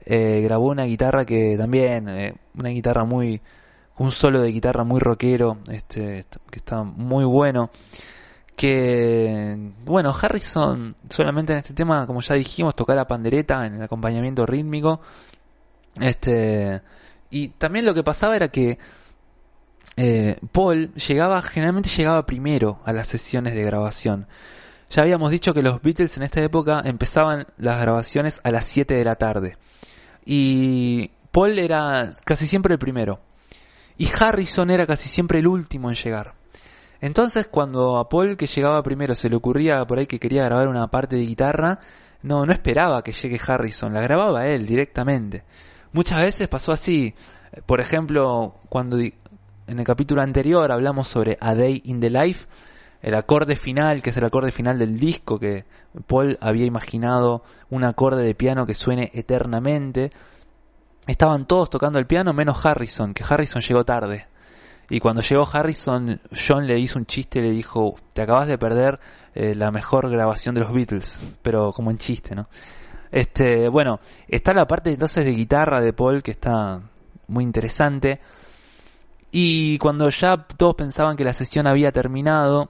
Eh, 0.06 0.40
grabó 0.42 0.70
una 0.70 0.86
guitarra 0.86 1.26
que 1.26 1.56
también, 1.58 2.08
una 2.56 2.70
guitarra 2.70 3.04
muy, 3.04 3.42
un 4.02 4.12
solo 4.12 4.42
de 4.42 4.52
guitarra 4.52 4.84
muy 4.84 5.00
rockero, 5.00 5.60
este, 5.70 6.26
que 6.50 6.58
está 6.58 6.84
muy 6.84 7.24
bueno. 7.24 7.70
Que, 8.56 9.74
bueno, 9.86 10.12
Harrison 10.20 10.96
solamente 11.08 11.54
en 11.54 11.60
este 11.60 11.74
tema, 11.74 12.08
como 12.08 12.22
ya 12.22 12.36
dijimos, 12.36 12.76
toca 12.76 12.96
la 12.96 13.06
pandereta 13.06 13.66
en 13.66 13.76
el 13.76 13.84
acompañamiento 13.84 14.46
rítmico. 14.46 15.02
Este, 16.00 16.82
y 17.30 17.50
también 17.50 17.86
lo 17.86 17.94
que 17.94 18.04
pasaba 18.04 18.36
era 18.36 18.48
que 18.48 18.80
eh, 19.98 20.38
Paul 20.52 20.94
llegaba, 20.96 21.40
generalmente 21.44 21.90
llegaba 21.90 22.26
primero 22.26 22.80
a 22.86 22.94
las 22.94 23.08
sesiones 23.08 23.54
de 23.54 23.64
grabación. 23.64 24.28
Ya 24.90 25.04
habíamos 25.04 25.30
dicho 25.30 25.54
que 25.54 25.62
los 25.62 25.80
Beatles 25.82 26.18
en 26.18 26.24
esta 26.24 26.42
época 26.42 26.82
empezaban 26.84 27.46
las 27.58 27.80
grabaciones 27.80 28.42
a 28.44 28.50
las 28.50 28.66
7 28.66 28.96
de 28.96 29.06
la 29.06 29.16
tarde. 29.16 29.58
Y 30.26 31.12
Paul 31.32 31.60
era 31.60 32.14
casi 32.26 32.48
siempre 32.48 32.74
el 32.74 32.80
primero. 32.80 33.20
Y 34.02 34.10
Harrison 34.20 34.72
era 34.72 34.88
casi 34.88 35.10
siempre 35.10 35.38
el 35.38 35.46
último 35.46 35.88
en 35.88 35.96
llegar. 35.96 36.34
Entonces 37.02 37.46
cuando 37.46 38.00
a 38.00 38.10
Paul 38.10 38.36
que 38.36 38.48
llegaba 38.48 38.82
primero 38.82 39.14
se 39.14 39.30
le 39.30 39.36
ocurría 39.36 39.86
por 39.86 40.00
ahí 40.00 40.08
que 40.08 40.20
quería 40.20 40.44
grabar 40.46 40.68
una 40.70 40.88
parte 40.88 41.18
de 41.18 41.22
guitarra, 41.22 41.78
no, 42.24 42.44
no 42.44 42.52
esperaba 42.52 43.04
que 43.04 43.12
llegue 43.12 43.40
Harrison, 43.46 43.94
la 43.94 44.02
grababa 44.02 44.48
él 44.48 44.66
directamente. 44.66 45.44
Muchas 45.92 46.20
veces 46.20 46.48
pasó 46.48 46.72
así. 46.72 47.14
Por 47.68 47.80
ejemplo, 47.80 48.56
cuando 48.70 48.98
en 48.98 49.14
el 49.68 49.86
capítulo 49.86 50.24
anterior 50.24 50.72
hablamos 50.72 51.08
sobre 51.08 51.38
A 51.40 51.54
Day 51.54 51.84
in 51.86 52.00
the 52.00 52.10
Life, 52.10 52.48
el 53.04 53.14
acorde 53.14 53.56
final, 53.56 54.02
que 54.02 54.10
es 54.10 54.18
el 54.18 54.26
acorde 54.26 54.52
final 54.52 54.80
del 54.80 55.00
disco, 55.00 55.38
que 55.38 55.66
Paul 56.08 56.40
había 56.42 56.66
imaginado 56.66 57.44
un 57.70 57.84
acorde 57.84 58.24
de 58.24 58.34
piano 58.34 58.66
que 58.66 58.74
suene 58.74 59.12
eternamente. 59.14 60.10
Estaban 61.08 61.46
todos 61.46 61.70
tocando 61.70 62.00
el 62.00 62.06
piano 62.06 62.34
menos 62.34 62.64
Harrison, 62.66 63.14
que 63.14 63.24
Harrison 63.28 63.62
llegó 63.62 63.84
tarde. 63.84 64.28
Y 64.90 65.00
cuando 65.00 65.22
llegó 65.22 65.48
Harrison, 65.52 66.20
John 66.32 66.68
le 66.68 66.80
hizo 66.80 67.00
un 67.00 67.06
chiste 67.06 67.40
y 67.40 67.44
le 67.44 67.52
dijo, 67.52 67.96
te 68.14 68.22
acabas 68.22 68.48
de 68.48 68.58
perder 68.58 69.00
eh, 69.34 69.56
la 69.56 69.72
mejor 69.72 70.10
grabación 70.10 70.54
de 70.54 70.62
los 70.62 70.74
Beatles, 70.74 71.38
pero 71.42 71.72
como 71.72 71.92
en 71.92 71.98
chiste, 71.98 72.36
¿no? 72.36 72.48
Este, 73.10 73.68
bueno, 73.68 74.00
está 74.28 74.54
la 74.54 74.66
parte 74.66 74.92
entonces 74.92 75.26
de 75.26 75.32
guitarra 75.32 75.82
de 75.82 75.94
Paul 75.94 76.22
que 76.22 76.32
está 76.32 76.82
muy 77.28 77.44
interesante. 77.44 78.20
Y 79.32 79.78
cuando 79.78 80.10
ya 80.10 80.38
todos 80.38 80.76
pensaban 80.76 81.16
que 81.16 81.24
la 81.24 81.34
sesión 81.34 81.68
había 81.68 81.92
terminado, 81.92 82.70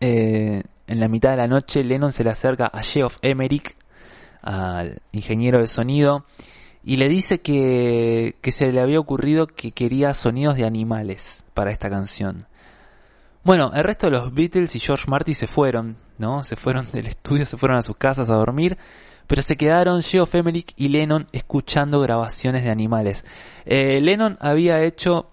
eh, 0.00 0.62
en 0.86 1.00
la 1.00 1.08
mitad 1.08 1.30
de 1.30 1.36
la 1.36 1.46
noche 1.46 1.84
Lennon 1.84 2.12
se 2.12 2.24
le 2.24 2.30
acerca 2.30 2.66
a 2.66 2.82
Geoff 2.82 3.18
Emerick, 3.22 3.76
al 4.42 5.00
ingeniero 5.12 5.60
de 5.60 5.66
sonido, 5.66 6.24
y 6.84 6.96
le 6.96 7.08
dice 7.08 7.40
que, 7.40 8.36
que 8.40 8.52
se 8.52 8.72
le 8.72 8.80
había 8.80 9.00
ocurrido 9.00 9.46
que 9.46 9.72
quería 9.72 10.14
sonidos 10.14 10.56
de 10.56 10.64
animales 10.64 11.44
para 11.54 11.70
esta 11.70 11.90
canción. 11.90 12.46
Bueno, 13.44 13.70
el 13.74 13.84
resto 13.84 14.06
de 14.08 14.12
los 14.12 14.34
Beatles 14.34 14.74
y 14.76 14.80
George 14.80 15.04
Martin 15.08 15.34
se 15.34 15.46
fueron, 15.46 15.96
¿no? 16.18 16.44
Se 16.44 16.56
fueron 16.56 16.90
del 16.92 17.06
estudio, 17.06 17.46
se 17.46 17.56
fueron 17.56 17.78
a 17.78 17.82
sus 17.82 17.96
casas 17.96 18.28
a 18.28 18.34
dormir, 18.34 18.76
pero 19.26 19.42
se 19.42 19.56
quedaron 19.56 20.02
Geoff 20.02 20.34
Emerick 20.34 20.72
y 20.76 20.88
Lennon 20.88 21.28
escuchando 21.32 22.00
grabaciones 22.00 22.64
de 22.64 22.70
animales. 22.70 23.24
Eh, 23.64 24.00
Lennon 24.00 24.36
había 24.40 24.82
hecho 24.82 25.30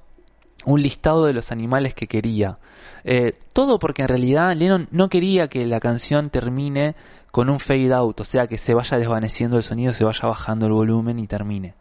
un 0.65 0.81
listado 0.81 1.25
de 1.25 1.33
los 1.33 1.51
animales 1.51 1.93
que 1.93 2.07
quería. 2.07 2.57
Eh, 3.03 3.33
todo 3.53 3.79
porque 3.79 4.01
en 4.01 4.07
realidad 4.07 4.53
Lennon 4.55 4.87
no 4.91 5.09
quería 5.09 5.47
que 5.47 5.65
la 5.65 5.79
canción 5.79 6.29
termine 6.29 6.95
con 7.35 7.49
un 7.49 7.59
fade 7.59 7.93
out, 7.93 8.21
o 8.21 8.23
sea, 8.23 8.47
que 8.47 8.57
se 8.57 8.73
vaya 8.73 8.97
desvaneciendo 8.97 9.57
el 9.57 9.63
sonido, 9.63 9.91
se 9.91 10.05
vaya 10.05 10.21
bajando 10.23 10.67
el 10.67 10.71
volumen 10.71 11.19
y 11.19 11.27
termine. 11.27 11.75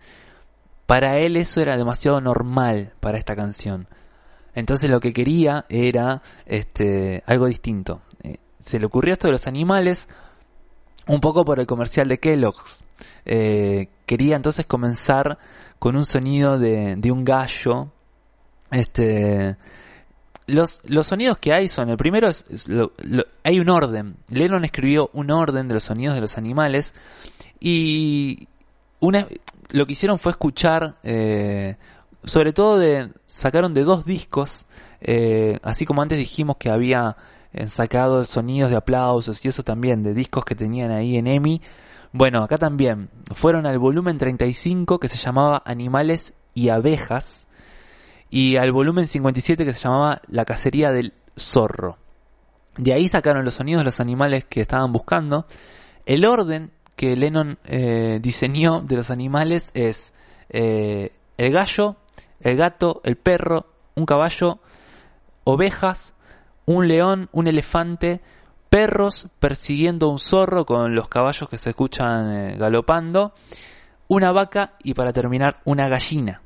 Para 0.84 1.18
él 1.18 1.36
eso 1.36 1.60
era 1.60 1.76
demasiado 1.76 2.20
normal 2.20 2.92
para 2.98 3.18
esta 3.18 3.36
canción. 3.36 3.86
Entonces 4.56 4.90
lo 4.90 4.98
que 4.98 5.12
quería 5.12 5.64
era 5.68 6.20
este 6.44 7.22
algo 7.24 7.46
distinto. 7.46 8.02
Eh, 8.24 8.38
se 8.58 8.80
le 8.80 8.86
ocurrió 8.86 9.12
esto 9.12 9.28
de 9.28 9.32
los 9.34 9.46
animales 9.46 10.08
un 11.06 11.20
poco 11.20 11.44
por 11.44 11.60
el 11.60 11.68
comercial 11.68 12.08
de 12.08 12.18
Kellogg's. 12.18 12.82
Eh, 13.24 13.90
quería 14.06 14.34
entonces 14.34 14.66
comenzar 14.66 15.38
con 15.78 15.94
un 15.94 16.04
sonido 16.04 16.58
de, 16.58 16.96
de 16.96 17.12
un 17.12 17.24
gallo. 17.24 17.92
Este, 18.72 19.56
los, 20.46 20.80
los 20.84 21.06
sonidos 21.06 21.38
que 21.38 21.52
hay 21.52 21.68
son, 21.68 21.88
el 21.90 21.96
primero 21.96 22.28
es, 22.28 22.68
lo- 22.68 22.92
lo- 23.02 23.24
hay 23.42 23.60
un 23.60 23.68
orden. 23.70 24.16
Lennon 24.28 24.64
escribió 24.64 25.10
un 25.12 25.30
orden 25.30 25.68
de 25.68 25.74
los 25.74 25.84
sonidos 25.84 26.14
de 26.14 26.20
los 26.20 26.36
animales 26.36 26.92
y 27.60 28.48
una, 29.00 29.26
lo 29.70 29.86
que 29.86 29.92
hicieron 29.92 30.18
fue 30.18 30.32
escuchar, 30.32 30.96
eh, 31.02 31.76
sobre 32.24 32.52
todo 32.52 32.78
de, 32.78 33.10
sacaron 33.26 33.74
de 33.74 33.84
dos 33.84 34.04
discos, 34.04 34.66
eh, 35.00 35.58
así 35.62 35.84
como 35.84 36.02
antes 36.02 36.18
dijimos 36.18 36.56
que 36.58 36.70
había 36.70 37.16
eh, 37.52 37.66
sacado 37.68 38.24
sonidos 38.24 38.70
de 38.70 38.76
aplausos 38.76 39.44
y 39.44 39.48
eso 39.48 39.62
también, 39.62 40.02
de 40.02 40.14
discos 40.14 40.44
que 40.44 40.54
tenían 40.54 40.90
ahí 40.90 41.16
en 41.16 41.26
EMI. 41.26 41.60
Bueno, 42.12 42.42
acá 42.42 42.56
también 42.56 43.10
fueron 43.34 43.66
al 43.66 43.78
volumen 43.78 44.18
35 44.18 44.98
que 45.00 45.08
se 45.08 45.18
llamaba 45.18 45.62
Animales 45.64 46.32
y 46.54 46.68
Abejas 46.68 47.43
y 48.34 48.56
al 48.56 48.72
volumen 48.72 49.06
57 49.06 49.64
que 49.64 49.72
se 49.72 49.78
llamaba 49.78 50.20
La 50.26 50.44
cacería 50.44 50.90
del 50.90 51.12
zorro. 51.38 51.98
De 52.76 52.92
ahí 52.92 53.06
sacaron 53.06 53.44
los 53.44 53.54
sonidos 53.54 53.82
de 53.82 53.84
los 53.84 54.00
animales 54.00 54.44
que 54.44 54.62
estaban 54.62 54.90
buscando. 54.90 55.46
El 56.04 56.26
orden 56.26 56.72
que 56.96 57.14
Lennon 57.14 57.60
eh, 57.62 58.18
diseñó 58.20 58.80
de 58.80 58.96
los 58.96 59.12
animales 59.12 59.70
es 59.72 60.12
eh, 60.48 61.12
el 61.38 61.52
gallo, 61.52 61.94
el 62.40 62.56
gato, 62.56 63.00
el 63.04 63.14
perro, 63.14 63.66
un 63.94 64.04
caballo, 64.04 64.58
ovejas, 65.44 66.16
un 66.66 66.88
león, 66.88 67.28
un 67.30 67.46
elefante, 67.46 68.20
perros 68.68 69.28
persiguiendo 69.38 70.08
un 70.08 70.18
zorro 70.18 70.66
con 70.66 70.92
los 70.96 71.08
caballos 71.08 71.48
que 71.48 71.56
se 71.56 71.70
escuchan 71.70 72.32
eh, 72.32 72.56
galopando, 72.56 73.32
una 74.08 74.32
vaca 74.32 74.72
y 74.82 74.92
para 74.92 75.12
terminar 75.12 75.60
una 75.64 75.88
gallina. 75.88 76.40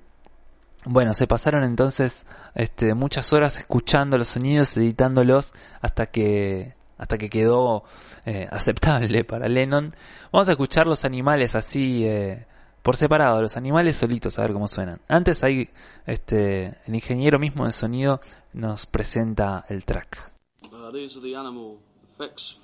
Bueno, 0.90 1.12
se 1.12 1.26
pasaron 1.26 1.64
entonces 1.64 2.24
este, 2.54 2.94
muchas 2.94 3.30
horas 3.34 3.58
escuchando 3.58 4.16
los 4.16 4.28
sonidos, 4.28 4.74
editándolos 4.74 5.52
hasta 5.82 6.06
que 6.06 6.76
hasta 6.96 7.18
que 7.18 7.28
quedó 7.28 7.84
eh, 8.24 8.48
aceptable 8.50 9.22
para 9.24 9.48
Lennon. 9.48 9.94
Vamos 10.32 10.48
a 10.48 10.52
escuchar 10.52 10.86
los 10.86 11.04
animales 11.04 11.54
así 11.54 12.06
eh, 12.06 12.46
por 12.82 12.96
separado, 12.96 13.42
los 13.42 13.58
animales 13.58 13.96
solitos, 13.96 14.38
a 14.38 14.42
ver 14.42 14.54
cómo 14.54 14.66
suenan. 14.66 14.98
Antes 15.08 15.44
hay 15.44 15.68
este 16.06 16.78
el 16.86 16.94
ingeniero 16.94 17.38
mismo 17.38 17.66
de 17.66 17.72
sonido 17.72 18.20
nos 18.54 18.86
presenta 18.86 19.66
el 19.68 19.84
track. 19.84 20.32
Uh, 20.72 20.86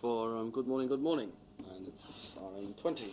um, 0.02 0.50
Good 0.50 0.66
Morning, 0.66 0.88
Good 0.88 1.00
Morning. 1.00 1.28
And 1.58 1.88
it's 1.88 2.36
line 2.36 2.74
20. 2.82 3.12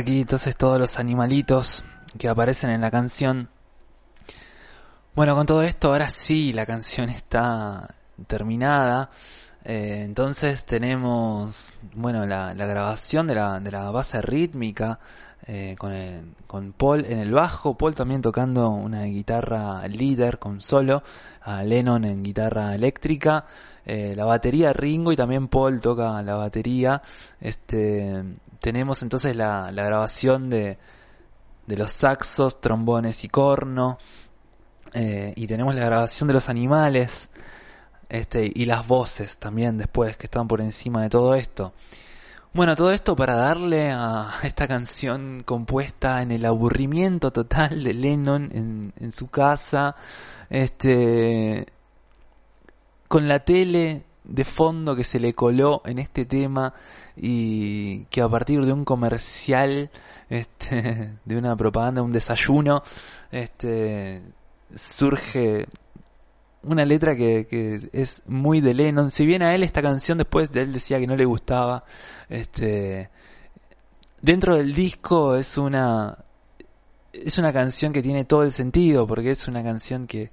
Aquí 0.00 0.20
entonces 0.20 0.56
todos 0.56 0.78
los 0.78 0.98
animalitos 0.98 1.84
que 2.18 2.28
aparecen 2.28 2.70
en 2.70 2.80
la 2.80 2.90
canción. 2.90 3.48
Bueno, 5.14 5.34
con 5.34 5.46
todo 5.46 5.62
esto, 5.62 5.92
ahora 5.92 6.08
sí, 6.08 6.52
la 6.52 6.66
canción 6.66 7.08
está 7.08 7.94
terminada. 8.26 9.10
Eh, 9.64 10.02
entonces 10.04 10.64
tenemos, 10.64 11.74
bueno, 11.94 12.26
la, 12.26 12.54
grabación 12.54 13.26
de 13.26 13.34
la, 13.34 13.60
de 13.60 13.70
la 13.70 13.90
base 13.90 14.22
rítmica 14.22 14.98
eh, 15.46 15.74
con, 15.78 15.92
con 16.46 16.72
Paul 16.72 17.04
en 17.04 17.18
el 17.18 17.32
bajo, 17.32 17.76
Paul 17.76 17.94
también 17.94 18.22
tocando 18.22 18.70
una 18.70 19.04
guitarra 19.04 19.86
líder 19.88 20.38
con 20.38 20.60
solo, 20.60 21.02
a 21.42 21.62
Lennon 21.62 22.04
en 22.04 22.22
guitarra 22.22 22.74
eléctrica, 22.74 23.46
eh, 23.84 24.14
la 24.14 24.24
batería 24.24 24.72
Ringo 24.72 25.12
y 25.12 25.16
también 25.16 25.48
Paul 25.48 25.80
toca 25.80 26.22
la 26.22 26.36
batería. 26.36 27.02
Este, 27.40 28.22
tenemos 28.60 29.02
entonces 29.02 29.34
la, 29.36 29.70
la 29.72 29.82
grabación 29.84 30.50
de, 30.50 30.78
de 31.66 31.76
los 31.76 31.92
saxos, 31.92 32.60
trombones 32.60 33.24
y 33.24 33.28
corno. 33.28 33.98
eh, 34.92 35.32
y 35.36 35.46
tenemos 35.46 35.74
la 35.74 35.84
grabación 35.84 36.26
de 36.28 36.34
los 36.34 36.48
animales 36.48 37.30
este, 38.08 38.50
y 38.52 38.64
las 38.66 38.86
voces 38.86 39.38
también 39.38 39.78
después 39.78 40.16
que 40.16 40.26
están 40.26 40.48
por 40.48 40.60
encima 40.60 41.02
de 41.02 41.08
todo 41.10 41.34
esto. 41.34 41.72
Bueno, 42.52 42.74
todo 42.74 42.90
esto 42.90 43.14
para 43.14 43.36
darle 43.36 43.92
a 43.92 44.30
esta 44.42 44.66
canción 44.66 45.42
compuesta 45.44 46.20
en 46.22 46.32
el 46.32 46.44
aburrimiento 46.44 47.30
total 47.30 47.84
de 47.84 47.94
Lennon 47.94 48.50
en, 48.52 48.92
en 48.98 49.12
su 49.12 49.28
casa, 49.28 49.94
este, 50.48 51.66
con 53.06 53.28
la 53.28 53.38
tele 53.40 54.02
de 54.30 54.44
fondo 54.44 54.94
que 54.94 55.04
se 55.04 55.18
le 55.18 55.34
coló 55.34 55.82
en 55.84 55.98
este 55.98 56.24
tema 56.24 56.72
y 57.16 58.04
que 58.04 58.22
a 58.22 58.28
partir 58.28 58.64
de 58.64 58.72
un 58.72 58.84
comercial, 58.84 59.90
este, 60.28 61.18
de 61.24 61.36
una 61.36 61.56
propaganda, 61.56 62.02
un 62.02 62.12
desayuno, 62.12 62.82
este, 63.30 64.22
surge 64.74 65.66
una 66.62 66.84
letra 66.84 67.16
que, 67.16 67.88
es 67.92 68.22
muy 68.26 68.60
de 68.60 68.74
Lennon. 68.74 69.10
Si 69.10 69.26
bien 69.26 69.42
a 69.42 69.54
él 69.54 69.64
esta 69.64 69.82
canción 69.82 70.18
después 70.18 70.50
de 70.52 70.62
él 70.62 70.72
decía 70.72 71.00
que 71.00 71.06
no 71.06 71.16
le 71.16 71.24
gustaba, 71.24 71.82
este, 72.28 73.10
dentro 74.22 74.56
del 74.56 74.74
disco 74.74 75.34
es 75.34 75.58
una 75.58 76.16
es 77.12 77.38
una 77.38 77.52
canción 77.52 77.92
que 77.92 78.02
tiene 78.02 78.24
todo 78.24 78.42
el 78.42 78.52
sentido 78.52 79.06
porque 79.06 79.32
es 79.32 79.48
una 79.48 79.62
canción 79.62 80.06
que, 80.06 80.28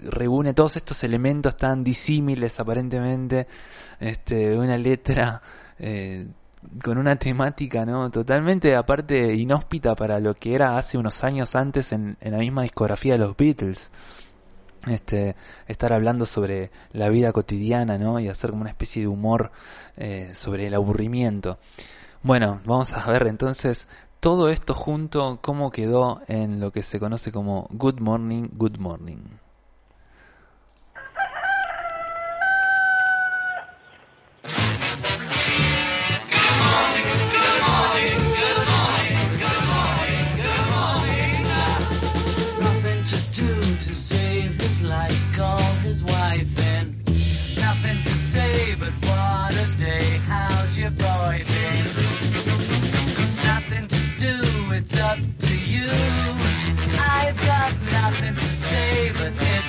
reúne 0.00 0.54
todos 0.54 0.76
estos 0.76 1.02
elementos 1.04 1.56
tan 1.56 1.84
disímiles 1.84 2.58
aparentemente, 2.58 3.46
este, 4.00 4.56
una 4.56 4.76
letra 4.78 5.42
eh, 5.78 6.26
con 6.82 6.98
una 6.98 7.16
temática 7.16 7.84
no 7.84 8.10
totalmente 8.10 8.74
aparte 8.74 9.34
inhóspita 9.34 9.94
para 9.94 10.18
lo 10.18 10.34
que 10.34 10.54
era 10.54 10.76
hace 10.76 10.98
unos 10.98 11.22
años 11.22 11.54
antes 11.54 11.92
en, 11.92 12.16
en 12.20 12.32
la 12.32 12.38
misma 12.38 12.62
discografía 12.62 13.12
de 13.12 13.18
los 13.18 13.36
Beatles 13.36 13.90
este, 14.86 15.36
estar 15.66 15.92
hablando 15.92 16.24
sobre 16.26 16.70
la 16.92 17.08
vida 17.08 17.32
cotidiana, 17.32 17.98
¿no? 17.98 18.20
Y 18.20 18.28
hacer 18.28 18.50
como 18.50 18.62
una 18.62 18.70
especie 18.70 19.02
de 19.02 19.08
humor 19.08 19.50
eh, 19.96 20.30
sobre 20.34 20.66
el 20.66 20.74
aburrimiento. 20.74 21.58
Bueno, 22.22 22.60
vamos 22.64 22.92
a 22.92 23.10
ver 23.10 23.26
entonces 23.26 23.86
todo 24.26 24.48
esto 24.48 24.74
junto, 24.74 25.38
cómo 25.40 25.70
quedó 25.70 26.20
en 26.26 26.58
lo 26.58 26.72
que 26.72 26.82
se 26.82 26.98
conoce 26.98 27.30
como 27.30 27.68
Good 27.70 28.00
Morning, 28.00 28.48
Good 28.54 28.78
Morning. 28.80 29.20
Say, 58.70 59.12
but 59.12 59.65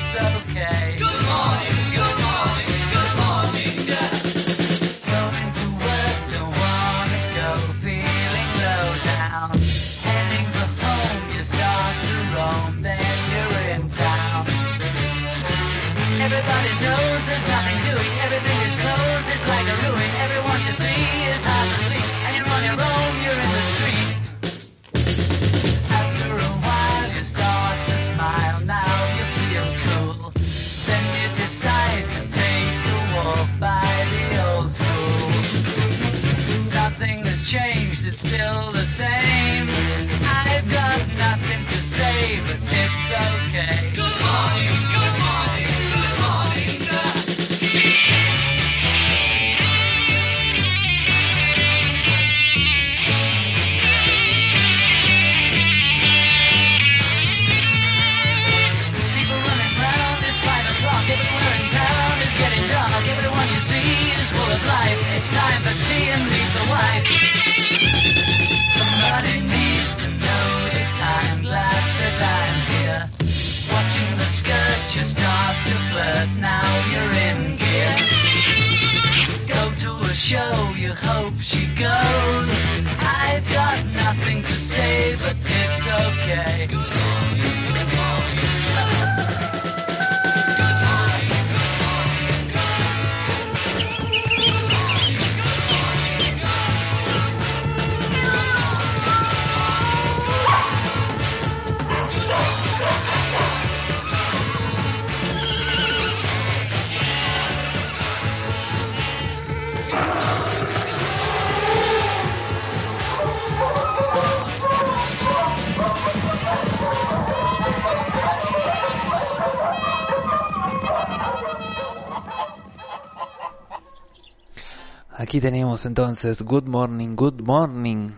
tenemos 125.50 125.86
entonces 125.86 126.42
Good 126.42 126.66
Morning, 126.66 127.16
Good 127.16 127.40
Morning, 127.42 128.12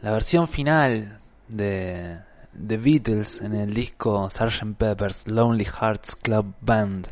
la 0.00 0.10
versión 0.10 0.48
final 0.48 1.20
de 1.48 2.18
The 2.66 2.78
Beatles 2.78 3.42
en 3.42 3.54
el 3.54 3.74
disco 3.74 4.26
Sgt. 4.30 4.74
Pepper's 4.78 5.30
Lonely 5.30 5.66
Hearts 5.66 6.16
Club 6.16 6.54
Band. 6.62 7.08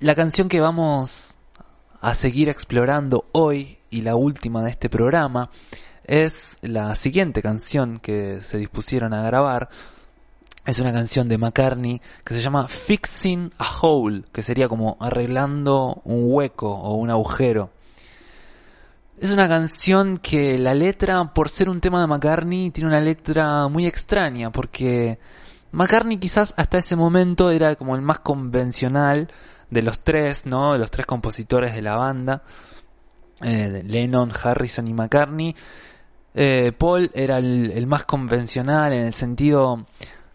La 0.00 0.14
canción 0.14 0.50
que 0.50 0.60
vamos 0.60 1.38
a 2.02 2.12
seguir 2.12 2.50
explorando 2.50 3.24
hoy 3.32 3.78
y 3.88 4.02
la 4.02 4.16
última 4.16 4.62
de 4.62 4.72
este 4.72 4.90
programa 4.90 5.48
es 6.04 6.58
la 6.60 6.94
siguiente 6.94 7.40
canción 7.40 7.96
que 8.00 8.42
se 8.42 8.58
dispusieron 8.58 9.14
a 9.14 9.22
grabar. 9.22 9.70
Es 10.66 10.78
una 10.78 10.92
canción 10.92 11.28
de 11.28 11.38
McCartney 11.38 12.02
que 12.22 12.34
se 12.34 12.42
llama 12.42 12.68
Fixing 12.68 13.50
a 13.58 13.78
Hole, 13.80 14.24
que 14.30 14.42
sería 14.42 14.68
como 14.68 14.98
arreglando 15.00 16.02
un 16.04 16.24
hueco 16.32 16.70
o 16.70 16.96
un 16.96 17.10
agujero. 17.10 17.70
Es 19.18 19.32
una 19.32 19.48
canción 19.48 20.18
que 20.18 20.58
la 20.58 20.74
letra, 20.74 21.32
por 21.32 21.48
ser 21.48 21.68
un 21.68 21.80
tema 21.80 22.00
de 22.00 22.06
McCartney, 22.06 22.70
tiene 22.70 22.88
una 22.88 23.00
letra 23.00 23.68
muy 23.68 23.86
extraña, 23.86 24.50
porque 24.50 25.18
McCartney 25.72 26.18
quizás 26.18 26.52
hasta 26.56 26.78
ese 26.78 26.94
momento 26.94 27.50
era 27.50 27.74
como 27.74 27.96
el 27.96 28.02
más 28.02 28.20
convencional 28.20 29.28
de 29.70 29.82
los 29.82 30.00
tres, 30.00 30.44
¿no? 30.44 30.72
De 30.72 30.78
los 30.78 30.90
tres 30.90 31.06
compositores 31.06 31.74
de 31.74 31.82
la 31.82 31.96
banda, 31.96 32.42
eh, 33.42 33.82
Lennon, 33.86 34.30
Harrison 34.42 34.86
y 34.88 34.92
McCartney. 34.92 35.56
Eh, 36.34 36.72
Paul 36.76 37.10
era 37.14 37.38
el, 37.38 37.72
el 37.72 37.86
más 37.86 38.04
convencional 38.04 38.92
en 38.92 39.06
el 39.06 39.12
sentido 39.12 39.86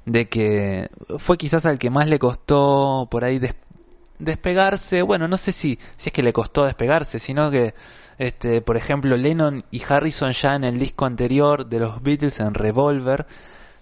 de 0.06 0.28
que 0.30 0.90
fue 1.18 1.38
quizás 1.38 1.66
al 1.66 1.80
que 1.80 1.90
más 1.90 2.08
le 2.08 2.20
costó 2.20 3.08
por 3.10 3.24
ahí 3.26 3.40
des- 3.40 3.56
despegarse. 4.20 5.02
Bueno, 5.02 5.28
no 5.28 5.38
sé 5.38 5.52
si, 5.52 5.78
si 5.98 6.10
es 6.10 6.14
que 6.14 6.24
le 6.24 6.34
costó 6.34 6.66
despegarse, 6.66 7.20
sino 7.20 7.50
que, 7.52 7.74
este, 8.18 8.62
por 8.62 8.78
ejemplo, 8.78 9.18
Lennon 9.18 9.66
y 9.72 9.82
Harrison 9.88 10.32
ya 10.32 10.56
en 10.56 10.64
el 10.64 10.80
disco 10.80 11.06
anterior 11.06 11.66
de 11.68 11.80
los 11.80 12.02
Beatles, 12.02 12.40
en 12.40 12.54
Revolver, 12.54 13.26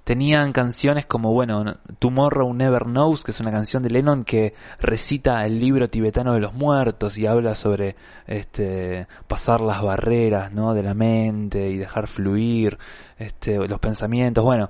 tenían 0.04 0.52
canciones 0.52 1.06
como, 1.06 1.32
bueno, 1.32 1.64
Tomorrow 2.00 2.54
Never 2.54 2.84
Knows, 2.84 3.24
que 3.24 3.32
es 3.32 3.40
una 3.40 3.52
canción 3.52 3.84
de 3.84 3.90
Lennon 3.90 4.24
que 4.24 4.54
recita 4.80 5.46
el 5.46 5.60
libro 5.60 5.90
tibetano 5.90 6.34
de 6.34 6.42
los 6.42 6.54
muertos 6.54 7.18
y 7.18 7.26
habla 7.26 7.56
sobre 7.56 7.96
este 8.28 9.08
pasar 9.28 9.62
las 9.62 9.82
barreras, 9.82 10.52
¿no? 10.52 10.74
de 10.74 10.84
la 10.84 10.94
mente 10.94 11.70
y 11.70 11.78
dejar 11.78 12.08
fluir 12.08 12.78
este 13.18 13.66
los 13.66 13.80
pensamientos, 13.80 14.44
bueno, 14.44 14.70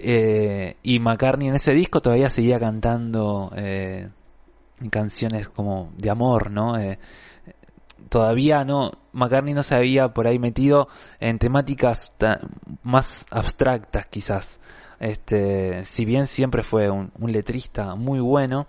eh, 0.00 0.76
y 0.82 1.00
McCartney 1.00 1.48
en 1.48 1.56
ese 1.56 1.72
disco 1.72 2.00
todavía 2.00 2.28
seguía 2.28 2.58
cantando 2.58 3.52
eh, 3.56 4.08
canciones 4.90 5.48
como 5.48 5.92
de 5.96 6.10
amor, 6.10 6.50
¿no? 6.50 6.78
Eh, 6.78 6.98
todavía 8.08 8.64
no, 8.64 8.92
McCartney 9.12 9.54
no 9.54 9.62
se 9.62 9.76
había 9.76 10.08
por 10.08 10.26
ahí 10.26 10.38
metido 10.38 10.88
en 11.20 11.38
temáticas 11.38 12.14
más 12.82 13.26
abstractas 13.30 14.06
quizás. 14.06 14.60
Este, 15.00 15.84
si 15.84 16.04
bien 16.04 16.26
siempre 16.26 16.62
fue 16.62 16.90
un, 16.90 17.12
un 17.18 17.32
letrista 17.32 17.94
muy 17.94 18.20
bueno, 18.20 18.66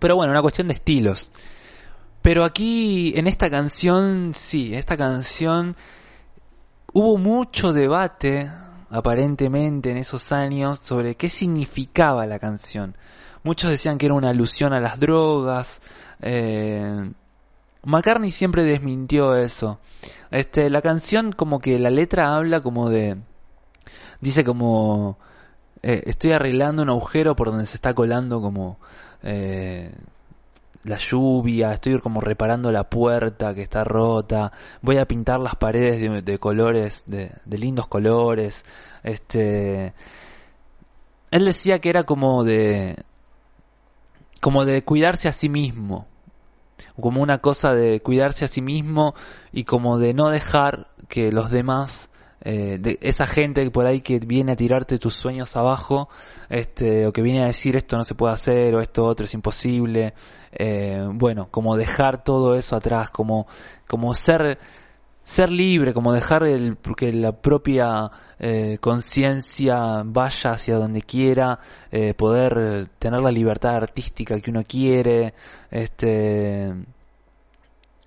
pero 0.00 0.16
bueno, 0.16 0.32
una 0.32 0.42
cuestión 0.42 0.68
de 0.68 0.74
estilos. 0.74 1.30
Pero 2.22 2.44
aquí, 2.44 3.12
en 3.16 3.28
esta 3.28 3.48
canción, 3.48 4.32
sí, 4.34 4.74
esta 4.74 4.96
canción 4.96 5.76
hubo 6.92 7.16
mucho 7.18 7.72
debate, 7.72 8.50
aparentemente, 8.90 9.90
en 9.90 9.96
esos 9.96 10.32
años, 10.32 10.78
sobre 10.80 11.14
qué 11.14 11.28
significaba 11.28 12.26
la 12.26 12.38
canción. 12.38 12.96
Muchos 13.42 13.70
decían 13.70 13.98
que 13.98 14.06
era 14.06 14.14
una 14.14 14.30
alusión 14.30 14.72
a 14.72 14.80
las 14.80 14.98
drogas. 14.98 15.80
Eh, 16.20 17.10
McCartney 17.84 18.32
siempre 18.32 18.64
desmintió 18.64 19.36
eso. 19.36 19.78
Este, 20.30 20.68
la 20.70 20.82
canción 20.82 21.32
como 21.32 21.60
que 21.60 21.78
la 21.78 21.90
letra 21.90 22.34
habla 22.34 22.60
como 22.60 22.90
de, 22.90 23.16
dice 24.20 24.42
como, 24.44 25.18
eh, 25.82 26.02
estoy 26.06 26.32
arreglando 26.32 26.82
un 26.82 26.90
agujero 26.90 27.36
por 27.36 27.50
donde 27.50 27.66
se 27.66 27.76
está 27.76 27.94
colando 27.94 28.40
como 28.40 28.78
eh, 29.22 29.92
la 30.86 30.98
lluvia, 30.98 31.72
estoy 31.72 32.00
como 32.00 32.20
reparando 32.20 32.70
la 32.70 32.88
puerta 32.88 33.54
que 33.54 33.62
está 33.62 33.82
rota, 33.82 34.52
voy 34.82 34.98
a 34.98 35.06
pintar 35.06 35.40
las 35.40 35.56
paredes 35.56 36.24
de, 36.24 36.38
colores, 36.38 37.02
de, 37.06 37.32
de 37.44 37.58
lindos 37.58 37.88
colores. 37.88 38.64
Este, 39.02 39.94
él 41.30 41.44
decía 41.44 41.80
que 41.80 41.90
era 41.90 42.04
como 42.04 42.44
de, 42.44 43.04
como 44.40 44.64
de 44.64 44.84
cuidarse 44.84 45.28
a 45.28 45.32
sí 45.32 45.48
mismo, 45.48 46.06
como 47.00 47.20
una 47.20 47.38
cosa 47.38 47.72
de 47.72 48.00
cuidarse 48.00 48.44
a 48.44 48.48
sí 48.48 48.62
mismo 48.62 49.14
y 49.52 49.64
como 49.64 49.98
de 49.98 50.14
no 50.14 50.30
dejar 50.30 50.86
que 51.08 51.32
los 51.32 51.50
demás 51.50 52.10
eh, 52.48 52.78
de 52.78 52.96
esa 53.00 53.26
gente 53.26 53.68
por 53.72 53.88
ahí 53.88 54.02
que 54.02 54.20
viene 54.20 54.52
a 54.52 54.56
tirarte 54.56 54.98
tus 54.98 55.14
sueños 55.14 55.56
abajo 55.56 56.08
este 56.48 57.04
o 57.04 57.12
que 57.12 57.20
viene 57.20 57.42
a 57.42 57.46
decir 57.46 57.74
esto 57.74 57.96
no 57.96 58.04
se 58.04 58.14
puede 58.14 58.34
hacer 58.34 58.72
o 58.76 58.80
esto 58.80 59.04
otro 59.04 59.24
es 59.24 59.34
imposible 59.34 60.14
eh, 60.52 61.08
bueno 61.12 61.48
como 61.50 61.76
dejar 61.76 62.22
todo 62.22 62.54
eso 62.54 62.76
atrás 62.76 63.10
como 63.10 63.48
como 63.88 64.14
ser 64.14 64.60
ser 65.24 65.50
libre 65.50 65.92
como 65.92 66.12
dejar 66.12 66.44
el 66.44 66.76
que 66.96 67.12
la 67.12 67.32
propia 67.32 68.12
eh, 68.38 68.78
conciencia 68.78 70.04
vaya 70.04 70.50
hacia 70.52 70.76
donde 70.76 71.02
quiera 71.02 71.58
poder 72.16 72.90
tener 73.00 73.22
la 73.22 73.32
libertad 73.32 73.74
artística 73.74 74.38
que 74.38 74.52
uno 74.52 74.62
quiere 74.62 75.34
este 75.72 76.72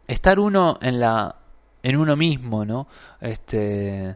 estar 0.07 0.39
uno 0.39 0.77
en 0.81 1.01
la 1.01 1.35
en 1.83 1.97
uno 1.97 2.15
mismo 2.15 2.63
no 2.63 2.87
este 3.19 4.15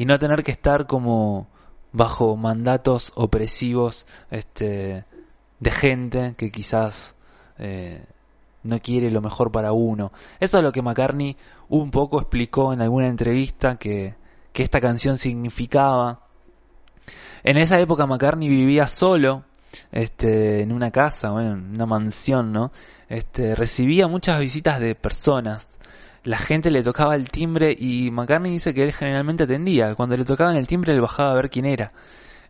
y 0.00 0.06
no 0.06 0.18
tener 0.18 0.42
que 0.42 0.50
estar 0.50 0.86
como 0.86 1.46
bajo 1.92 2.34
mandatos 2.34 3.12
opresivos 3.16 4.06
este 4.30 5.04
de 5.58 5.70
gente 5.70 6.34
que 6.38 6.50
quizás 6.50 7.16
eh, 7.58 8.02
no 8.62 8.78
quiere 8.78 9.10
lo 9.10 9.20
mejor 9.20 9.52
para 9.52 9.72
uno. 9.72 10.10
Eso 10.38 10.56
es 10.56 10.64
lo 10.64 10.72
que 10.72 10.80
McCartney 10.80 11.36
un 11.68 11.90
poco 11.90 12.18
explicó 12.18 12.72
en 12.72 12.80
alguna 12.80 13.08
entrevista 13.08 13.76
que 13.76 14.14
que 14.54 14.62
esta 14.62 14.80
canción 14.80 15.18
significaba. 15.18 16.20
En 17.42 17.58
esa 17.58 17.78
época 17.78 18.06
McCartney 18.06 18.48
vivía 18.48 18.86
solo 18.86 19.44
este 19.92 20.62
en 20.62 20.72
una 20.72 20.90
casa 20.90 21.28
bueno 21.28 21.52
en 21.52 21.74
una 21.74 21.84
mansión 21.84 22.52
no 22.52 22.72
este 23.08 23.54
recibía 23.54 24.08
muchas 24.08 24.40
visitas 24.40 24.80
de 24.80 24.94
personas 24.94 25.68
la 26.24 26.38
gente 26.38 26.70
le 26.70 26.82
tocaba 26.82 27.14
el 27.14 27.30
timbre 27.30 27.74
y 27.78 28.10
McCartney 28.10 28.52
dice 28.52 28.74
que 28.74 28.82
él 28.84 28.92
generalmente 28.92 29.44
atendía. 29.44 29.94
Cuando 29.94 30.16
le 30.16 30.24
tocaban 30.24 30.56
el 30.56 30.66
timbre 30.66 30.92
él 30.92 31.00
bajaba 31.00 31.32
a 31.32 31.34
ver 31.34 31.50
quién 31.50 31.66
era. 31.66 31.90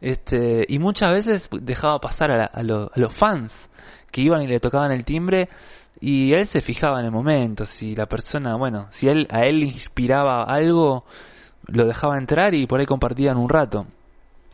Este 0.01 0.65
y 0.69 0.79
muchas 0.79 1.13
veces 1.13 1.49
dejaba 1.61 2.01
pasar 2.01 2.31
a, 2.31 2.37
la- 2.37 2.45
a 2.53 2.61
a 2.61 2.99
los 3.01 3.15
fans 3.15 3.71
que 4.11 4.23
iban 4.23 4.43
y 4.43 4.47
le 4.49 4.59
tocaban 4.61 4.93
el 4.93 5.05
timbre 5.05 5.49
y 6.01 6.33
él 6.33 6.47
se 6.47 6.61
fijaba 6.63 7.01
en 7.01 7.07
el 7.07 7.13
momento. 7.13 7.65
Si 7.67 7.95
la 7.95 8.07
persona 8.07 8.57
bueno 8.57 8.87
si 8.91 9.09
él 9.09 9.27
a 9.31 9.45
él 9.45 9.63
inspiraba 9.63 10.45
algo 10.45 11.05
lo 11.67 11.85
dejaba 11.87 12.17
entrar 12.19 12.55
y 12.55 12.67
por 12.67 12.81
ahí 12.81 12.87
compartían 12.87 13.37
un 13.37 13.49
rato. 13.49 13.87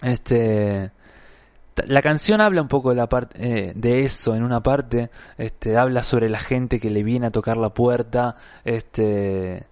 Este 0.02 0.90
la 1.86 2.02
canción 2.02 2.40
habla 2.40 2.62
un 2.62 2.68
poco 2.68 2.90
de 2.90 2.96
la 2.96 3.08
eh, 3.34 3.72
de 3.74 4.04
eso 4.04 4.34
en 4.34 4.42
una 4.42 4.62
parte 4.62 5.10
este 5.36 5.76
habla 5.76 6.02
sobre 6.02 6.28
la 6.28 6.38
gente 6.38 6.80
que 6.80 6.90
le 6.90 7.02
viene 7.02 7.26
a 7.26 7.30
tocar 7.30 7.56
la 7.56 7.70
puerta 7.70 8.36
este 8.64 9.66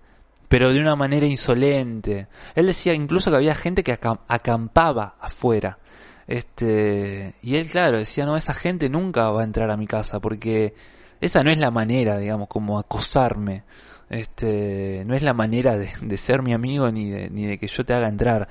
pero 0.49 0.73
de 0.73 0.79
una 0.79 0.95
manera 0.95 1.27
insolente. 1.27 2.29
Él 2.55 2.67
decía 2.67 2.95
incluso 2.95 3.31
que 3.31 3.37
había 3.37 3.55
gente 3.57 3.83
que 3.83 3.99
acam- 3.99 4.21
acampaba 4.29 5.17
afuera 5.19 5.79
este 6.27 7.35
y 7.43 7.57
él 7.57 7.67
claro 7.69 7.99
decía 7.99 8.25
no 8.25 8.37
esa 8.37 8.55
gente 8.55 8.89
nunca 8.89 9.31
va 9.31 9.43
a 9.43 9.45
entrar 9.45 9.71
a 9.71 9.77
mi 9.77 9.87
casa 9.87 10.21
porque 10.21 10.75
esa 11.21 11.43
no 11.43 11.51
es 11.51 11.59
la 11.59 11.71
manera 11.71 12.19
digamos 12.19 12.49
como 12.49 12.79
acosarme 12.79 13.65
este 14.11 15.05
no 15.07 15.15
es 15.15 15.23
la 15.23 15.35
manera 15.35 15.77
de, 15.77 15.91
de 16.01 16.17
ser 16.17 16.43
mi 16.43 16.55
amigo 16.55 16.91
ni 16.91 17.11
de, 17.11 17.31
ni 17.31 17.47
de 17.47 17.59
que 17.59 17.67
yo 17.67 17.85
te 17.85 17.95
haga 17.95 18.09
entrar 18.09 18.49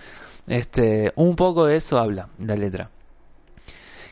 este 0.48 1.14
un 1.16 1.36
poco 1.36 1.66
de 1.66 1.78
eso 1.78 1.98
habla 1.98 2.30
la 2.40 2.56
letra 2.56 2.90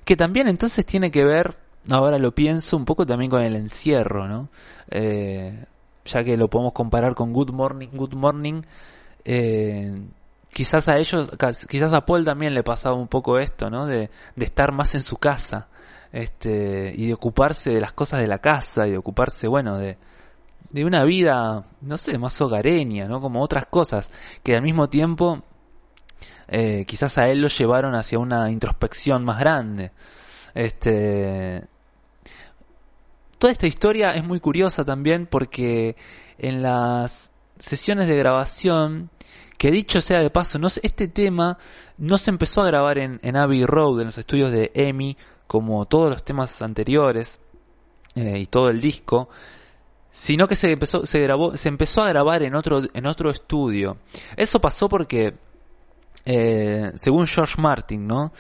que 0.06 0.16
también 0.16 0.48
entonces 0.48 0.86
tiene 0.86 1.12
que 1.12 1.24
ver, 1.26 1.58
ahora 1.90 2.18
lo 2.18 2.34
pienso, 2.34 2.78
un 2.78 2.86
poco 2.86 3.06
también 3.06 3.30
con 3.30 3.42
el 3.42 3.56
encierro, 3.56 4.28
¿no? 4.28 4.50
Eh, 4.90 5.66
ya 6.06 6.24
que 6.24 6.38
lo 6.38 6.50
podemos 6.50 6.74
comparar 6.74 7.16
con 7.16 7.32
Good 7.32 7.52
Morning, 7.52 7.90
Good 7.94 8.14
Morning, 8.14 8.62
eh, 9.24 10.02
quizás 10.52 10.88
a 10.90 10.98
ellos, 10.98 11.32
quizás 11.70 11.94
a 11.94 12.02
Paul 12.02 12.26
también 12.26 12.54
le 12.54 12.64
pasaba 12.64 12.96
un 12.96 13.08
poco 13.08 13.38
esto, 13.38 13.70
¿no? 13.70 13.86
De, 13.86 14.10
de 14.36 14.46
estar 14.46 14.72
más 14.74 14.96
en 14.96 15.04
su 15.04 15.18
casa, 15.18 15.68
este, 16.12 16.94
y 16.96 17.08
de 17.08 17.14
ocuparse 17.14 17.72
de 17.72 17.80
las 17.80 17.94
cosas 17.94 18.20
de 18.20 18.28
la 18.28 18.40
casa, 18.40 18.88
y 18.88 18.92
de 18.92 18.98
ocuparse, 18.98 19.48
bueno, 19.48 19.78
de, 19.78 19.98
de 20.72 20.86
una 20.86 21.04
vida, 21.06 21.66
no 21.82 21.98
sé, 21.98 22.18
más 22.18 22.40
hogareña, 22.42 23.08
¿no? 23.08 23.22
Como 23.22 23.44
otras 23.44 23.66
cosas, 23.66 24.10
que 24.44 24.56
al 24.56 24.64
mismo 24.64 24.90
tiempo 24.90 25.44
eh, 26.54 26.84
quizás 26.86 27.18
a 27.18 27.30
él 27.30 27.42
lo 27.42 27.48
llevaron 27.48 27.96
hacia 27.96 28.20
una 28.20 28.52
introspección 28.52 29.24
más 29.24 29.40
grande. 29.40 29.92
Este, 30.54 31.64
toda 33.38 33.54
esta 33.54 33.68
historia 33.68 34.10
es 34.10 34.26
muy 34.26 34.42
curiosa 34.42 34.84
también 34.84 35.28
porque 35.28 35.96
en 36.38 36.62
las 36.62 37.32
sesiones 37.58 38.10
de 38.10 38.18
grabación, 38.18 39.10
que 39.58 39.72
dicho 39.72 40.02
sea 40.02 40.22
de 40.22 40.30
paso, 40.30 40.60
no 40.60 40.68
este 40.68 41.08
tema 41.08 41.58
no 41.98 42.18
se 42.18 42.32
empezó 42.32 42.62
a 42.64 42.68
grabar 42.68 42.98
en, 42.98 43.22
en 43.24 43.38
Abbey 43.38 43.66
Road, 43.66 44.02
en 44.02 44.08
los 44.08 44.18
estudios 44.18 44.52
de 44.52 44.72
EMI, 44.74 45.16
como 45.48 45.86
todos 45.86 46.10
los 46.10 46.26
temas 46.26 46.62
anteriores 46.62 47.40
eh, 48.16 48.40
y 48.40 48.46
todo 48.48 48.68
el 48.68 48.82
disco, 48.82 49.30
sino 50.12 50.50
que 50.50 50.58
se 50.58 50.70
empezó, 50.70 51.06
se 51.06 51.22
grabó, 51.22 51.56
se 51.56 51.70
empezó 51.70 52.02
a 52.02 52.10
grabar 52.10 52.44
en 52.44 52.56
otro, 52.56 52.82
en 52.94 53.06
otro 53.06 53.32
estudio. 53.32 54.00
Eso 54.36 54.60
pasó 54.60 54.90
porque 54.90 55.36
eh, 56.26 56.92
según 56.96 57.28
George 57.28 57.62
Martin, 57.62 58.08
¿no? 58.08 58.32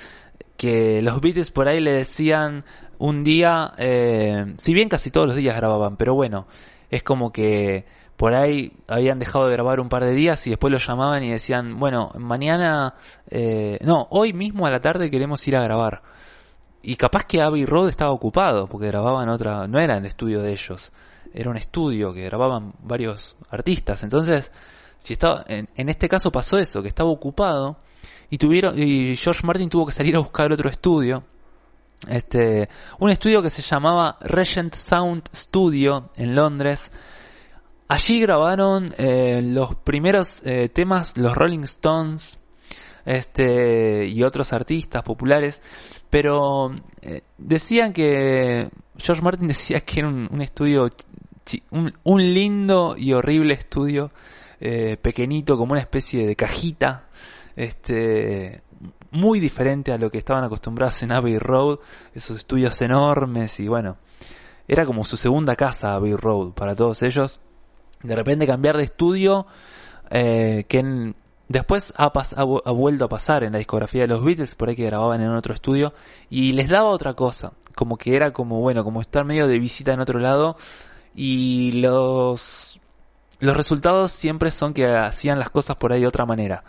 Que 0.58 1.02
los 1.02 1.20
Beatles 1.22 1.52
por 1.52 1.68
ahí 1.68 1.80
le 1.80 1.92
decían 1.92 2.64
un 3.00 3.24
día, 3.24 3.74
eh, 3.78 4.54
si 4.58 4.74
bien 4.74 4.88
casi 4.88 5.10
todos 5.10 5.28
los 5.28 5.36
días 5.36 5.56
grababan, 5.56 5.98
pero 5.98 6.14
bueno, 6.14 6.48
es 6.90 7.02
como 7.02 7.32
que 7.32 7.86
por 8.16 8.36
ahí 8.36 8.72
habían 8.88 9.18
dejado 9.18 9.48
de 9.48 9.54
grabar 9.54 9.80
un 9.80 9.90
par 9.90 10.04
de 10.06 10.14
días 10.14 10.46
y 10.46 10.52
después 10.52 10.72
lo 10.72 10.78
llamaban 10.78 11.24
y 11.24 11.32
decían, 11.32 11.80
bueno, 11.80 12.12
mañana, 12.20 12.94
eh, 13.28 13.80
no, 13.82 14.08
hoy 14.12 14.34
mismo 14.34 14.68
a 14.68 14.70
la 14.70 14.80
tarde 14.80 15.10
queremos 15.10 15.48
ir 15.48 15.56
a 15.56 15.64
grabar. 15.64 16.04
Y 16.84 16.96
capaz 16.96 17.24
que 17.26 17.42
Abbey 17.42 17.66
Road 17.66 17.90
estaba 17.90 18.12
ocupado 18.12 18.68
porque 18.68 18.88
grababan 18.88 19.30
otra, 19.30 19.68
no 19.68 19.80
era 19.80 19.98
el 19.98 20.06
estudio 20.06 20.44
de 20.44 20.52
ellos, 20.52 20.92
era 21.34 21.50
un 21.50 21.58
estudio 21.58 22.14
que 22.14 22.26
grababan 22.26 22.74
varios 22.84 23.36
artistas. 23.50 24.04
Entonces, 24.04 24.52
si 25.02 25.14
estaba, 25.14 25.44
en, 25.48 25.68
en 25.76 25.90
este 25.90 26.08
caso 26.08 26.32
pasó 26.32 26.58
eso, 26.58 26.82
que 26.82 26.88
estaba 26.88 27.10
ocupado 27.10 27.78
y 28.30 28.38
tuvieron, 28.38 28.78
y 28.78 29.18
George 29.18 29.46
Martin 29.46 29.70
tuvo 29.70 29.86
que 29.86 29.92
salir 29.92 30.16
a 30.16 30.20
buscar 30.20 30.52
otro 30.52 30.70
estudio. 30.70 31.24
Este, 32.08 32.68
un 33.00 33.10
estudio 33.12 33.42
que 33.42 33.50
se 33.50 33.62
llamaba 33.62 34.18
Regent 34.22 34.74
Sound 34.74 35.24
Studio 35.34 36.12
en 36.16 36.36
Londres. 36.36 36.92
Allí 37.88 38.22
grabaron 38.22 38.94
eh, 38.98 39.42
los 39.42 39.76
primeros 39.76 40.42
eh, 40.46 40.70
temas, 40.70 41.18
los 41.18 41.36
Rolling 41.36 41.64
Stones, 41.64 42.40
este, 43.06 44.08
y 44.08 44.24
otros 44.24 44.54
artistas 44.54 45.04
populares, 45.04 45.62
pero 46.10 46.72
eh, 47.02 47.24
decían 47.38 47.92
que 47.92 48.70
George 48.98 49.22
Martin 49.22 49.48
decía 49.50 49.82
que 49.82 50.00
era 50.00 50.10
un, 50.10 50.30
un 50.32 50.42
estudio, 50.42 50.90
un, 51.72 51.94
un 52.04 52.34
lindo 52.34 52.96
y 52.98 53.14
horrible 53.14 53.56
estudio, 53.56 54.12
eh, 54.62 54.96
pequeñito, 54.96 55.58
como 55.58 55.74
una 55.74 55.82
especie 55.82 56.26
de 56.26 56.36
cajita, 56.38 57.10
este, 57.56 58.62
muy 59.12 59.42
diferente 59.42 59.92
a 59.92 59.98
lo 59.98 60.10
que 60.10 60.20
estaban 60.20 60.44
acostumbrados 60.46 61.04
en 61.04 61.12
Abbey 61.12 61.38
Road, 61.38 61.80
esos 62.14 62.38
estudios 62.38 62.82
enormes 62.82 63.60
y 63.60 63.68
bueno, 63.68 63.98
era 64.68 64.86
como 64.86 65.04
su 65.04 65.18
segunda 65.18 65.56
casa 65.58 65.94
Abbey 65.96 66.14
Road 66.16 66.52
para 66.54 66.76
todos 66.76 67.04
ellos. 67.04 67.42
De 68.04 68.16
repente 68.16 68.48
cambiar 68.48 68.78
de 68.78 68.84
estudio, 68.84 69.46
eh, 70.10 70.64
que 70.68 71.14
después 71.48 71.94
ha, 71.98 72.12
pas- 72.12 72.34
ha 72.36 72.42
ha 72.42 72.72
vuelto 72.72 73.06
a 73.06 73.10
pasar 73.10 73.44
en 73.44 73.52
la 73.52 73.60
discografía 73.60 74.02
de 74.02 74.08
los 74.08 74.24
Beatles, 74.24 74.56
por 74.56 74.70
ahí 74.70 74.76
que 74.76 74.86
grababan 74.86 75.22
en 75.22 75.30
otro 75.36 75.54
estudio, 75.54 75.94
y 76.30 76.54
les 76.54 76.68
daba 76.68 76.90
otra 76.90 77.14
cosa, 77.14 77.54
como 77.76 77.98
que 77.98 78.16
era 78.16 78.32
como, 78.34 78.60
bueno, 78.60 78.84
como 78.84 79.02
estar 79.02 79.24
medio 79.24 79.46
de 79.48 79.60
visita 79.60 79.94
en 79.94 80.00
otro 80.00 80.20
lado, 80.20 80.58
y 81.14 81.74
los, 81.74 82.81
los 83.42 83.58
resultados 83.58 84.12
siempre 84.12 84.52
son 84.52 84.74
que 84.74 84.86
hacían 84.86 85.40
las 85.40 85.50
cosas 85.50 85.76
por 85.76 85.92
ahí 85.92 86.02
de 86.02 86.08
otra 86.08 86.26
manera. 86.26 86.64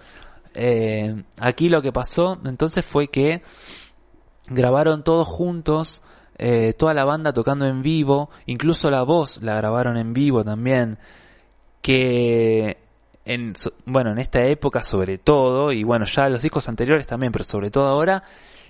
Eh, 0.55 1.23
aquí 1.39 1.69
lo 1.69 1.81
que 1.81 1.93
pasó 1.93 2.39
entonces 2.45 2.85
fue 2.85 3.09
que 3.09 3.43
grabaron 4.49 5.05
todos 5.05 5.29
juntos, 5.29 6.03
eh, 6.39 6.73
toda 6.73 6.95
la 6.95 7.05
banda 7.05 7.33
tocando 7.33 7.67
en 7.67 7.83
vivo, 7.83 8.31
incluso 8.47 8.91
la 8.91 9.03
voz 9.03 9.43
la 9.43 9.55
grabaron 9.55 9.97
en 9.97 10.13
vivo 10.13 10.45
también, 10.45 10.99
que 11.81 12.79
en, 13.25 13.53
bueno, 13.85 14.11
en 14.11 14.19
esta 14.19 14.45
época 14.45 14.83
sobre 14.83 15.19
todo, 15.19 15.73
y 15.73 15.85
bueno, 15.85 16.07
ya 16.07 16.29
los 16.29 16.43
discos 16.43 16.69
anteriores 16.69 17.07
también, 17.07 17.33
pero 17.33 17.45
sobre 17.45 17.71
todo 17.71 17.87
ahora, 17.87 18.23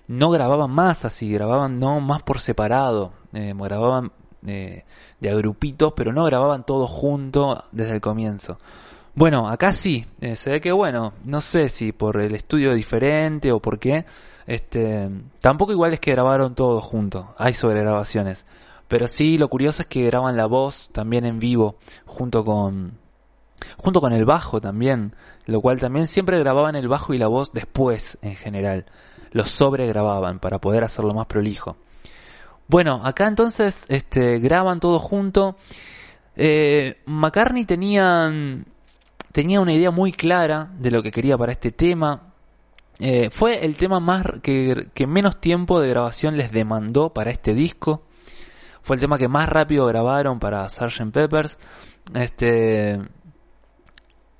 no 0.08 0.30
grababan 0.30 0.70
más 0.70 1.04
así, 1.04 1.30
grababan 1.32 1.78
no 1.78 2.00
más 2.00 2.22
por 2.22 2.40
separado, 2.40 3.12
eh, 3.32 3.54
grababan 3.56 4.12
de 4.42 4.84
a 5.30 5.34
grupitos, 5.34 5.92
pero 5.96 6.12
no 6.12 6.24
grababan 6.24 6.64
todo 6.64 6.86
junto 6.86 7.64
desde 7.72 7.94
el 7.94 8.00
comienzo. 8.00 8.58
Bueno, 9.14 9.48
acá 9.48 9.72
sí, 9.72 10.06
eh, 10.22 10.36
se 10.36 10.50
ve 10.50 10.60
que 10.62 10.72
bueno, 10.72 11.12
no 11.24 11.42
sé 11.42 11.68
si 11.68 11.92
por 11.92 12.18
el 12.18 12.34
estudio 12.34 12.72
diferente 12.72 13.52
o 13.52 13.60
por 13.60 13.78
qué, 13.78 14.06
este, 14.46 15.10
tampoco 15.38 15.72
igual 15.72 15.92
es 15.92 16.00
que 16.00 16.12
grabaron 16.12 16.54
todo 16.54 16.80
juntos, 16.80 17.26
hay 17.36 17.52
sobregrabaciones, 17.52 18.46
pero 18.88 19.06
sí 19.06 19.36
lo 19.36 19.48
curioso 19.48 19.82
es 19.82 19.88
que 19.88 20.06
graban 20.06 20.38
la 20.38 20.46
voz 20.46 20.88
también 20.92 21.26
en 21.26 21.38
vivo, 21.38 21.76
junto 22.06 22.42
con, 22.42 22.96
junto 23.76 24.00
con 24.00 24.14
el 24.14 24.24
bajo 24.24 24.62
también, 24.62 25.14
lo 25.44 25.60
cual 25.60 25.78
también 25.78 26.06
siempre 26.06 26.38
grababan 26.38 26.74
el 26.74 26.88
bajo 26.88 27.12
y 27.12 27.18
la 27.18 27.28
voz 27.28 27.52
después 27.52 28.16
en 28.22 28.34
general, 28.34 28.86
los 29.30 29.50
sobregrababan 29.50 30.38
para 30.38 30.58
poder 30.58 30.84
hacerlo 30.84 31.12
más 31.12 31.26
prolijo. 31.26 31.76
Bueno, 32.72 33.02
acá 33.04 33.28
entonces 33.28 33.84
este, 33.88 34.38
graban 34.38 34.80
todo 34.80 34.98
junto. 34.98 35.56
Eh, 36.34 37.02
McCartney 37.04 37.66
tenían, 37.66 38.64
tenía 39.30 39.60
una 39.60 39.74
idea 39.74 39.90
muy 39.90 40.10
clara 40.10 40.70
de 40.78 40.90
lo 40.90 41.02
que 41.02 41.10
quería 41.10 41.36
para 41.36 41.52
este 41.52 41.70
tema. 41.70 42.32
Eh, 42.98 43.28
fue 43.28 43.66
el 43.66 43.76
tema 43.76 44.00
más 44.00 44.24
que, 44.42 44.88
que 44.94 45.06
menos 45.06 45.38
tiempo 45.38 45.82
de 45.82 45.90
grabación 45.90 46.38
les 46.38 46.50
demandó 46.50 47.12
para 47.12 47.30
este 47.30 47.52
disco. 47.52 48.04
Fue 48.80 48.96
el 48.96 49.00
tema 49.00 49.18
que 49.18 49.28
más 49.28 49.50
rápido 49.50 49.84
grabaron 49.84 50.38
para 50.38 50.66
Sgt. 50.66 51.12
Peppers. 51.12 51.58
Este, 52.14 52.98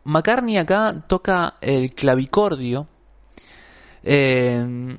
McCartney 0.04 0.56
acá 0.56 1.04
toca 1.06 1.52
el 1.60 1.92
clavicordio. 1.92 2.88
eh, 4.02 4.96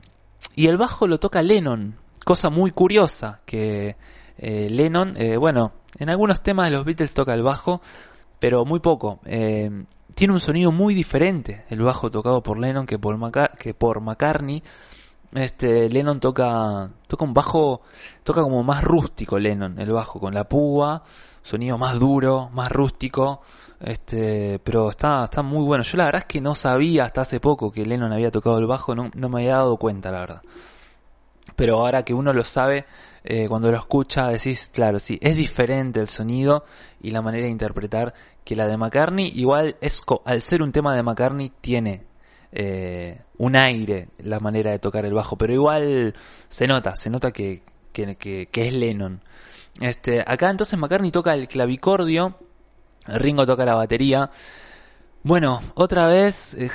y 0.56 0.68
el 0.68 0.78
bajo 0.78 1.08
lo 1.08 1.20
toca 1.20 1.42
Lennon. 1.42 2.03
Cosa 2.24 2.50
muy 2.50 2.72
curiosa 2.72 3.42
que 3.46 3.96
eh, 4.38 4.70
Lennon, 4.70 5.16
eh, 5.18 5.38
bueno, 5.38 5.74
en 5.98 6.10
algunos 6.10 6.42
temas 6.42 6.70
de 6.70 6.76
los 6.76 6.86
Beatles 6.86 7.14
toca 7.14 7.34
el 7.34 7.44
bajo, 7.44 7.82
pero 8.40 8.66
muy 8.66 8.80
poco. 8.80 9.20
Eh, 9.26 9.86
tiene 10.16 10.34
un 10.34 10.40
sonido 10.40 10.72
muy 10.72 10.94
diferente 10.94 11.66
el 11.70 11.82
bajo 11.82 12.12
tocado 12.12 12.42
por 12.44 12.60
Lennon 12.60 12.86
que 12.86 13.00
por, 13.00 13.18
que 13.58 13.74
por 13.74 14.02
McCartney. 14.02 14.64
Este, 15.34 15.90
Lennon 15.90 16.20
toca, 16.20 16.92
toca 17.08 17.26
un 17.26 17.34
bajo, 17.34 17.82
toca 18.24 18.44
como 18.44 18.64
más 18.64 18.84
rústico 18.84 19.40
Lennon, 19.40 19.80
el 19.80 19.92
bajo, 19.92 20.20
con 20.20 20.34
la 20.36 20.44
púa, 20.44 21.04
sonido 21.42 21.78
más 21.80 22.00
duro, 22.00 22.52
más 22.54 22.72
rústico, 22.72 23.42
este, 23.80 24.60
pero 24.60 24.90
está, 24.90 25.24
está 25.24 25.42
muy 25.42 25.66
bueno. 25.66 25.84
Yo 25.84 25.98
la 25.98 26.06
verdad 26.06 26.22
es 26.22 26.28
que 26.28 26.40
no 26.40 26.54
sabía 26.54 27.06
hasta 27.06 27.22
hace 27.22 27.40
poco 27.40 27.72
que 27.72 27.84
Lennon 27.84 28.14
había 28.14 28.30
tocado 28.30 28.60
el 28.60 28.68
bajo, 28.68 28.94
no, 28.94 29.10
no 29.16 29.30
me 29.30 29.42
había 29.42 29.56
dado 29.56 29.78
cuenta, 29.78 30.12
la 30.12 30.20
verdad. 30.20 30.42
Pero 31.56 31.78
ahora 31.80 32.04
que 32.04 32.14
uno 32.14 32.34
lo 32.34 32.44
sabe, 32.44 32.86
eh, 33.24 33.48
cuando 33.48 33.72
lo 33.72 33.78
escucha 33.78 34.28
decís, 34.28 34.70
claro, 34.74 35.00
sí, 35.00 35.18
es 35.22 35.36
diferente 35.36 36.00
el 36.00 36.08
sonido 36.08 36.66
y 37.02 37.12
la 37.12 37.22
manera 37.22 37.46
de 37.46 37.52
interpretar 37.52 38.14
que 38.44 38.56
la 38.56 38.68
de 38.68 38.78
McCartney. 38.78 39.32
Igual 39.36 39.78
es, 39.82 40.02
al 40.26 40.42
ser 40.42 40.62
un 40.62 40.72
tema 40.72 40.96
de 40.96 41.04
McCartney, 41.04 41.52
tiene 41.62 42.06
eh, 42.52 43.22
un 43.38 43.56
aire 43.56 44.10
la 44.20 44.40
manera 44.40 44.72
de 44.72 44.80
tocar 44.80 45.06
el 45.06 45.14
bajo, 45.14 45.38
pero 45.38 45.54
igual 45.54 46.14
se 46.48 46.68
nota, 46.68 46.96
se 46.96 47.10
nota 47.10 47.32
que, 47.32 47.64
que, 47.92 48.16
que- 48.16 48.48
es 48.68 48.74
Lennon. 48.74 49.22
Este, 49.82 50.22
acá 50.26 50.50
entonces 50.52 50.78
McCartney 50.78 51.12
toca 51.12 51.34
el 51.34 51.48
clavicordio, 51.48 52.38
Ringo 53.08 53.46
toca 53.46 53.66
la 53.66 53.76
batería. 53.76 54.30
Bueno, 55.24 55.62
otra 55.76 56.08
vez 56.08 56.54
eh, 56.56 56.70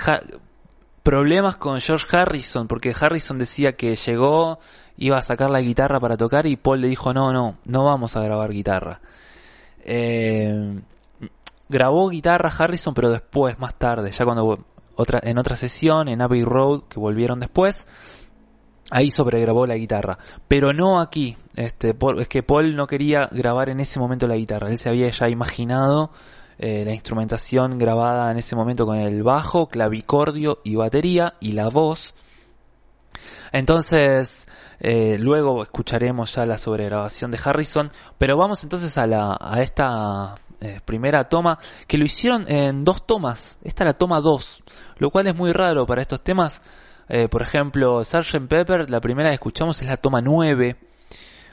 problemas 1.08 1.56
con 1.56 1.80
George 1.80 2.06
Harrison, 2.14 2.68
porque 2.68 2.92
Harrison 2.94 3.38
decía 3.38 3.72
que 3.72 3.96
llegó, 3.96 4.58
iba 4.98 5.16
a 5.16 5.22
sacar 5.22 5.48
la 5.48 5.62
guitarra 5.62 5.98
para 5.98 6.18
tocar 6.18 6.46
y 6.46 6.58
Paul 6.58 6.82
le 6.82 6.88
dijo 6.88 7.14
no, 7.14 7.32
no, 7.32 7.56
no 7.64 7.84
vamos 7.86 8.14
a 8.14 8.20
grabar 8.20 8.50
guitarra. 8.50 9.00
Eh, 9.80 10.82
grabó 11.66 12.10
guitarra 12.10 12.50
Harrison, 12.50 12.92
pero 12.92 13.10
después, 13.10 13.58
más 13.58 13.74
tarde, 13.76 14.10
ya 14.10 14.26
cuando 14.26 14.66
otra, 14.96 15.20
en 15.22 15.38
otra 15.38 15.56
sesión, 15.56 16.08
en 16.08 16.20
Abbey 16.20 16.44
Road, 16.44 16.82
que 16.90 17.00
volvieron 17.00 17.40
después, 17.40 17.86
ahí 18.90 19.10
sobregrabó 19.10 19.66
la 19.66 19.76
guitarra. 19.76 20.18
Pero 20.46 20.74
no 20.74 21.00
aquí, 21.00 21.38
este, 21.56 21.96
es 22.18 22.28
que 22.28 22.42
Paul 22.42 22.76
no 22.76 22.86
quería 22.86 23.30
grabar 23.32 23.70
en 23.70 23.80
ese 23.80 23.98
momento 23.98 24.26
la 24.26 24.36
guitarra, 24.36 24.68
él 24.68 24.76
se 24.76 24.90
había 24.90 25.08
ya 25.08 25.30
imaginado 25.30 26.10
eh, 26.58 26.84
la 26.84 26.92
instrumentación 26.92 27.78
grabada 27.78 28.32
en 28.32 28.38
ese 28.38 28.56
momento 28.56 28.84
con 28.84 28.98
el 28.98 29.22
bajo, 29.22 29.68
clavicordio 29.68 30.58
y 30.64 30.74
batería 30.74 31.32
y 31.38 31.52
la 31.52 31.68
voz. 31.68 32.14
Entonces, 33.52 34.46
eh, 34.80 35.16
luego 35.18 35.62
escucharemos 35.62 36.34
ya 36.34 36.44
la 36.46 36.58
sobregrabación 36.58 37.30
de 37.30 37.38
Harrison, 37.42 37.92
pero 38.18 38.36
vamos 38.36 38.64
entonces 38.64 38.98
a, 38.98 39.06
la, 39.06 39.36
a 39.40 39.60
esta 39.62 40.34
eh, 40.60 40.80
primera 40.84 41.24
toma, 41.24 41.58
que 41.86 41.96
lo 41.96 42.04
hicieron 42.04 42.44
en 42.50 42.84
dos 42.84 43.06
tomas, 43.06 43.56
esta 43.62 43.84
es 43.84 43.88
la 43.88 43.94
toma 43.94 44.20
2, 44.20 44.64
lo 44.98 45.10
cual 45.10 45.28
es 45.28 45.36
muy 45.36 45.52
raro 45.52 45.86
para 45.86 46.02
estos 46.02 46.22
temas. 46.22 46.60
Por 47.30 47.40
ejemplo, 47.40 48.04
Sgt. 48.04 48.48
Pepper, 48.50 48.90
la 48.90 49.00
primera 49.00 49.30
que 49.30 49.36
escuchamos 49.36 49.80
es 49.80 49.88
la 49.88 49.96
toma 49.96 50.20
9, 50.20 50.76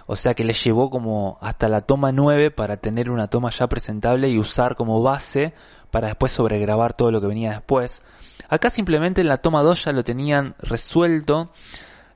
o 0.08 0.16
sea 0.16 0.34
que 0.34 0.44
le 0.44 0.54
llevó 0.54 0.90
como 0.90 1.38
hasta 1.42 1.68
la 1.68 1.82
toma 1.82 2.12
9 2.12 2.52
para 2.52 2.78
tener 2.78 3.10
una 3.10 3.28
toma 3.28 3.50
ya 3.50 3.68
presentable 3.68 4.30
y 4.30 4.38
usar 4.38 4.76
como 4.76 5.02
base 5.02 5.54
para 5.90 6.08
después 6.08 6.32
sobregrabar 6.32 6.94
todo 6.94 7.12
lo 7.12 7.22
que 7.22 7.28
venía 7.28 7.52
después. 7.52 8.02
Acá 8.50 8.70
simplemente 8.70 9.22
en 9.22 9.28
la 9.28 9.38
toma 9.38 9.64
2 9.64 9.86
ya 9.86 9.92
lo 9.92 10.04
tenían 10.04 10.56
resuelto. 10.60 11.50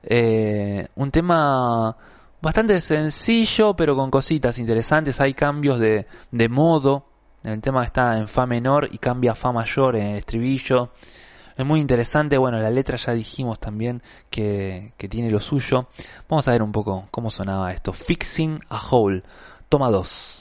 Eh, 0.02 0.88
un 0.94 1.10
tema 1.10 1.96
bastante 2.40 2.80
sencillo 2.80 3.74
pero 3.74 3.96
con 3.96 4.10
cositas 4.10 4.58
interesantes. 4.58 5.20
Hay 5.20 5.34
cambios 5.34 5.78
de, 5.78 6.06
de 6.30 6.48
modo. 6.48 7.06
El 7.42 7.60
tema 7.60 7.82
está 7.84 8.18
en 8.18 8.28
Fa 8.28 8.46
menor 8.46 8.88
y 8.92 8.98
cambia 8.98 9.32
a 9.32 9.34
Fa 9.34 9.50
mayor 9.50 9.96
en 9.96 10.08
el 10.08 10.16
estribillo. 10.18 10.90
Es 11.56 11.66
muy 11.66 11.80
interesante, 11.80 12.38
bueno, 12.38 12.58
la 12.58 12.70
letra 12.70 12.96
ya 12.96 13.12
dijimos 13.12 13.58
también 13.58 14.02
que, 14.30 14.92
que 14.96 15.08
tiene 15.08 15.30
lo 15.30 15.40
suyo. 15.40 15.88
Vamos 16.28 16.48
a 16.48 16.52
ver 16.52 16.62
un 16.62 16.72
poco 16.72 17.08
cómo 17.10 17.30
sonaba 17.30 17.72
esto. 17.72 17.92
Fixing 17.92 18.60
a 18.68 18.80
Hole, 18.90 19.22
toma 19.68 19.90
2. 19.90 20.39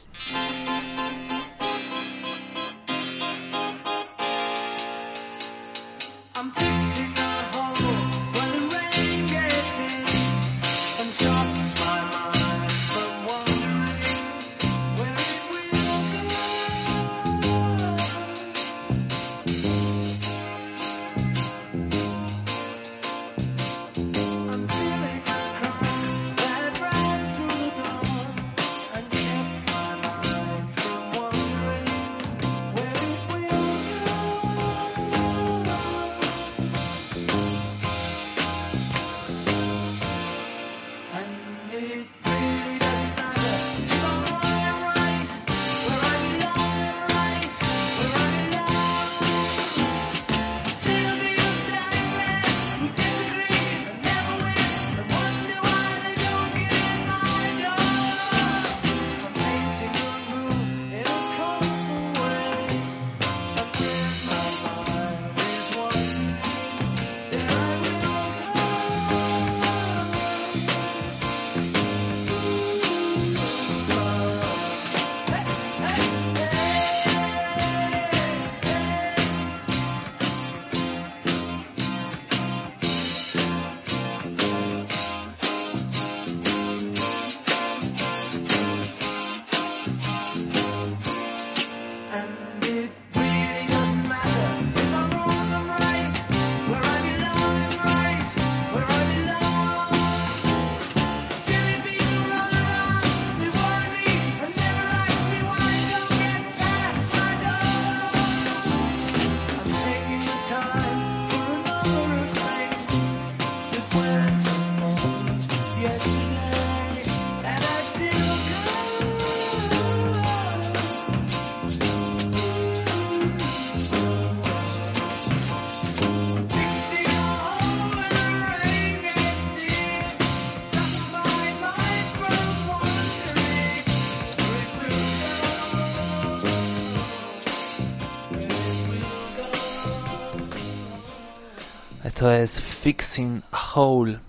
Esto 142.19 142.33
es 142.33 142.59
Fixing 142.59 143.43
a 143.49 143.79
Hole. 143.79 144.19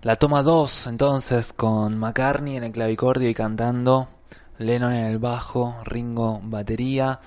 La 0.00 0.16
toma 0.16 0.42
2, 0.42 0.86
entonces, 0.86 1.52
con 1.52 1.98
McCartney 1.98 2.56
en 2.56 2.64
el 2.64 2.72
clavicordio 2.72 3.28
y 3.28 3.34
cantando, 3.34 4.08
Lennon 4.56 4.94
en 4.94 5.04
el 5.04 5.18
bajo, 5.18 5.76
Ringo 5.84 6.40
batería. 6.42 7.20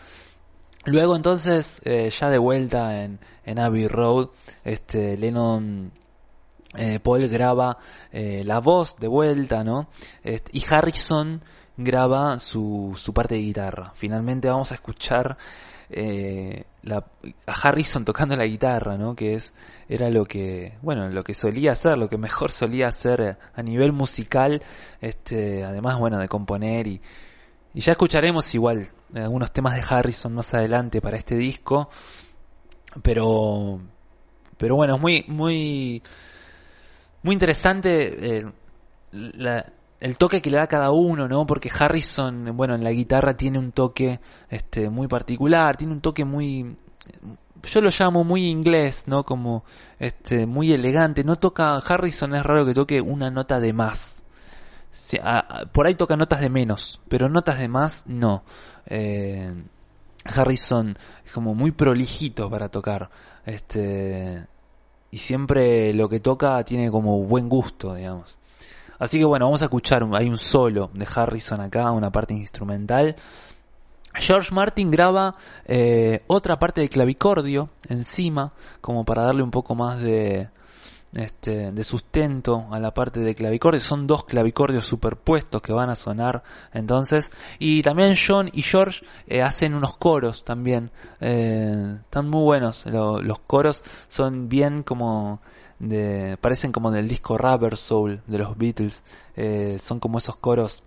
Luego, 0.85 1.15
entonces, 1.15 1.81
eh, 1.85 2.09
ya 2.09 2.31
de 2.31 2.39
vuelta 2.39 3.03
en, 3.03 3.19
Abbey 3.59 3.87
Road, 3.87 4.29
este, 4.63 5.17
Lennon 5.17 5.91
eh, 6.75 6.99
Paul 6.99 7.27
graba 7.27 7.77
eh, 8.11 8.41
la 8.43 8.61
voz 8.61 8.95
de 8.95 9.07
vuelta, 9.07 9.63
¿no? 9.63 9.89
Este, 10.23 10.49
y 10.51 10.65
Harrison 10.67 11.43
graba 11.77 12.39
su, 12.39 12.93
su 12.95 13.13
parte 13.13 13.35
de 13.35 13.41
guitarra. 13.41 13.93
Finalmente 13.93 14.49
vamos 14.49 14.71
a 14.71 14.75
escuchar 14.75 15.37
eh, 15.89 16.65
a 16.91 17.03
Harrison 17.47 18.05
tocando 18.05 18.35
la 18.35 18.45
guitarra, 18.45 18.97
¿no? 18.97 19.15
Que 19.15 19.35
es 19.35 19.53
era 19.87 20.09
lo 20.09 20.25
que, 20.25 20.77
bueno, 20.81 21.09
lo 21.09 21.23
que 21.23 21.33
solía 21.33 21.71
hacer, 21.71 21.97
lo 21.97 22.07
que 22.07 22.17
mejor 22.17 22.51
solía 22.51 22.87
hacer 22.87 23.21
eh, 23.21 23.37
a 23.53 23.61
nivel 23.61 23.93
musical, 23.93 24.61
este, 25.01 25.63
además, 25.63 25.99
bueno, 25.99 26.19
de 26.19 26.27
componer 26.27 26.87
y, 26.87 27.01
y 27.73 27.81
ya 27.81 27.91
escucharemos 27.91 28.53
igual 28.55 28.89
algunos 29.13 29.51
temas 29.51 29.75
de 29.75 29.83
Harrison 29.87 30.33
más 30.33 30.53
adelante 30.53 31.01
para 31.01 31.17
este 31.17 31.35
disco, 31.35 31.89
pero, 33.01 33.79
pero 34.57 34.75
bueno, 34.75 34.95
es 34.95 35.01
muy, 35.01 35.25
muy, 35.27 36.01
muy 37.23 37.33
interesante 37.33 38.37
eh, 38.37 38.45
la, 39.11 39.65
el 39.99 40.17
toque 40.17 40.41
que 40.41 40.49
le 40.49 40.57
da 40.57 40.67
cada 40.67 40.91
uno, 40.91 41.27
¿no? 41.27 41.45
Porque 41.45 41.71
Harrison, 41.77 42.55
bueno, 42.55 42.75
en 42.75 42.83
la 42.83 42.91
guitarra 42.91 43.35
tiene 43.35 43.59
un 43.59 43.71
toque 43.71 44.19
este 44.49 44.89
muy 44.89 45.07
particular, 45.07 45.75
tiene 45.77 45.93
un 45.93 46.01
toque 46.01 46.25
muy 46.25 46.75
yo 47.65 47.81
lo 47.81 47.89
llamo 47.97 48.23
muy 48.23 48.47
inglés, 48.47 49.03
¿no? 49.07 49.23
Como 49.23 49.63
este 49.99 50.45
muy 50.45 50.71
elegante, 50.71 51.23
no 51.23 51.37
toca 51.37 51.75
Harrison 51.77 52.35
es 52.35 52.43
raro 52.43 52.65
que 52.65 52.73
toque 52.73 53.01
una 53.01 53.29
nota 53.29 53.59
de 53.59 53.73
más. 53.73 54.23
Por 55.73 55.87
ahí 55.87 55.95
toca 55.95 56.15
notas 56.15 56.39
de 56.39 56.49
menos, 56.49 57.01
pero 57.09 57.27
notas 57.27 57.59
de 57.59 57.67
más 57.67 58.05
no. 58.07 58.43
Eh, 58.85 59.53
Harrison 60.23 60.97
es 61.25 61.31
como 61.31 61.53
muy 61.53 61.71
prolijito 61.71 62.49
para 62.49 62.69
tocar. 62.69 63.09
Este 63.45 64.47
y 65.11 65.17
siempre 65.17 65.93
lo 65.93 66.09
que 66.09 66.19
toca 66.19 66.63
tiene 66.63 66.89
como 66.91 67.23
buen 67.23 67.49
gusto, 67.49 67.93
digamos. 67.95 68.39
Así 68.99 69.19
que 69.19 69.25
bueno, 69.25 69.45
vamos 69.45 69.61
a 69.61 69.65
escuchar, 69.65 70.03
hay 70.13 70.29
un 70.29 70.37
solo 70.37 70.89
de 70.93 71.07
Harrison 71.13 71.61
acá, 71.61 71.91
una 71.91 72.11
parte 72.11 72.33
instrumental. 72.33 73.15
George 74.13 74.53
Martin 74.53 74.89
graba 74.91 75.35
eh, 75.65 76.23
otra 76.27 76.57
parte 76.57 76.79
de 76.81 76.87
clavicordio 76.89 77.69
encima, 77.89 78.53
como 78.79 79.03
para 79.03 79.23
darle 79.23 79.43
un 79.43 79.51
poco 79.51 79.75
más 79.75 79.99
de, 79.99 80.47
este, 81.11 81.73
de 81.73 81.83
sustento 81.83 82.67
a 82.71 82.79
la 82.79 82.93
parte 82.93 83.19
de 83.19 83.35
clavicordio. 83.35 83.81
Son 83.81 84.07
dos 84.07 84.23
clavicordios 84.23 84.85
superpuestos 84.85 85.61
que 85.61 85.73
van 85.73 85.89
a 85.89 85.95
sonar 85.95 86.43
entonces. 86.71 87.29
Y 87.59 87.81
también 87.81 88.15
John 88.15 88.49
y 88.53 88.61
George 88.61 89.05
eh, 89.27 89.41
hacen 89.41 89.73
unos 89.73 89.97
coros 89.97 90.45
también. 90.45 90.91
Eh, 91.19 91.97
están 92.05 92.29
muy 92.29 92.43
buenos. 92.43 92.85
Lo- 92.85 93.21
los 93.21 93.39
coros 93.41 93.81
son 94.07 94.47
bien 94.47 94.83
como 94.83 95.41
de, 95.79 96.37
parecen 96.39 96.71
como 96.71 96.91
del 96.91 97.07
disco 97.07 97.37
Rubber 97.37 97.77
Soul 97.77 98.21
de 98.27 98.37
los 98.37 98.57
Beatles. 98.57 99.03
Eh, 99.35 99.77
son 99.81 99.99
como 99.99 100.17
esos 100.17 100.37
coros 100.37 100.83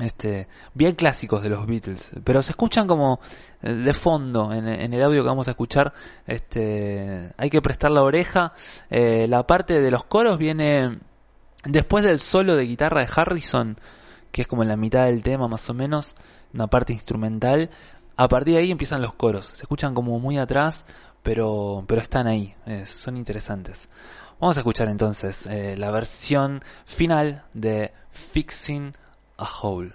este, 0.00 0.48
bien 0.72 0.94
clásicos 0.96 1.42
de 1.42 1.50
los 1.50 1.66
Beatles, 1.66 2.10
pero 2.24 2.42
se 2.42 2.52
escuchan 2.52 2.86
como 2.86 3.20
eh, 3.62 3.72
de 3.72 3.94
fondo 3.94 4.52
en, 4.52 4.66
en 4.68 4.92
el 4.92 5.02
audio 5.02 5.22
que 5.22 5.28
vamos 5.28 5.48
a 5.48 5.52
escuchar. 5.52 5.92
Este, 6.26 7.32
hay 7.36 7.50
que 7.50 7.62
prestar 7.62 7.90
la 7.90 8.02
oreja. 8.02 8.52
Eh, 8.90 9.26
la 9.28 9.46
parte 9.46 9.80
de 9.80 9.90
los 9.90 10.04
coros 10.04 10.38
viene 10.38 10.98
después 11.64 12.04
del 12.04 12.18
solo 12.18 12.56
de 12.56 12.66
guitarra 12.66 13.00
de 13.00 13.08
Harrison, 13.14 13.78
que 14.32 14.42
es 14.42 14.48
como 14.48 14.62
en 14.62 14.68
la 14.68 14.76
mitad 14.76 15.06
del 15.06 15.22
tema 15.22 15.46
más 15.46 15.68
o 15.70 15.74
menos, 15.74 16.14
una 16.52 16.66
parte 16.66 16.92
instrumental. 16.92 17.70
A 18.16 18.28
partir 18.28 18.54
de 18.54 18.60
ahí 18.60 18.70
empiezan 18.70 19.02
los 19.02 19.14
coros. 19.14 19.46
Se 19.46 19.62
escuchan 19.62 19.94
como 19.94 20.18
muy 20.20 20.38
atrás, 20.38 20.84
pero, 21.24 21.84
pero 21.88 22.00
están 22.00 22.28
ahí. 22.28 22.54
eh, 22.66 22.86
son 22.86 23.16
interesantes. 23.16 23.88
Vamos 24.38 24.56
a 24.56 24.60
escuchar 24.60 24.88
entonces 24.88 25.46
eh, 25.46 25.74
la 25.76 25.90
versión 25.90 26.62
final 26.84 27.44
de 27.54 27.92
Fixing 28.10 28.94
a 29.38 29.48
Hole. 29.62 29.94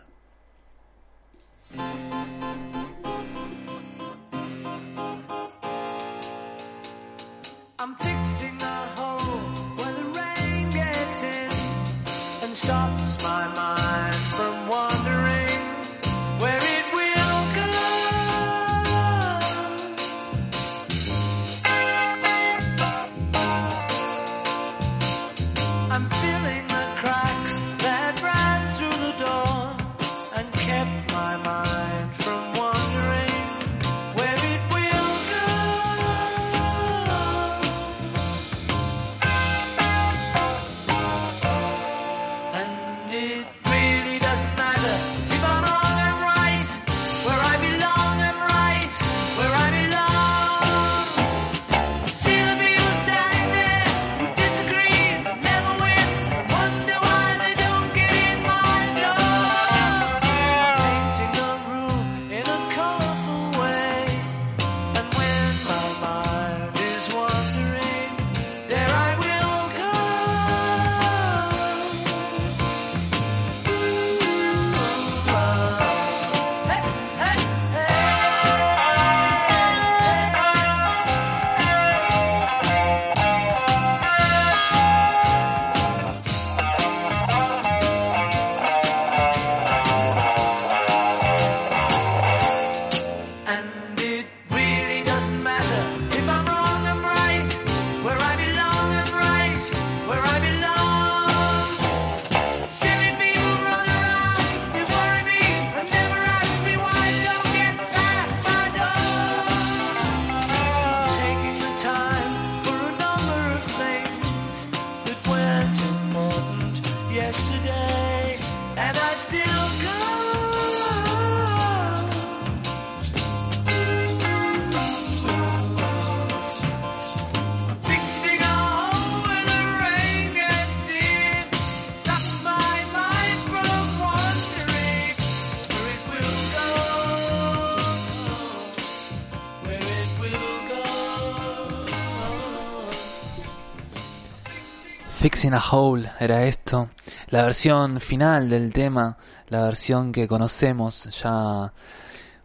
Hole 145.72 146.10
era 146.20 146.46
esto. 146.46 146.90
La 147.30 147.44
versión 147.44 148.00
final 148.00 148.50
del 148.50 148.72
tema, 148.74 149.18
la 149.48 149.64
versión 149.64 150.12
que 150.12 150.28
conocemos 150.28 151.06
ya. 151.22 151.72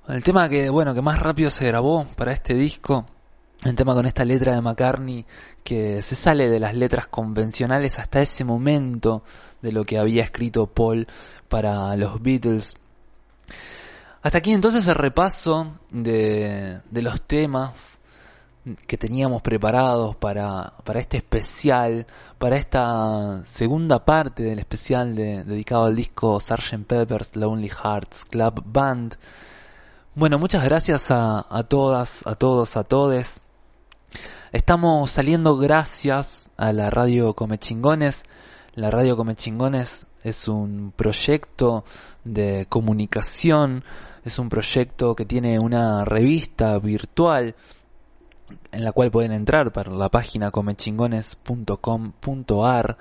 El 0.09 0.23
tema 0.23 0.49
que, 0.49 0.69
bueno, 0.69 0.95
que 0.95 1.03
más 1.03 1.19
rápido 1.19 1.51
se 1.51 1.67
grabó 1.67 2.07
para 2.17 2.33
este 2.33 2.55
disco. 2.55 3.07
Un 3.65 3.75
tema 3.75 3.95
con 3.95 4.05
esta 4.05 4.25
letra 4.25 4.55
de 4.55 4.61
McCartney 4.61 5.25
que 5.63 6.03
se 6.03 6.15
sale 6.15 6.51
de 6.51 6.61
las 6.61 6.75
letras 6.75 7.07
convencionales 7.07 7.99
hasta 7.99 8.21
ese 8.21 8.45
momento 8.45 9.25
de 9.63 9.73
lo 9.73 9.85
que 9.85 9.99
había 9.99 10.23
escrito 10.23 10.67
Paul 10.67 11.07
para 11.49 11.97
los 11.97 12.21
Beatles. 12.21 12.77
Hasta 14.23 14.39
aquí 14.39 14.53
entonces 14.53 14.87
el 14.87 14.95
repaso 14.95 15.79
de 15.91 16.83
los 16.93 17.23
temas 17.23 17.99
que 18.87 18.97
teníamos 18.97 19.43
preparados 19.43 20.17
para, 20.17 20.73
para 20.85 21.01
este 21.01 21.19
especial, 21.19 22.07
para 22.39 22.57
esta 22.57 23.45
segunda 23.45 24.05
parte 24.05 24.43
del 24.43 24.59
especial 24.59 25.15
de- 25.15 25.45
dedicado 25.45 25.85
al 25.85 25.97
disco 25.97 26.41
Sgt. 26.41 26.87
Pepper's 26.87 27.37
Lonely 27.37 27.69
Hearts 27.69 28.25
Club 28.25 28.63
Band. 28.65 29.17
Bueno, 30.15 30.39
muchas 30.39 30.65
gracias 30.65 31.11
a, 31.11 31.45
a 31.49 31.63
todas, 31.65 32.27
a 32.27 32.35
todos, 32.37 32.77
a 32.77 32.85
todes. 32.85 33.43
Estamos 34.53 35.11
saliendo 35.11 35.57
gracias 35.57 36.49
a 36.57 36.73
la 36.73 36.89
radio 36.89 37.35
Comechingones. 37.35 38.23
La 38.77 38.91
radio 38.91 39.17
Comechingones 39.17 40.07
es 40.23 40.49
un 40.49 40.93
proyecto 40.97 41.85
de 42.25 42.67
comunicación, 42.69 43.85
es 44.25 44.39
un 44.39 44.49
proyecto 44.49 45.15
que 45.15 45.27
tiene 45.27 45.59
una 45.59 46.05
revista 46.05 46.79
virtual 46.79 47.57
en 48.73 48.85
la 48.85 48.93
cual 48.93 49.11
pueden 49.11 49.33
entrar 49.33 49.73
para 49.73 49.93
la 49.93 50.09
página 50.09 50.51
comechingones.com.ar. 50.51 52.97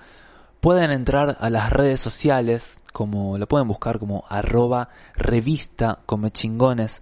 Pueden 0.59 0.91
entrar 0.91 1.37
a 1.39 1.49
las 1.49 1.71
redes 1.71 1.99
sociales, 1.99 2.79
como 2.93 3.37
lo 3.37 3.47
pueden 3.47 3.67
buscar 3.67 3.99
como 3.99 4.23
arroba 4.29 4.89
revista 5.15 5.99
comechingones. 6.05 7.01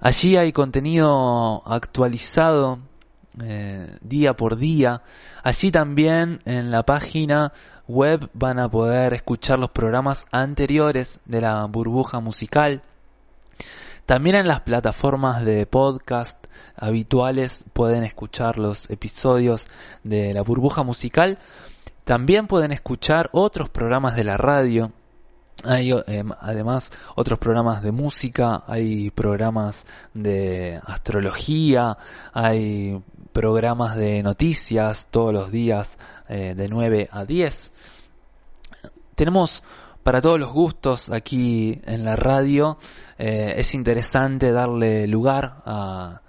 Allí 0.00 0.36
hay 0.36 0.52
contenido 0.52 1.62
actualizado 1.66 2.80
eh, 3.40 3.96
día 4.02 4.34
por 4.34 4.58
día. 4.58 5.02
Allí 5.42 5.70
también 5.70 6.40
en 6.44 6.70
la 6.70 6.82
página 6.82 7.52
web 7.88 8.28
van 8.34 8.58
a 8.58 8.68
poder 8.68 9.14
escuchar 9.14 9.58
los 9.58 9.70
programas 9.70 10.26
anteriores 10.30 11.18
de 11.24 11.40
la 11.40 11.64
burbuja 11.66 12.20
musical. 12.20 12.82
También 14.12 14.36
en 14.36 14.46
las 14.46 14.60
plataformas 14.60 15.42
de 15.42 15.64
podcast 15.64 16.36
habituales 16.76 17.64
pueden 17.72 18.04
escuchar 18.04 18.58
los 18.58 18.90
episodios 18.90 19.64
de 20.04 20.34
la 20.34 20.42
burbuja 20.42 20.82
musical. 20.82 21.38
También 22.04 22.46
pueden 22.46 22.72
escuchar 22.72 23.30
otros 23.32 23.70
programas 23.70 24.14
de 24.14 24.24
la 24.24 24.36
radio. 24.36 24.92
Hay 25.64 25.92
eh, 25.92 26.24
además 26.42 26.90
otros 27.14 27.38
programas 27.38 27.82
de 27.82 27.90
música, 27.90 28.64
hay 28.66 29.10
programas 29.10 29.86
de 30.12 30.78
astrología, 30.84 31.96
hay 32.34 33.02
programas 33.32 33.96
de 33.96 34.22
noticias 34.22 35.08
todos 35.10 35.32
los 35.32 35.50
días 35.50 35.96
eh, 36.28 36.52
de 36.54 36.68
9 36.68 37.08
a 37.10 37.24
10. 37.24 37.72
Tenemos 39.14 39.62
para 40.02 40.20
todos 40.20 40.38
los 40.38 40.52
gustos 40.52 41.10
aquí 41.10 41.80
en 41.84 42.04
la 42.04 42.16
radio. 42.16 42.78
Eh, 43.18 43.54
es 43.56 43.74
interesante 43.74 44.52
darle 44.52 45.06
lugar 45.06 45.62
a, 45.64 46.22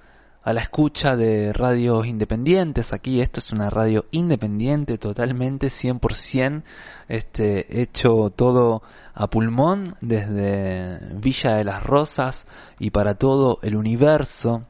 a 0.43 0.53
la 0.53 0.61
escucha 0.61 1.15
de 1.15 1.53
radios 1.53 2.05
independientes. 2.05 2.93
Aquí 2.93 3.21
esto 3.21 3.39
es 3.39 3.51
una 3.51 3.69
radio 3.69 4.05
independiente 4.11 4.97
totalmente, 4.97 5.67
100%, 5.67 6.63
este, 7.07 7.81
hecho 7.81 8.31
todo 8.35 8.83
a 9.13 9.27
pulmón 9.27 9.95
desde 10.01 10.99
Villa 11.15 11.55
de 11.55 11.63
las 11.63 11.83
Rosas 11.83 12.45
y 12.79 12.91
para 12.91 13.15
todo 13.15 13.59
el 13.61 13.75
universo 13.75 14.65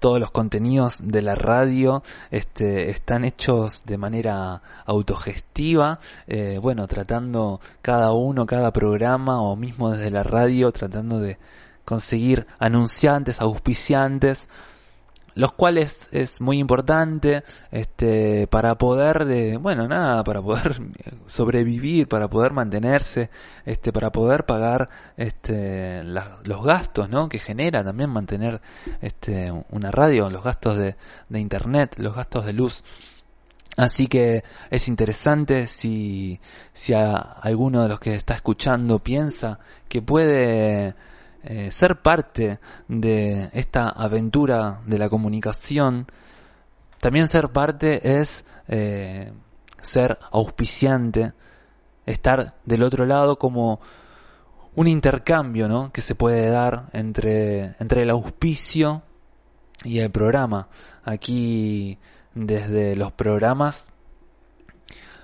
todos 0.00 0.18
los 0.18 0.30
contenidos 0.30 0.96
de 1.00 1.22
la 1.22 1.34
radio 1.36 2.02
este, 2.30 2.90
están 2.90 3.24
hechos 3.24 3.82
de 3.84 3.98
manera 3.98 4.62
autogestiva, 4.86 6.00
eh, 6.26 6.58
bueno, 6.60 6.88
tratando 6.88 7.60
cada 7.82 8.12
uno, 8.12 8.46
cada 8.46 8.72
programa 8.72 9.40
o 9.42 9.54
mismo 9.54 9.90
desde 9.90 10.10
la 10.10 10.22
radio, 10.22 10.72
tratando 10.72 11.20
de 11.20 11.38
conseguir 11.84 12.46
anunciantes, 12.58 13.40
auspiciantes, 13.40 14.48
los 15.34 15.52
cuales 15.52 16.08
es 16.12 16.40
muy 16.40 16.58
importante 16.58 17.44
este 17.70 18.46
para 18.48 18.76
poder 18.76 19.24
de 19.26 19.56
bueno 19.58 19.86
nada 19.86 20.24
para 20.24 20.42
poder 20.42 20.80
sobrevivir 21.26 22.08
para 22.08 22.28
poder 22.28 22.52
mantenerse 22.52 23.30
este 23.64 23.92
para 23.92 24.10
poder 24.10 24.44
pagar 24.44 24.88
este 25.16 26.02
la- 26.04 26.38
los 26.44 26.64
gastos 26.64 27.08
no 27.08 27.28
que 27.28 27.38
genera 27.38 27.84
también 27.84 28.10
mantener 28.10 28.60
este 29.00 29.52
una 29.70 29.90
radio 29.90 30.28
los 30.30 30.42
gastos 30.42 30.76
de, 30.76 30.96
de 31.28 31.40
internet 31.40 31.94
los 31.98 32.14
gastos 32.14 32.44
de 32.44 32.52
luz. 32.52 32.82
Así 33.76 34.08
que 34.08 34.42
es 34.68 34.88
interesante 34.88 35.66
si, 35.68 36.40
si 36.74 36.92
a 36.92 37.14
alguno 37.16 37.82
de 37.84 37.88
los 37.88 38.00
que 38.00 38.14
está 38.14 38.34
escuchando 38.34 38.98
piensa 38.98 39.60
que 39.88 40.02
puede 40.02 40.94
eh, 41.42 41.70
ser 41.70 42.02
parte 42.02 42.58
de 42.88 43.48
esta 43.52 43.88
aventura 43.88 44.80
de 44.86 44.98
la 44.98 45.08
comunicación, 45.08 46.06
también 47.00 47.28
ser 47.28 47.48
parte 47.48 48.18
es 48.18 48.44
eh, 48.68 49.32
ser 49.80 50.18
auspiciante, 50.32 51.32
estar 52.04 52.54
del 52.64 52.82
otro 52.82 53.06
lado 53.06 53.38
como 53.38 53.80
un 54.74 54.86
intercambio 54.86 55.66
¿no? 55.66 55.90
que 55.92 56.02
se 56.02 56.14
puede 56.14 56.50
dar 56.50 56.90
entre, 56.92 57.74
entre 57.80 58.02
el 58.02 58.10
auspicio 58.10 59.02
y 59.82 59.98
el 60.00 60.10
programa. 60.10 60.68
Aquí 61.04 61.98
desde 62.34 62.96
los 62.96 63.12
programas 63.12 63.90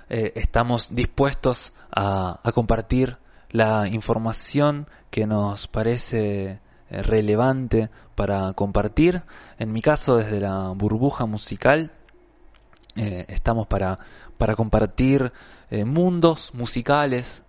eh, 0.09 0.33
estamos 0.35 0.87
dispuestos 0.89 1.73
a, 1.91 2.39
a 2.43 2.51
compartir 2.51 3.17
la 3.51 3.87
información 3.87 4.87
que 5.09 5.25
nos 5.25 5.67
parece 5.67 6.59
eh, 6.89 7.01
relevante 7.01 7.89
para 8.15 8.53
compartir. 8.53 9.23
En 9.57 9.71
mi 9.71 9.81
caso, 9.81 10.17
desde 10.17 10.39
la 10.39 10.69
burbuja 10.69 11.25
musical, 11.25 11.91
eh, 12.95 13.25
estamos 13.27 13.67
para, 13.67 13.99
para 14.37 14.55
compartir 14.55 15.31
eh, 15.69 15.85
mundos 15.85 16.51
musicales 16.53 17.43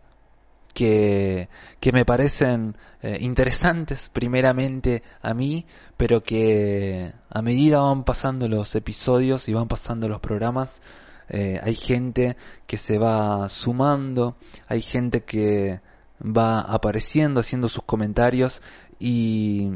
que, 0.75 1.49
que 1.81 1.93
me 1.93 2.05
parecen 2.05 2.77
interesantes 3.01 4.11
primeramente 4.13 5.05
a 5.23 5.33
mí, 5.33 5.67
pero 5.97 6.23
que 6.25 7.13
a 7.31 7.43
medida 7.43 7.81
van 7.81 8.03
pasando 8.03 8.49
los 8.49 8.75
episodios 8.75 9.49
y 9.49 9.55
van 9.55 9.69
pasando 9.69 10.09
los 10.09 10.19
programas, 10.19 10.81
eh, 11.29 11.61
hay 11.63 11.75
gente 11.75 12.37
que 12.67 12.79
se 12.79 12.99
va 12.99 13.49
sumando, 13.49 14.37
hay 14.67 14.81
gente 14.81 15.25
que 15.25 15.81
va 16.21 16.61
apareciendo, 16.61 17.41
haciendo 17.41 17.69
sus 17.69 17.85
comentarios 17.85 18.63
y, 18.99 19.71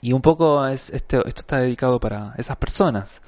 y 0.00 0.12
un 0.12 0.22
poco 0.22 0.66
es, 0.66 0.90
este, 0.90 1.16
esto 1.18 1.40
está 1.40 1.58
dedicado 1.58 1.98
para 2.00 2.34
esas 2.36 2.56
personas, 2.56 3.22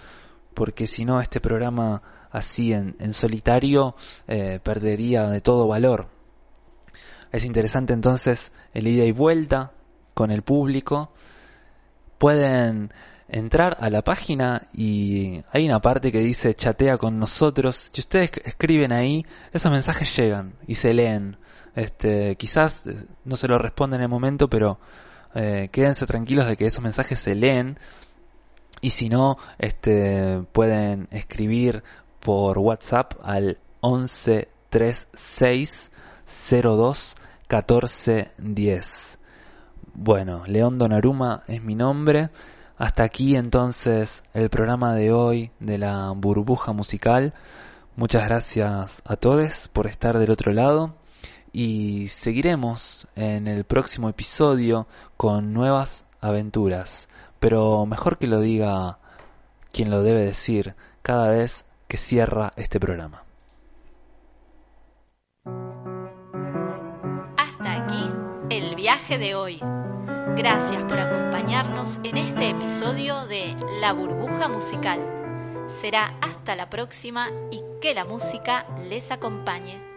porque 0.55 0.87
si 0.87 1.05
no 1.05 1.21
este 1.21 1.41
programa 1.41 2.03
así 2.31 2.73
en, 2.73 2.97
en 2.99 3.15
solitario 3.15 3.95
eh, 4.27 4.61
perdería 4.63 5.29
de 5.29 5.41
todo 5.41 5.67
valor. 5.67 6.09
Es 7.31 7.45
interesante 7.45 7.93
entonces 7.93 8.51
el 8.73 8.87
ida 8.87 9.05
y 9.05 9.13
vuelta 9.13 9.73
con 10.15 10.31
el 10.31 10.43
público. 10.43 11.13
Pueden 12.19 12.93
entrar 13.29 13.77
a 13.81 13.91
la 13.91 14.03
página 14.03 14.69
y 14.73 15.43
hay 15.53 15.67
una 15.67 15.81
parte 15.81 16.11
que 16.11 16.21
dice 16.21 16.55
chatea 16.55 16.97
con 16.97 17.19
nosotros. 17.19 17.91
Si 17.93 18.01
ustedes 18.01 18.31
escriben 18.45 18.93
ahí, 18.93 19.27
esos 19.53 19.71
mensajes 19.71 20.17
llegan 20.17 20.55
y 20.67 20.77
se 20.77 20.95
leen. 20.95 21.37
Este, 21.75 22.37
quizás 22.37 22.87
eh, 22.87 23.05
no 23.25 23.37
se 23.37 23.49
lo 23.49 23.59
responden 23.59 24.01
en 24.01 24.05
el 24.05 24.09
momento, 24.09 24.49
pero 24.49 24.79
eh, 25.35 25.69
quédense 25.71 26.07
tranquilos 26.07 26.47
de 26.47 26.57
que 26.57 26.65
esos 26.67 26.83
mensajes 26.83 27.19
se 27.19 27.35
leen. 27.35 27.79
Y 28.81 28.91
si 28.91 29.09
no, 29.09 29.37
este, 29.59 30.45
pueden 30.53 31.09
escribir 31.11 31.83
por 32.21 32.59
WhatsApp 32.59 33.15
al 33.23 33.59
1136 33.83 35.91
02 36.63 37.17
14 37.49 38.31
10. 38.39 39.19
Bueno, 39.95 40.45
León 40.47 40.79
Donaruma 40.79 41.43
es 41.49 41.61
mi 41.63 41.75
nombre. 41.75 42.31
Hasta 42.79 43.03
aquí 43.03 43.35
entonces 43.35 44.23
el 44.35 44.51
programa 44.51 44.95
de 44.95 45.13
hoy 45.13 45.51
de 45.59 45.79
la 45.79 46.13
burbuja 46.15 46.73
musical. 46.73 47.35
Muchas 47.97 48.23
gracias 48.23 49.03
a 49.05 49.17
todos 49.17 49.67
por 49.67 49.89
estar 49.89 50.17
del 50.17 50.31
otro 50.31 50.53
lado 50.53 50.95
y 51.53 52.07
seguiremos 52.07 53.09
en 53.17 53.49
el 53.49 53.65
próximo 53.65 54.09
episodio 54.09 54.87
con 55.17 55.53
nuevas 55.53 56.05
aventuras. 56.21 57.09
Pero 57.41 57.85
mejor 57.85 58.17
que 58.17 58.29
lo 58.29 58.41
diga 58.41 59.01
quien 59.73 59.91
lo 59.91 60.05
debe 60.05 60.21
decir 60.21 60.77
cada 61.03 61.31
vez 61.31 61.67
que 61.89 61.97
cierra 61.97 62.53
este 62.55 62.79
programa. 62.79 63.25
Hasta 67.37 67.85
aquí 67.85 68.09
el 68.51 68.77
viaje 68.77 69.19
de 69.19 69.35
hoy. 69.35 69.61
Gracias 70.39 70.85
por 70.85 71.01
acompañarnos 71.01 71.99
en 72.05 72.17
este 72.17 72.51
episodio 72.51 73.27
de 73.27 73.57
La 73.81 73.93
burbuja 73.93 74.47
musical. 74.47 75.01
Será 75.81 76.17
hasta 76.21 76.55
la 76.55 76.71
próxima 76.71 77.29
y 77.51 77.61
que 77.81 77.93
la 77.93 78.05
música 78.05 78.65
les 78.89 79.11
acompañe. 79.11 79.88